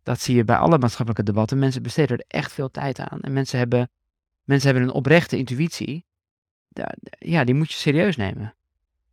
Dat 0.03 0.21
zie 0.21 0.35
je 0.35 0.43
bij 0.43 0.55
alle 0.55 0.77
maatschappelijke 0.77 1.23
debatten. 1.23 1.59
Mensen 1.59 1.83
besteden 1.83 2.17
er 2.17 2.25
echt 2.27 2.51
veel 2.51 2.71
tijd 2.71 2.99
aan. 2.99 3.19
En 3.21 3.33
mensen 3.33 3.57
hebben, 3.57 3.89
mensen 4.43 4.69
hebben 4.69 4.87
een 4.87 4.95
oprechte 4.95 5.37
intuïtie. 5.37 6.05
Ja, 7.19 7.43
die 7.43 7.55
moet 7.55 7.71
je 7.71 7.77
serieus 7.77 8.15
nemen. 8.15 8.55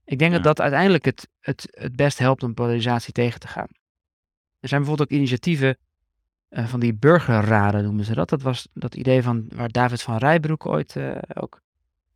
Ik 0.05 0.19
denk 0.19 0.33
dat 0.33 0.43
dat 0.43 0.61
uiteindelijk 0.61 1.05
het, 1.05 1.29
het, 1.41 1.67
het 1.71 1.97
best 1.97 2.19
helpt 2.19 2.43
om 2.43 2.55
polarisatie 2.55 3.13
tegen 3.13 3.41
te 3.41 3.49
gaan. 3.49 3.69
Er 4.61 4.69
zijn 4.69 4.81
bijvoorbeeld 4.81 5.11
ook 5.11 5.17
initiatieven 5.17 5.79
eh, 6.49 6.67
van 6.67 6.81
die 6.81 6.95
burgerraden 6.95 7.83
noemen 7.83 8.05
ze 8.05 8.15
dat. 8.15 8.29
Dat 8.29 8.43
was 8.43 8.69
dat 8.73 8.95
idee 8.95 9.23
van 9.23 9.49
waar 9.55 9.69
David 9.69 10.03
van 10.03 10.17
Rijbroek 10.17 10.67
ooit 10.67 10.97
eh, 10.97 11.17
ook 11.35 11.61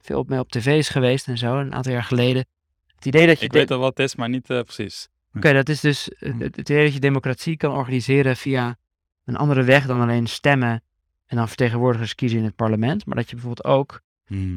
veel 0.04 0.18
op 0.18 0.28
mee 0.28 0.38
op 0.38 0.50
tv 0.50 0.78
is 0.78 0.88
geweest 0.88 1.28
en 1.28 1.38
zo, 1.38 1.58
een 1.58 1.74
aantal 1.74 1.92
jaar 1.92 2.04
geleden. 2.04 2.46
Het 2.94 3.06
idee 3.06 3.26
dat 3.26 3.38
je 3.38 3.44
Ik 3.44 3.52
weet 3.52 3.70
al 3.70 3.78
wat 3.78 3.96
het 3.96 4.06
is, 4.06 4.14
maar 4.14 4.28
niet 4.28 4.50
eh, 4.50 4.60
precies. 4.60 5.08
Oké, 5.34 5.52
dat 5.52 5.68
is 5.68 5.80
dus 5.80 6.08
eh, 6.08 6.38
het 6.38 6.56
idee 6.56 6.84
dat 6.84 6.94
je 6.94 7.00
democratie 7.00 7.56
kan 7.56 7.72
organiseren 7.72 8.36
via 8.36 8.76
een 9.24 9.36
andere 9.36 9.62
weg 9.62 9.86
dan 9.86 10.00
alleen 10.00 10.26
stemmen 10.26 10.82
en 11.26 11.36
dan 11.36 11.48
vertegenwoordigers 11.48 12.14
kiezen 12.14 12.38
in 12.38 12.44
het 12.44 12.56
parlement. 12.56 13.06
Maar 13.06 13.16
dat 13.16 13.28
je 13.30 13.36
bijvoorbeeld 13.36 13.66
ook 13.66 14.02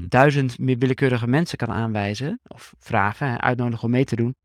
duizend 0.08 0.60
meer 0.60 0.78
willekeurige 0.78 1.28
mensen 1.28 1.58
kan 1.58 1.71
aanwijzen 1.71 2.39
of 2.47 2.73
vragen, 2.80 3.41
uitnodigen 3.41 3.84
om 3.84 3.91
mee 3.91 4.04
te 4.04 4.15
doen. 4.15 4.36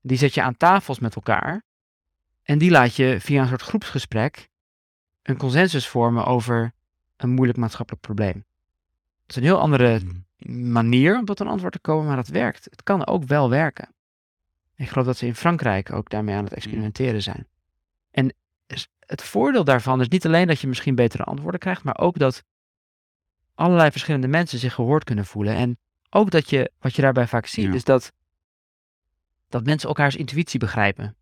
Die 0.00 0.18
zet 0.18 0.34
je 0.34 0.42
aan 0.42 0.56
tafels 0.56 0.98
met 0.98 1.14
elkaar 1.14 1.64
en 2.42 2.58
die 2.58 2.70
laat 2.70 2.96
je 2.96 3.20
via 3.20 3.42
een 3.42 3.48
soort 3.48 3.62
groepsgesprek 3.62 4.48
een 5.22 5.36
consensus 5.36 5.88
vormen 5.88 6.24
over 6.24 6.72
een 7.16 7.30
moeilijk 7.30 7.58
maatschappelijk 7.58 8.02
probleem. 8.02 8.44
Dat 9.26 9.30
is 9.30 9.36
een 9.36 9.42
heel 9.42 9.60
andere 9.60 10.00
manier 10.56 11.18
om 11.18 11.24
tot 11.24 11.40
een 11.40 11.46
antwoord 11.46 11.72
te 11.72 11.78
komen, 11.78 12.06
maar 12.06 12.16
dat 12.16 12.28
werkt. 12.28 12.64
Het 12.64 12.82
kan 12.82 13.06
ook 13.06 13.24
wel 13.24 13.50
werken. 13.50 13.94
Ik 14.76 14.88
geloof 14.88 15.06
dat 15.06 15.16
ze 15.16 15.26
in 15.26 15.34
Frankrijk 15.34 15.92
ook 15.92 16.10
daarmee 16.10 16.34
aan 16.34 16.44
het 16.44 16.52
experimenteren 16.52 17.22
zijn. 17.22 17.46
En 18.10 18.34
het 18.98 19.22
voordeel 19.22 19.64
daarvan 19.64 20.00
is 20.00 20.08
niet 20.08 20.26
alleen 20.26 20.46
dat 20.46 20.60
je 20.60 20.66
misschien 20.66 20.94
betere 20.94 21.24
antwoorden 21.24 21.60
krijgt, 21.60 21.82
maar 21.84 21.98
ook 21.98 22.18
dat 22.18 22.44
allerlei 23.54 23.90
verschillende 23.90 24.28
mensen 24.28 24.58
zich 24.58 24.74
gehoord 24.74 25.04
kunnen 25.04 25.24
voelen. 25.26 25.54
En 25.54 25.78
ook 26.10 26.30
dat 26.30 26.50
je, 26.50 26.70
wat 26.78 26.94
je 26.94 27.02
daarbij 27.02 27.26
vaak 27.26 27.46
ziet, 27.46 27.64
Ja. 27.64 27.72
is 27.74 27.84
dat, 27.84 28.12
dat 29.48 29.64
mensen 29.64 29.88
elkaars 29.88 30.16
intuïtie 30.16 30.58
begrijpen. 30.58 31.16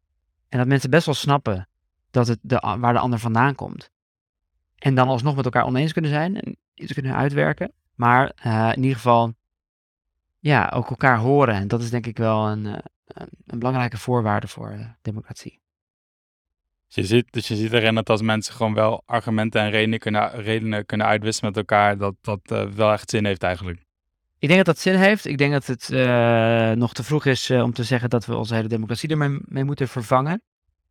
En 0.50 0.58
dat 0.58 0.66
mensen 0.66 0.90
best 0.90 1.06
wel 1.06 1.14
snappen 1.14 1.68
dat 2.10 2.26
het 2.26 2.38
de, 2.42 2.76
waar 2.78 2.92
de 2.92 2.98
ander 2.98 3.18
vandaan 3.18 3.54
komt. 3.54 3.90
En 4.78 4.94
dan 4.94 5.08
alsnog 5.08 5.36
met 5.36 5.44
elkaar 5.44 5.64
oneens 5.64 5.92
kunnen 5.92 6.10
zijn 6.10 6.40
en 6.40 6.56
iets 6.74 6.92
kunnen 6.92 7.14
uitwerken. 7.14 7.72
Maar 7.94 8.32
eh, 8.34 8.70
in 8.74 8.82
ieder 8.82 8.96
geval, 8.96 9.34
ja, 10.38 10.70
ook 10.74 10.90
elkaar 10.90 11.18
horen. 11.18 11.54
En 11.54 11.68
dat 11.68 11.82
is 11.82 11.90
denk 11.90 12.06
ik 12.06 12.16
wel 12.16 12.48
een, 12.48 12.66
eh, 12.66 13.26
een, 13.46 13.58
belangrijke 13.58 13.98
voorwaarde 13.98 14.48
voor 14.48 14.70
eh, 14.70 14.86
democratie. 15.02 15.60
Dus 16.86 16.94
je, 16.94 17.04
ziet, 17.04 17.32
dus 17.32 17.48
je 17.48 17.56
ziet 17.56 17.72
erin 17.72 17.94
dat 17.94 18.10
als 18.10 18.22
mensen 18.22 18.54
gewoon 18.54 18.74
wel 18.74 19.02
argumenten 19.06 19.60
en 19.60 19.70
redenen 19.70 19.98
kunnen, 19.98 20.30
redenen 20.30 20.86
kunnen 20.86 21.06
uitwisselen 21.06 21.50
met 21.50 21.58
elkaar, 21.58 21.98
dat 21.98 22.14
dat 22.20 22.40
wel 22.74 22.92
echt 22.92 23.10
zin 23.10 23.24
heeft 23.24 23.42
eigenlijk. 23.42 23.84
Ik 24.40 24.48
denk 24.48 24.64
dat 24.64 24.74
dat 24.74 24.79
zin 24.85 24.94
heeft. 24.94 25.26
Ik 25.26 25.38
denk 25.38 25.53
dat 25.53 25.66
het 25.66 25.90
eh, 25.90 26.70
nog 26.70 26.92
te 26.92 27.05
vroeg 27.05 27.26
is 27.26 27.50
eh, 27.50 27.62
om 27.62 27.72
te 27.72 27.85
zeggen 27.85 28.11
dat 28.11 28.26
we 28.26 28.37
onze 28.37 28.55
hele 28.55 28.68
democratie 28.68 29.09
ermee 29.09 29.38
mee 29.42 29.64
moeten 29.64 29.88
vervangen. 29.88 30.42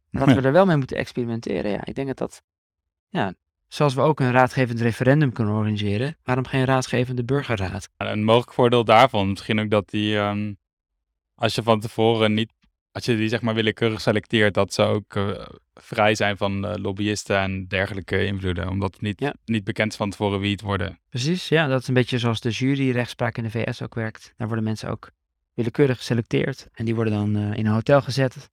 Maar 0.10 0.26
dat 0.26 0.36
we 0.36 0.42
er 0.42 0.52
wel 0.52 0.66
mee 0.66 0.78
moeten 0.78 0.98
experimenteren. 0.98 1.72
Ja, 1.72 1.86
ik 1.86 1.96
denk 1.96 2.08
dat 2.08 2.18
dat, 2.18 2.42
ja, 3.10 3.34
zoals 3.68 3.94
we 3.94 4.02
ook 4.02 4.20
een 4.20 4.32
raadgevend 4.32 4.82
referendum 4.82 5.32
kunnen 5.32 5.54
organiseren, 5.54 6.18
waarom 6.24 6.46
geen 6.46 6.66
raadgevende 6.66 7.24
burgerraad? 7.24 7.90
En 7.98 8.08
Een 8.08 8.24
mogelijk 8.24 8.54
voordeel 8.54 8.84
daarvan, 8.84 9.30
misschien 9.30 9.60
ook 9.60 9.70
dat 9.70 9.90
die, 9.90 10.18
ehm, 10.18 10.54
als 11.36 11.56
je 11.56 11.64
van 11.64 11.80
tevoren 11.80 12.34
niet, 12.34 12.54
als 13.00 13.08
je 13.08 13.22
die 13.22 13.30
zeg 13.30 13.42
maar 13.42 13.54
willekeurig 13.54 14.02
selecteert, 14.02 14.54
dat 14.54 14.74
ze 14.74 14.82
ook 14.82 15.16
eh, 15.16 15.46
vrij 15.74 16.16
zijn 16.16 16.38
van 16.38 16.66
eh, 16.66 16.76
lobbyisten 16.76 17.38
en 17.40 17.68
dergelijke 17.68 18.26
invloeden. 18.26 18.70
Omdat 18.70 18.94
het 18.94 19.02
niet, 19.02 19.20
Ja. 19.20 19.34
niet 19.46 19.64
bekend 19.64 19.92
is 19.92 19.98
van 19.98 20.10
tevoren 20.10 20.40
wie 20.40 20.52
het 20.52 20.62
worden. 20.62 21.00
Precies, 21.10 21.48
ja, 21.50 21.68
dat 21.68 21.82
is 21.82 21.88
een 21.88 21.94
beetje 21.94 22.18
zoals 22.18 22.42
de 22.42 22.50
juryrechtspraak 22.50 23.38
in 23.38 23.44
de 23.44 23.50
VS 23.50 23.82
ook 23.82 23.96
werkt. 23.96 24.34
Daar 24.38 24.48
worden 24.48 24.66
mensen 24.66 24.90
ook 24.90 25.12
willekeurig 25.54 25.98
geselecteerd 25.98 26.68
en 26.74 26.86
die 26.86 26.96
worden 26.96 27.14
dan 27.14 27.36
eh, 27.36 27.58
in 27.58 27.66
een 27.66 27.74
hotel 27.74 28.02
gezet, 28.02 28.50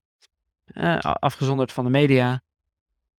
afgezonderd 1.01 1.71
van 1.71 1.83
de 1.83 1.91
media. 1.91 2.31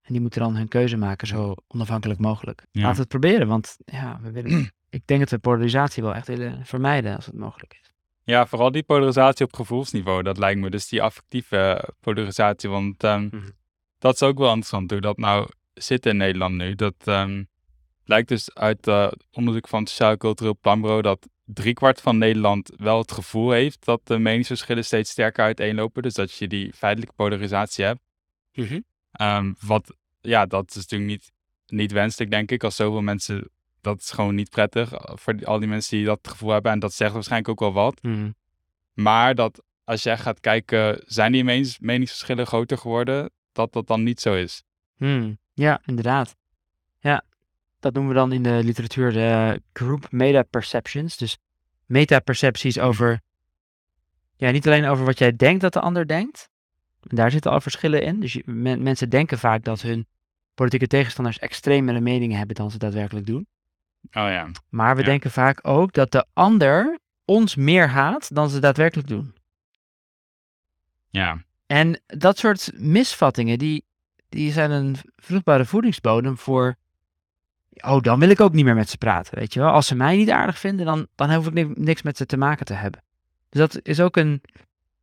En 0.02 0.12
die 0.12 0.20
moeten 0.20 0.40
dan 0.40 0.56
hun 0.56 0.68
keuze 0.68 0.96
maken 0.96 1.26
zo 1.26 1.54
onafhankelijk 1.68 2.20
mogelijk. 2.20 2.66
Ja. 2.70 2.80
Laten 2.80 2.94
we 2.96 3.00
het 3.00 3.20
proberen, 3.20 3.48
want 3.48 3.76
ja, 3.84 4.18
we 4.22 4.30
willen, 4.30 4.72
ik 4.90 5.02
denk 5.06 5.20
dat 5.20 5.30
we 5.30 5.38
polarisatie 5.38 6.02
wel 6.02 6.14
echt 6.14 6.26
willen 6.26 6.66
vermijden 6.66 7.16
als 7.16 7.26
het 7.26 7.34
mogelijk 7.34 7.78
is. 7.82 7.92
Ja, 8.28 8.46
vooral 8.46 8.70
die 8.70 8.82
polarisatie 8.82 9.44
op 9.46 9.54
gevoelsniveau, 9.54 10.22
dat 10.22 10.38
lijkt 10.38 10.60
me. 10.60 10.70
Dus 10.70 10.88
die 10.88 11.02
affectieve 11.02 11.88
polarisatie, 12.00 12.68
want 12.68 13.04
ehm, 13.04 13.24
Mhm. 13.24 13.48
dat 13.98 14.14
is 14.14 14.22
ook 14.22 14.38
wel 14.38 14.48
interessant 14.48 14.90
hoe 14.90 15.00
dat 15.00 15.16
nou 15.16 15.48
zit 15.74 16.06
in 16.06 16.16
Nederland 16.16 16.54
nu. 16.54 16.74
Dat 16.74 16.94
ehm, 17.04 17.44
blijkt 18.04 18.28
dus 18.28 18.54
uit 18.54 18.86
eh, 18.86 19.10
onderzoek 19.32 19.68
van 19.68 19.80
het 19.80 19.88
Sociaal 19.88 20.16
Cultureel 20.16 20.58
Planbureau 20.60 21.02
dat 21.02 21.28
driekwart 21.44 22.00
van 22.00 22.18
Nederland 22.18 22.72
wel 22.76 22.98
het 22.98 23.12
gevoel 23.12 23.50
heeft 23.50 23.84
dat 23.84 24.00
de 24.04 24.18
meningsverschillen 24.18 24.84
steeds 24.84 25.10
sterker 25.10 25.44
uiteenlopen. 25.44 26.02
Dus 26.02 26.14
dat 26.14 26.32
je 26.34 26.48
die 26.48 26.72
feitelijke 26.72 27.14
polarisatie 27.14 27.84
hebt. 27.84 28.00
Ehm, 29.12 29.52
wat, 29.66 29.96
ja, 30.20 30.46
dat 30.46 30.68
is 30.68 30.74
natuurlijk 30.76 31.10
niet, 31.10 31.32
niet 31.66 31.92
wenselijk, 31.92 32.30
denk 32.30 32.50
ik. 32.50 32.64
Als 32.64 32.76
zoveel 32.76 33.02
mensen, 33.02 33.50
dat 33.88 34.00
is 34.00 34.10
gewoon 34.10 34.34
niet 34.34 34.50
prettig 34.50 34.92
eh, 34.92 35.16
voor 35.16 35.44
al 35.44 35.58
die 35.58 35.68
mensen 35.68 35.96
die 35.96 36.06
dat 36.06 36.18
gevoel 36.28 36.50
hebben. 36.50 36.72
En 36.72 36.78
dat 36.78 36.92
zegt 36.92 37.12
waarschijnlijk 37.12 37.50
ook 37.50 37.60
wel 37.60 37.72
wat. 37.84 38.02
Mhm. 38.02 38.30
Maar 38.92 39.34
dat 39.34 39.62
als 39.84 40.02
jij 40.02 40.18
gaat 40.18 40.40
kijken, 40.40 41.02
zijn 41.06 41.32
die 41.32 41.44
menings- 41.44 41.78
meningsverschillen 41.78 42.46
groter 42.46 42.78
geworden? 42.78 43.30
Dat 43.52 43.72
dat 43.72 43.86
dan 43.86 44.02
niet 44.02 44.20
zo 44.20 44.34
is. 44.34 44.62
Hmm, 44.96 45.38
Ja, 45.54 45.80
inderdaad. 45.86 46.36
Ja, 47.00 47.24
dat 47.80 47.92
noemen 47.94 48.12
we 48.12 48.18
dan 48.18 48.32
in 48.32 48.42
de 48.42 48.60
literatuur 48.64 49.12
de 49.12 49.62
group 49.72 50.06
meta-perceptions. 50.10 51.16
Dus 51.16 51.38
meta-percepties 51.86 52.78
over, 52.78 53.20
ja, 54.36 54.50
niet 54.50 54.66
alleen 54.66 54.84
over 54.84 55.04
wat 55.04 55.18
jij 55.18 55.36
denkt 55.36 55.60
dat 55.60 55.72
de 55.72 55.80
ander 55.80 56.06
denkt. 56.06 56.48
En 57.08 57.16
daar 57.16 57.30
zitten 57.30 57.50
al 57.50 57.60
verschillen 57.60 58.02
in. 58.02 58.20
Dus 58.20 58.32
je- 58.32 58.42
men- 58.46 58.82
mensen 58.82 59.08
denken 59.08 59.38
vaak 59.38 59.64
dat 59.64 59.82
hun 59.82 60.06
politieke 60.54 60.86
tegenstanders 60.86 61.38
extremere 61.38 62.00
meningen 62.00 62.38
hebben 62.38 62.56
dan 62.56 62.70
ze 62.70 62.78
daadwerkelijk 62.78 63.26
doen. 63.26 63.46
Oh 64.02 64.28
ja. 64.28 64.50
Maar 64.68 64.94
we 64.94 65.00
Ja. 65.00 65.06
denken 65.06 65.30
vaak 65.30 65.66
ook 65.66 65.92
dat 65.92 66.12
de 66.12 66.26
ander 66.32 66.98
ons 67.24 67.54
meer 67.56 67.88
haat 67.88 68.34
dan 68.34 68.50
ze 68.50 68.58
daadwerkelijk 68.60 69.08
doen. 69.08 69.34
Ja. 71.10 71.42
En 71.66 72.00
dat 72.06 72.38
soort 72.38 72.70
misvattingen, 72.74 73.58
die, 73.58 73.84
die 74.28 74.52
zijn 74.52 74.70
een 74.70 74.96
vruchtbare 75.16 75.64
voedingsbodem 75.64 76.38
voor... 76.38 76.76
Oh, 77.70 78.00
dan 78.00 78.18
wil 78.18 78.28
ik 78.28 78.40
ook 78.40 78.52
niet 78.52 78.64
meer 78.64 78.74
met 78.74 78.88
ze 78.88 78.98
praten, 78.98 79.38
weet 79.38 79.52
je 79.54 79.60
wel. 79.60 79.70
Als 79.70 79.86
ze 79.86 79.94
mij 79.94 80.16
niet 80.16 80.30
aardig 80.30 80.58
vinden, 80.58 80.86
dan, 80.86 81.06
dan 81.14 81.34
hoef 81.34 81.46
ik 81.46 81.52
ni- 81.52 81.72
niks 81.74 82.02
met 82.02 82.16
ze 82.16 82.26
te 82.26 82.36
maken 82.36 82.66
te 82.66 82.74
hebben. 82.74 83.02
Dus 83.48 83.60
dat 83.60 83.80
is 83.82 84.00
ook 84.00 84.16
een... 84.16 84.42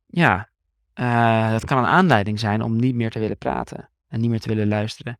Ja, 0.06 0.48
eh, 0.94 1.50
dat 1.50 1.64
kan 1.64 1.78
een 1.78 1.84
aanleiding 1.86 2.40
zijn 2.40 2.62
om 2.62 2.76
niet 2.76 2.94
meer 2.94 3.10
te 3.10 3.18
willen 3.18 3.38
praten. 3.38 3.88
En 4.08 4.20
niet 4.20 4.30
meer 4.30 4.40
te 4.40 4.48
willen 4.48 4.68
luisteren. 4.68 5.18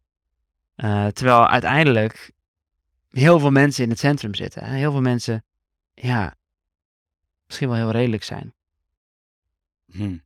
Eh, 0.74 1.06
terwijl 1.06 1.48
uiteindelijk 1.48 2.32
heel 3.10 3.38
veel 3.38 3.50
mensen 3.50 3.84
in 3.84 3.90
het 3.90 3.98
centrum 3.98 4.34
zitten. 4.34 4.64
Hè? 4.64 4.76
Heel 4.76 4.92
veel 4.92 5.00
mensen, 5.00 5.44
ja, 5.94 6.36
misschien 7.46 7.68
wel 7.68 7.76
heel 7.76 7.90
redelijk 7.90 8.22
zijn. 8.22 8.54
Hm. 9.92 10.16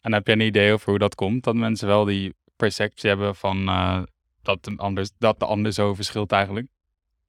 En 0.00 0.12
heb 0.12 0.26
je 0.26 0.32
een 0.32 0.40
idee 0.40 0.72
over 0.72 0.90
hoe 0.90 0.98
dat 0.98 1.14
komt? 1.14 1.44
Dat 1.44 1.54
mensen 1.54 1.86
wel 1.86 2.04
die 2.04 2.34
perceptie 2.56 3.08
hebben 3.08 3.36
van 3.36 3.68
eh, 3.68 4.02
dat, 4.42 4.64
de 4.64 4.76
ander, 4.76 5.08
dat 5.18 5.38
de 5.38 5.46
ander 5.46 5.72
zo 5.72 5.94
verschilt 5.94 6.32
eigenlijk? 6.32 6.66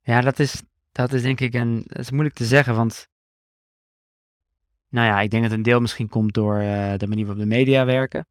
Ja, 0.02 0.20
dat 0.20 0.38
is, 0.38 0.62
dat 0.92 1.12
is 1.12 1.22
denk 1.22 1.40
ik 1.40 1.54
een, 1.54 1.84
dat 1.86 1.98
is 1.98 2.10
moeilijk 2.10 2.34
te 2.34 2.44
zeggen, 2.44 2.74
want 2.74 3.08
nou 4.88 5.06
ja, 5.06 5.20
ik 5.20 5.30
denk 5.30 5.42
dat 5.42 5.52
een 5.52 5.62
deel 5.62 5.80
misschien 5.80 6.08
komt 6.08 6.34
door 6.34 6.58
eh, 6.58 6.96
de 6.96 7.06
manier 7.06 7.26
waarop 7.26 7.42
de 7.42 7.48
media 7.48 7.84
werken. 7.84 8.26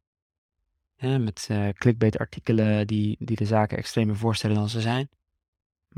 Hè, 0.96 1.18
met 1.18 1.48
uh, 1.50 1.68
clickbait 1.68 2.18
artikelen 2.18 2.86
die, 2.86 3.16
die 3.18 3.36
de 3.36 3.44
zaken 3.44 3.78
extremer 3.78 4.16
voorstellen 4.16 4.56
dan 4.56 4.68
ze 4.68 4.80
zijn. 4.80 5.08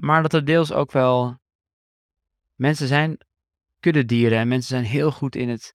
Maar 0.00 0.22
dat 0.22 0.32
er 0.32 0.44
deels 0.44 0.72
ook 0.72 0.92
wel 0.92 1.38
mensen 2.54 2.86
zijn 2.86 3.18
kuddedieren 3.80 4.38
en 4.38 4.48
mensen 4.48 4.68
zijn 4.68 4.84
heel 4.84 5.10
goed 5.10 5.36
in 5.36 5.48
het, 5.48 5.74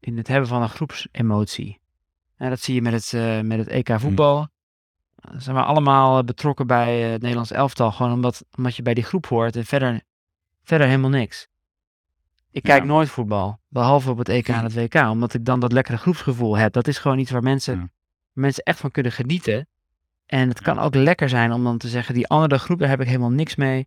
in 0.00 0.16
het 0.16 0.28
hebben 0.28 0.48
van 0.48 0.62
een 0.62 0.68
groepsemotie. 0.68 1.80
En 2.36 2.50
dat 2.50 2.60
zie 2.60 2.74
je 2.74 2.82
met 2.82 2.92
het, 2.92 3.12
uh, 3.12 3.40
met 3.40 3.58
het 3.58 3.68
EK 3.68 3.88
hm. 3.88 3.98
voetbal. 3.98 4.48
Hm. 5.20 5.38
Zijn 5.38 5.56
we 5.56 5.62
allemaal 5.62 6.24
betrokken 6.24 6.66
bij 6.66 7.00
het 7.00 7.20
Nederlands 7.20 7.50
elftal, 7.50 7.92
gewoon 7.92 8.12
omdat, 8.12 8.44
omdat 8.56 8.76
je 8.76 8.82
bij 8.82 8.94
die 8.94 9.04
groep 9.04 9.26
hoort 9.26 9.56
en 9.56 9.64
verder, 9.64 10.02
verder 10.62 10.86
helemaal 10.86 11.10
niks. 11.10 11.48
Ik 12.50 12.62
kijk 12.62 12.84
nooit 12.84 13.08
voetbal, 13.08 13.60
behalve 13.68 14.10
op 14.10 14.18
het 14.18 14.28
EK 14.28 14.48
en 14.48 14.62
het 14.62 14.74
WK, 14.74 14.94
omdat 14.94 15.34
ik 15.34 15.44
dan 15.44 15.60
dat 15.60 15.72
lekkere 15.72 15.98
groepsgevoel 15.98 16.56
heb. 16.56 16.72
Dat 16.72 16.88
is 16.88 16.98
gewoon 16.98 17.18
iets 17.18 17.30
waar 17.30 17.42
mensen, 17.42 17.78
waar 17.78 17.88
mensen 18.32 18.62
echt 18.62 18.78
van 18.78 18.90
kunnen 18.90 19.12
genieten. 19.12 19.68
En 20.28 20.48
het 20.48 20.60
kan 20.60 20.78
ook 20.78 20.94
lekker 20.94 21.28
zijn 21.28 21.52
om 21.52 21.64
dan 21.64 21.78
te 21.78 21.88
zeggen, 21.88 22.14
die 22.14 22.28
andere 22.28 22.58
groep, 22.58 22.78
daar 22.78 22.88
heb 22.88 23.00
ik 23.00 23.06
helemaal 23.06 23.30
niks 23.30 23.56
mee. 23.56 23.86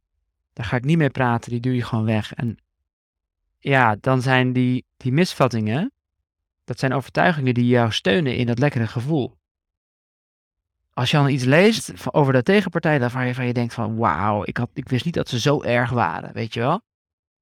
Daar 0.54 0.66
ga 0.66 0.76
ik 0.76 0.84
niet 0.84 0.98
mee 0.98 1.10
praten, 1.10 1.52
die 1.52 1.60
duw 1.60 1.72
je 1.72 1.84
gewoon 1.84 2.06
weg. 2.06 2.34
En 2.34 2.58
ja, 3.60 3.96
dan 4.00 4.22
zijn 4.22 4.54
die, 4.54 4.86
die 4.98 5.12
misvattingen, 5.12 5.92
dat 6.64 6.80
zijn 6.80 6.94
overtuigingen 6.94 7.54
die 7.54 7.68
jou 7.68 7.92
steunen 7.92 8.36
in 8.36 8.46
dat 8.46 8.60
lekkere 8.60 8.88
gevoel. 8.88 9.38
Als 10.94 11.12
je 11.12 11.18
dan 11.18 11.30
iets 11.30 11.44
leest 11.44 12.14
over 12.14 12.34
de 12.34 12.44
tegenpartij, 12.44 13.00
waarvan 13.00 13.28
je, 13.28 13.36
van 13.36 13.46
je 13.46 13.54
denkt 13.54 13.74
van, 13.74 13.96
wauw, 13.96 14.44
ik, 14.46 14.58
had, 14.58 14.70
ik 14.74 14.90
wist 14.90 15.06
niet 15.06 15.14
dat 15.14 15.30
ze 15.30 15.40
zo 15.40 15.62
erg 15.62 15.90
waren, 15.90 16.34
weet 16.34 16.54
je 16.54 16.60
wel. 16.60 16.82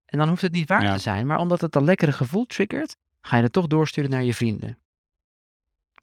En 0.05 0.17
dan 0.17 0.27
hoeft 0.29 0.41
het 0.41 0.51
niet 0.51 0.69
waar 0.69 0.93
te 0.93 1.01
zijn, 1.01 1.27
maar 1.27 1.39
omdat 1.39 1.61
het 1.61 1.75
een 1.75 1.83
lekkere 1.83 2.11
gevoel 2.11 2.45
triggert, 2.45 2.95
ga 3.21 3.37
je 3.37 3.43
het 3.43 3.53
toch 3.53 3.67
doorsturen 3.67 4.09
naar 4.09 4.23
je 4.23 4.33
vrienden. 4.33 4.77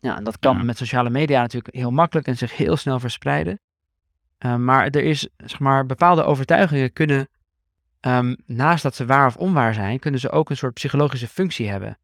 Ja, 0.00 0.16
en 0.16 0.24
dat 0.24 0.38
kan 0.38 0.64
met 0.64 0.78
sociale 0.78 1.10
media 1.10 1.40
natuurlijk 1.40 1.74
heel 1.74 1.90
makkelijk 1.90 2.26
en 2.26 2.36
zich 2.36 2.56
heel 2.56 2.76
snel 2.76 3.00
verspreiden. 3.00 3.60
Uh, 4.38 4.56
maar 4.56 4.86
er 4.86 5.02
is, 5.04 5.28
zeg 5.36 5.58
maar, 5.58 5.86
bepaalde 5.86 6.22
overtuigingen 6.22 6.92
kunnen, 6.92 7.28
um, 8.00 8.36
naast 8.46 8.82
dat 8.82 8.94
ze 8.94 9.06
waar 9.06 9.26
of 9.26 9.36
onwaar 9.36 9.74
zijn, 9.74 9.98
kunnen 9.98 10.20
ze 10.20 10.30
ook 10.30 10.50
een 10.50 10.56
soort 10.56 10.74
psychologische 10.74 11.28
functie 11.28 11.68
hebben. 11.68 11.98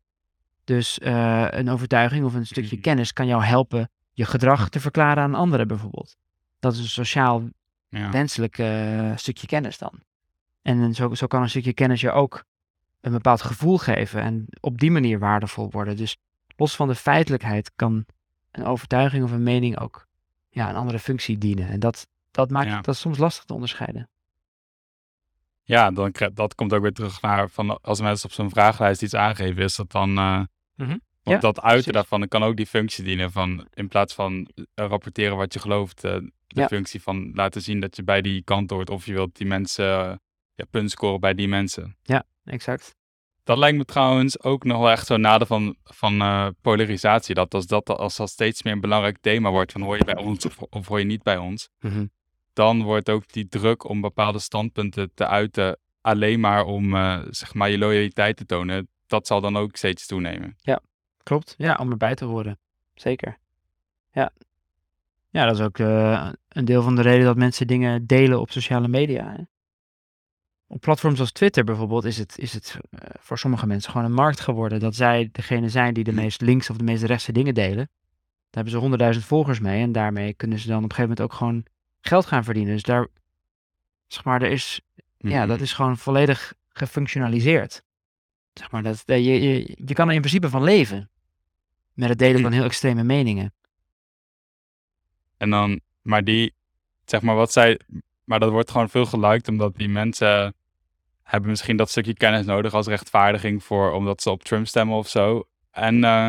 Dus 0.64 0.99
uh, 1.03 1.47
een 1.51 1.70
overtuiging 1.70 2.24
of 2.24 2.34
een 2.34 2.47
stukje 2.47 2.76
mm. 2.76 2.82
kennis 2.82 3.12
kan 3.12 3.26
jou 3.26 3.43
helpen 3.45 3.90
je 4.12 4.24
gedrag 4.24 4.68
te 4.68 4.80
verklaren 4.80 5.22
aan 5.22 5.34
anderen 5.34 5.68
bijvoorbeeld. 5.68 6.16
Dat 6.59 6.72
is 6.72 6.78
een 6.78 6.86
sociaal 6.86 7.49
ja. 7.88 8.11
wenselijk 8.11 8.59
uh, 8.59 9.16
stukje 9.16 9.47
kennis 9.47 9.78
dan. 9.78 10.03
En 10.62 10.95
zo, 10.95 11.14
zo 11.14 11.26
kan 11.26 11.43
een 11.43 11.49
stukje 11.49 11.72
kennis 11.72 12.01
je 12.01 12.11
ook 12.11 12.45
een 13.01 13.12
bepaald 13.12 13.43
gevoel 13.43 13.78
geven 13.78 14.22
en 14.22 14.47
op 14.61 14.78
die 14.78 14.90
manier 14.90 15.18
waardevol 15.18 15.70
worden. 15.70 15.97
Dus 15.97 16.16
los 16.57 16.76
van 16.76 16.88
de 16.88 16.94
feitelijkheid 16.94 17.72
kan 17.76 18.07
een 18.50 18.64
overtuiging 18.64 19.24
of 19.24 19.30
een 19.30 19.42
mening 19.42 19.78
ook 19.78 20.07
ja, 20.48 20.68
een 20.68 20.76
andere 20.76 20.98
functie 20.98 21.38
dienen. 21.38 21.68
En 21.68 21.80
dat, 21.80 22.07
dat 22.30 22.50
maakt 22.50 22.84
dat 22.84 22.96
soms 22.96 23.18
lastig 23.18 23.44
te 23.44 23.55
onderscheiden. 23.55 24.11
Ja, 25.62 25.90
dan, 25.90 26.14
dat 26.34 26.55
komt 26.55 26.72
ook 26.72 26.82
weer 26.82 26.92
terug 26.92 27.20
naar 27.20 27.48
van 27.48 27.80
als 27.80 28.00
mensen 28.00 28.28
op 28.28 28.34
zo'n 28.34 28.50
vragenlijst 28.50 29.03
iets 29.03 29.14
aangeven, 29.14 29.62
is 29.62 29.76
dat 29.76 29.90
dan. 29.90 30.18
Uh, 30.18 30.42
Want 31.22 31.40
dat 31.40 31.61
uiten 31.61 31.92
daarvan 31.92 32.28
kan 32.28 32.42
ook 32.42 32.57
die 32.57 32.66
functie 32.66 33.05
dienen 33.05 33.32
van 33.32 33.66
in 33.74 33.88
plaats 33.88 34.14
van 34.14 34.48
eh, 34.55 34.86
rapporteren 34.86 35.36
wat 35.36 35.53
je 35.53 35.59
gelooft, 35.59 36.05
uh, 36.05 36.16
de 36.46 36.66
functie 36.66 37.03
van 37.03 37.30
laten 37.34 37.62
zien 37.62 37.80
dat 37.80 37.96
je 37.96 38.03
bij 38.03 38.20
die 38.20 38.42
kant 38.42 38.70
hoort 38.70 38.90
of 38.90 39.07
je 39.07 39.12
wilt 39.12 39.36
die 39.36 39.46
mensen 39.46 39.84
ja, 40.55 40.64
punt 40.70 40.90
scoren 40.90 41.20
bij 41.20 41.34
die 41.34 41.48
mensen. 41.48 41.96
Ja, 42.03 42.24
exact. 42.44 42.96
Dat 43.45 43.59
lijkt 43.59 43.78
me 43.78 43.84
trouwens 43.84 44.43
ook 44.43 44.64
nog 44.64 44.78
wel 44.78 44.90
echt 44.90 45.07
zo'n 45.07 45.20
nadeel 45.20 45.47
van, 45.47 45.76
van 45.84 46.14
uh, 46.14 46.49
polarisatie. 46.61 47.34
Dat 47.34 47.55
als, 47.55 47.66
dat 47.66 47.88
als 47.88 48.16
dat 48.16 48.30
steeds 48.30 48.62
meer 48.62 48.72
een 48.72 48.80
belangrijk 48.80 49.18
thema 49.20 49.51
wordt, 49.51 49.72
van 49.72 49.80
hoor 49.80 49.97
je 49.97 50.05
bij 50.05 50.16
ons 50.16 50.47
of, 50.47 50.59
of 50.59 50.86
hoor 50.86 50.99
je 50.99 51.05
niet 51.05 51.22
bij 51.22 51.36
ons, 51.36 51.68
mm 51.80 52.11
dan 52.53 52.82
wordt 52.82 53.11
ook 53.11 53.32
die 53.32 53.49
druk 53.49 53.88
om 53.88 54.01
bepaalde 54.01 54.38
standpunten 54.38 55.11
te 55.14 55.26
uiten 55.26 55.78
alleen 56.01 56.40
maar 56.40 56.64
om 56.64 56.95
uh, 56.95 57.20
zeg 57.30 57.55
maar 57.55 57.70
je 57.70 57.78
loyaliteit 57.78 58.36
te 58.36 58.47
tonen. 58.47 58.88
Dat 59.07 59.26
zal 59.26 59.40
dan 59.40 59.57
ook 59.57 59.76
steeds 59.76 60.07
toenemen. 60.07 60.57
Ja, 60.59 60.80
klopt. 61.22 61.55
Ja, 61.59 61.76
om 61.80 61.90
erbij 61.90 62.14
te 62.14 62.24
horen. 62.24 62.59
Zeker. 62.95 63.38
Ja. 64.12 64.30
Ja, 65.30 65.45
dat 65.45 65.55
is 65.55 65.64
ook 65.64 65.78
uh, 65.78 66.30
een 66.49 66.64
deel 66.64 66.82
van 66.82 66.97
de 66.97 67.03
reden 67.03 67.24
dat 67.24 67.36
mensen 67.36 67.66
dingen 67.66 68.07
delen 68.07 68.40
op 68.40 68.51
sociale 68.51 68.88
media. 68.88 69.34
Hè? 69.36 69.43
Op 70.72 70.80
platforms 70.80 71.20
als 71.20 71.32
Twitter 71.32 71.64
bijvoorbeeld 71.64 72.04
is 72.04 72.18
het, 72.18 72.38
is 72.38 72.52
het 72.52 72.78
uh, 72.90 73.00
voor 73.18 73.38
sommige 73.38 73.66
mensen 73.66 73.90
gewoon 73.90 74.06
een 74.06 74.14
markt 74.14 74.40
geworden. 74.40 74.80
Dat 74.80 74.94
zij 74.94 75.28
degene 75.32 75.68
zijn 75.68 75.94
die 75.94 76.04
de 76.04 76.12
meest 76.12 76.40
links 76.40 76.70
of 76.70 76.76
de 76.76 76.84
meest 76.84 77.02
rechtse 77.02 77.32
dingen 77.32 77.54
delen. 77.54 77.76
Daar 77.76 78.62
hebben 78.62 78.72
ze 78.72 78.78
honderdduizend 78.78 79.24
volgers 79.24 79.60
mee 79.60 79.82
en 79.82 79.92
daarmee 79.92 80.34
kunnen 80.34 80.58
ze 80.58 80.66
dan 80.66 80.76
op 80.76 80.82
een 80.82 80.90
gegeven 80.90 81.10
moment 81.10 81.32
ook 81.32 81.38
gewoon 81.38 81.64
geld 82.00 82.26
gaan 82.26 82.44
verdienen. 82.44 82.72
Dus 82.72 82.82
daar, 82.82 83.08
zeg 84.06 84.24
maar, 84.24 84.42
er 84.42 84.50
is, 84.50 84.80
ja, 85.16 85.46
dat 85.46 85.56
mhm. 85.56 85.64
is 85.64 85.72
gewoon 85.72 85.96
volledig 85.96 86.54
gefunctionaliseerd. 86.68 87.82
Zeg 88.52 88.70
maar, 88.70 88.82
dat, 88.82 89.02
je, 89.06 89.20
je, 89.20 89.76
je 89.84 89.94
kan 89.94 90.08
er 90.08 90.14
in 90.14 90.20
principe 90.20 90.48
van 90.48 90.62
leven. 90.62 91.10
Met 91.92 92.08
het 92.08 92.18
delen 92.18 92.42
van 92.42 92.52
heel 92.52 92.64
extreme 92.64 93.02
meningen. 93.04 93.54
En 95.36 95.50
dan, 95.50 95.80
maar 96.02 96.24
die, 96.24 96.54
zeg 97.04 97.22
maar, 97.22 97.34
wat 97.34 97.52
zij, 97.52 97.80
maar 98.24 98.40
dat 98.40 98.50
wordt 98.50 98.70
gewoon 98.70 98.88
veel 98.88 99.06
geliked 99.06 99.48
omdat 99.48 99.76
die 99.76 99.88
mensen 99.88 100.54
hebben 101.32 101.50
misschien 101.50 101.76
dat 101.76 101.90
stukje 101.90 102.14
kennis 102.14 102.46
nodig 102.46 102.74
als 102.74 102.86
rechtvaardiging 102.86 103.64
voor 103.64 103.92
omdat 103.92 104.22
ze 104.22 104.30
op 104.30 104.42
Trump 104.42 104.66
stemmen 104.66 104.96
of 104.96 105.08
zo. 105.08 105.48
En, 105.70 105.94
uh, 105.94 106.28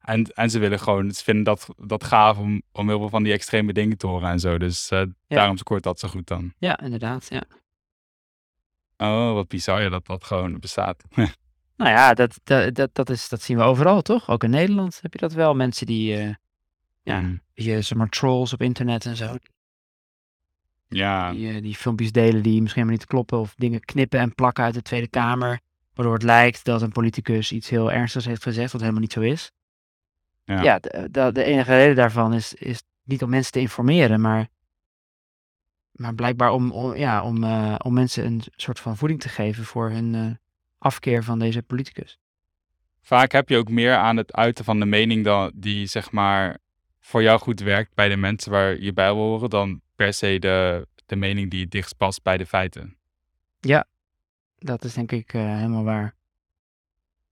en, 0.00 0.24
en 0.34 0.50
ze 0.50 0.58
willen 0.58 0.78
gewoon, 0.78 1.10
ze 1.10 1.24
vinden 1.24 1.44
dat, 1.44 1.66
dat 1.76 2.04
gaaf 2.04 2.38
om, 2.38 2.62
om 2.72 2.88
heel 2.88 2.98
veel 2.98 3.08
van 3.08 3.22
die 3.22 3.32
extreme 3.32 3.72
dingen 3.72 3.96
te 3.96 4.06
horen 4.06 4.30
en 4.30 4.38
zo. 4.38 4.58
Dus 4.58 4.90
uh, 4.90 5.02
daarom 5.28 5.56
scoort 5.56 5.82
dat 5.82 5.98
zo 5.98 6.08
goed 6.08 6.26
dan. 6.26 6.52
Ja, 6.58 6.80
inderdaad, 6.80 7.26
ja. 7.28 7.42
Oh, 8.96 9.32
wat 9.32 9.48
bizar 9.48 9.90
dat 9.90 10.06
dat 10.06 10.24
gewoon 10.24 10.60
bestaat. 10.60 11.04
nou 11.76 11.90
ja, 11.90 12.14
dat, 12.14 12.40
dat, 12.44 12.74
dat, 12.74 12.94
dat, 12.94 13.10
is, 13.10 13.28
dat 13.28 13.42
zien 13.42 13.56
we 13.56 13.62
overal, 13.62 14.02
toch? 14.02 14.28
Ook 14.28 14.44
in 14.44 14.50
Nederland 14.50 14.98
heb 15.02 15.12
je 15.12 15.18
dat 15.18 15.32
wel. 15.32 15.54
Mensen 15.54 15.86
die, 15.86 16.16
uh, 16.16 16.34
ja, 17.02 17.20
mm. 17.20 17.40
je, 17.54 17.82
zeg 17.82 17.98
maar, 17.98 18.08
trolls 18.08 18.52
op 18.52 18.62
internet 18.62 19.06
en 19.06 19.16
zo. 19.16 19.36
Ja. 20.90 21.32
Die, 21.32 21.52
uh, 21.52 21.62
die 21.62 21.74
filmpjes 21.74 22.12
delen 22.12 22.42
die 22.42 22.60
misschien 22.60 22.82
helemaal 22.82 22.98
niet 22.98 23.06
kloppen. 23.06 23.38
Of 23.38 23.54
dingen 23.56 23.80
knippen 23.80 24.20
en 24.20 24.34
plakken 24.34 24.64
uit 24.64 24.74
de 24.74 24.82
Tweede 24.82 25.08
Kamer. 25.08 25.60
Waardoor 25.94 26.14
het 26.14 26.22
lijkt 26.22 26.64
dat 26.64 26.82
een 26.82 26.92
politicus 26.92 27.52
iets 27.52 27.68
heel 27.68 27.92
ernstigs 27.92 28.24
heeft 28.24 28.42
gezegd, 28.42 28.72
wat 28.72 28.80
helemaal 28.80 29.02
niet 29.02 29.12
zo 29.12 29.20
is. 29.20 29.52
Ja, 30.44 30.62
ja 30.62 30.78
de, 30.78 31.08
de, 31.10 31.32
de, 31.32 31.44
enige 31.44 31.74
reden 31.74 31.96
daarvan 31.96 32.34
is, 32.34 32.54
is 32.54 32.82
niet 33.04 33.22
om 33.22 33.30
mensen 33.30 33.52
te 33.52 33.60
informeren, 33.60 34.20
maar, 34.20 34.48
maar 35.92 36.14
blijkbaar 36.14 36.50
om, 36.50 36.70
om 36.70 36.96
ja, 36.96 37.22
om, 37.22 37.44
uh, 37.44 37.74
om 37.78 37.92
mensen 37.92 38.26
een 38.26 38.42
soort 38.56 38.80
van 38.80 38.96
voeding 38.96 39.20
te 39.20 39.28
geven 39.28 39.64
voor 39.64 39.90
hun 39.90 40.14
uh, 40.14 40.30
afkeer 40.78 41.24
van 41.24 41.38
deze 41.38 41.62
politicus. 41.62 42.18
Vaak 43.02 43.32
heb 43.32 43.48
je 43.48 43.56
ook 43.56 43.68
meer 43.68 43.96
aan 43.96 44.16
het 44.16 44.32
uiten 44.32 44.64
van 44.64 44.80
de 44.80 44.86
mening 44.86 45.24
dan 45.24 45.52
die 45.54 45.86
zeg 45.86 46.10
maar 46.10 46.58
voor 47.00 47.22
jou 47.22 47.40
goed 47.40 47.60
werkt 47.60 47.94
bij 47.94 48.08
de 48.08 48.16
mensen 48.16 48.50
waar 48.50 48.80
je 48.80 48.92
bij 48.92 49.14
wil 49.14 49.22
horen, 49.22 49.50
dan 49.50 49.80
per 50.00 50.12
se 50.14 50.38
de, 50.38 50.86
de 51.06 51.16
mening 51.16 51.50
die 51.50 51.60
het 51.60 51.70
dichtst 51.70 51.96
past 51.96 52.22
bij 52.22 52.36
de 52.36 52.46
feiten. 52.46 52.96
Ja, 53.60 53.84
dat 54.58 54.84
is 54.84 54.94
denk 54.94 55.12
ik 55.12 55.32
uh, 55.32 55.42
helemaal 55.42 55.84
waar. 55.84 56.14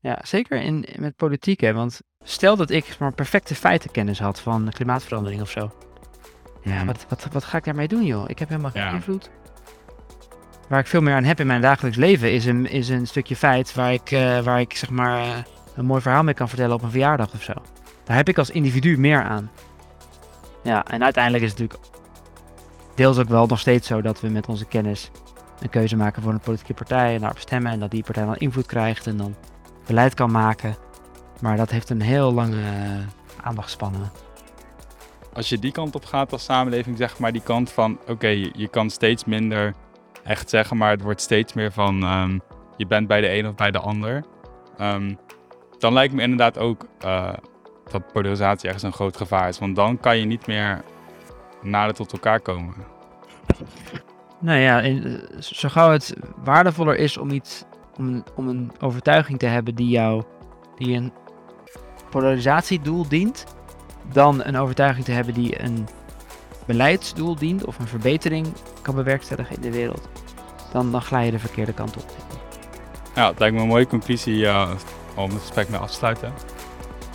Ja, 0.01 0.19
zeker 0.23 0.61
in, 0.61 0.87
met 0.99 1.16
politiek, 1.16 1.61
hè, 1.61 1.73
want 1.73 2.01
stel 2.21 2.57
dat 2.57 2.71
ik 2.71 2.99
maar 2.99 3.12
perfecte 3.12 3.55
feitenkennis 3.55 4.19
had 4.19 4.41
van 4.41 4.71
klimaatverandering 4.71 5.41
of 5.41 5.51
zo. 5.51 5.73
Ja, 6.62 6.77
mhm. 6.77 6.87
wat, 6.87 7.07
wat, 7.09 7.29
wat 7.33 7.45
ga 7.45 7.57
ik 7.57 7.64
daarmee 7.64 7.89
doen, 7.89 8.05
joh? 8.05 8.25
Ik 8.29 8.39
heb 8.39 8.49
helemaal 8.49 8.71
geen 8.71 8.95
invloed. 8.95 9.31
Waar 10.69 10.81
ik 10.81 10.87
veel 10.87 11.01
meer 11.01 11.14
aan 11.14 11.25
heb 11.25 11.41
in 11.41 11.47
mijn 11.47 11.61
dagelijks 11.61 11.97
leven 11.97 12.33
is 12.33 12.45
een, 12.45 12.66
is 12.66 12.89
een 12.89 13.07
stukje 13.07 13.37
feit 13.37 13.75
waar 13.75 13.93
ik, 13.93 14.11
uh, 14.11 14.41
waar 14.41 14.61
ik 14.61 14.77
zeg 14.77 14.91
maar 14.91 15.27
uh, 15.27 15.37
een 15.75 15.87
mooi 15.87 16.01
verhaal 16.01 16.23
mee 16.23 16.35
kan 16.35 16.49
vertellen 16.49 16.75
op 16.75 16.83
een 16.83 16.91
verjaardag 16.91 17.33
of 17.35 17.43
zo. 17.43 17.55
Daar 18.05 18.16
heb 18.16 18.29
ik 18.29 18.39
als 18.39 18.51
individu 18.51 18.99
meer 18.99 19.23
aan. 19.23 19.51
Ja, 20.62 20.85
en 20.87 21.03
uiteindelijk 21.03 21.45
is 21.45 21.51
het 21.51 21.59
natuurlijk 21.59 21.97
deels 22.99 23.18
ook 23.18 23.28
wel 23.28 23.46
nog 23.46 23.59
steeds 23.59 23.86
zo 23.86 24.01
dat 24.01 24.20
we 24.20 24.28
met 24.28 24.49
onze 24.49 24.64
kennis 24.64 25.11
een 25.61 25.70
keuze 25.70 25.96
maken 25.96 26.22
voor 26.22 26.32
een 26.32 26.40
politieke 26.40 26.74
partij 26.74 27.14
en 27.14 27.20
daarop 27.20 27.38
stemmen 27.38 27.72
en 27.72 27.80
dat 27.80 27.90
die 27.90 28.03
partij 28.03 28.24
dan 28.24 28.36
invloed 28.36 28.66
krijgt 28.66 29.07
en 29.07 29.16
dan 29.16 29.34
beleid 29.86 30.14
kan 30.14 30.30
maken. 30.30 30.76
Maar 31.40 31.57
dat 31.57 31.70
heeft 31.70 31.90
een 31.90 32.01
heel 32.01 32.32
lange 32.32 32.57
uh, 32.57 33.42
aandachtspannen. 33.42 34.11
Als 35.32 35.49
je 35.49 35.59
die 35.59 35.72
kant 35.72 35.94
op 35.94 36.05
gaat 36.05 36.32
als 36.32 36.44
samenleving, 36.44 36.96
zeg 36.96 37.18
maar 37.18 37.32
die 37.32 37.42
kant 37.42 37.70
van 37.70 37.99
oké, 38.07 38.28
je, 38.53 38.68
kan 38.70 38.90
steeds 38.90 39.24
minder 39.24 39.74
echt 40.24 40.51
zeggen, 40.51 40.76
maar 40.76 40.90
het 40.90 41.03
wordt 41.03 41.20
steeds 41.20 41.53
meer 41.53 41.72
van 41.72 42.03
um, 42.03 42.40
je 42.76 42.86
bent 42.86 43.07
bij 43.07 43.20
de 43.20 43.32
een 43.32 43.46
of 43.46 43.55
bij 43.55 43.70
de 43.70 43.78
ander. 43.78 44.24
Um, 44.80 45.18
dan 45.78 45.92
lijkt 45.92 46.14
me 46.14 46.22
inderdaad 46.22 46.59
ook 46.59 46.86
uh, 47.05 47.32
dat 47.90 48.12
polarisatie 48.12 48.66
ergens 48.66 48.84
een 48.84 48.92
groot 48.92 49.16
gevaar 49.16 49.49
is. 49.49 49.59
Want 49.59 49.76
dan 49.76 50.01
kan 50.01 50.18
je 50.18 50.24
niet 50.24 50.46
meer 50.46 50.84
nader 51.63 51.95
tot 51.95 52.13
elkaar 52.13 52.41
komen. 52.41 52.75
Nou 54.41 54.59
ja, 54.59 54.83
eh, 54.83 54.97
zo 55.39 55.69
gauw 55.69 55.91
het 55.91 56.17
waardevoller 56.45 56.97
is 56.97 57.17
om 57.17 57.31
iets, 57.31 57.65
om, 57.97 58.25
om 58.35 58.49
een 58.49 58.73
overtuiging 58.81 59.39
te 59.39 59.47
hebben 59.47 59.75
die 59.75 59.89
jou, 59.89 60.23
die 60.77 60.97
een 60.97 61.13
polarisatiedoel 62.11 63.09
dient, 63.09 63.45
dan 64.13 64.45
een 64.45 64.57
overtuiging 64.57 65.05
te 65.05 65.13
hebben 65.13 65.35
die 65.35 65.63
een 65.63 65.89
beleidsdoel 66.67 67.35
dient 67.35 67.65
of 67.65 67.79
een 67.79 67.87
verbetering 67.87 68.47
kan 68.83 68.95
bewerkstelligen 68.95 69.57
in 69.57 69.63
de 69.63 69.73
wereld, 69.73 70.09
dan, 70.73 70.93
dan 70.93 71.03
glij 71.03 71.25
je 71.25 71.31
de 71.31 71.39
verkeerde 71.39 71.73
kant 71.73 71.97
op. 71.97 72.05
Ja, 73.15 73.29
het 73.29 73.39
lijkt 73.39 73.55
me 73.55 73.61
een 73.61 73.69
mooie 73.69 73.87
conclusie 73.87 74.37
uh, 74.37 74.71
om 75.15 75.31
het 75.31 75.41
gesprek 75.41 75.69
mee 75.69 75.81
af 75.81 75.91
te 75.91 75.97
sluiten. 75.97 76.33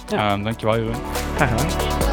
Ja. 0.07 0.37
Uh, 0.37 0.43
dankjewel 0.43 0.77
Jeroen. 0.77 1.01
Graag 1.35 1.49
gedaan. 1.49 2.12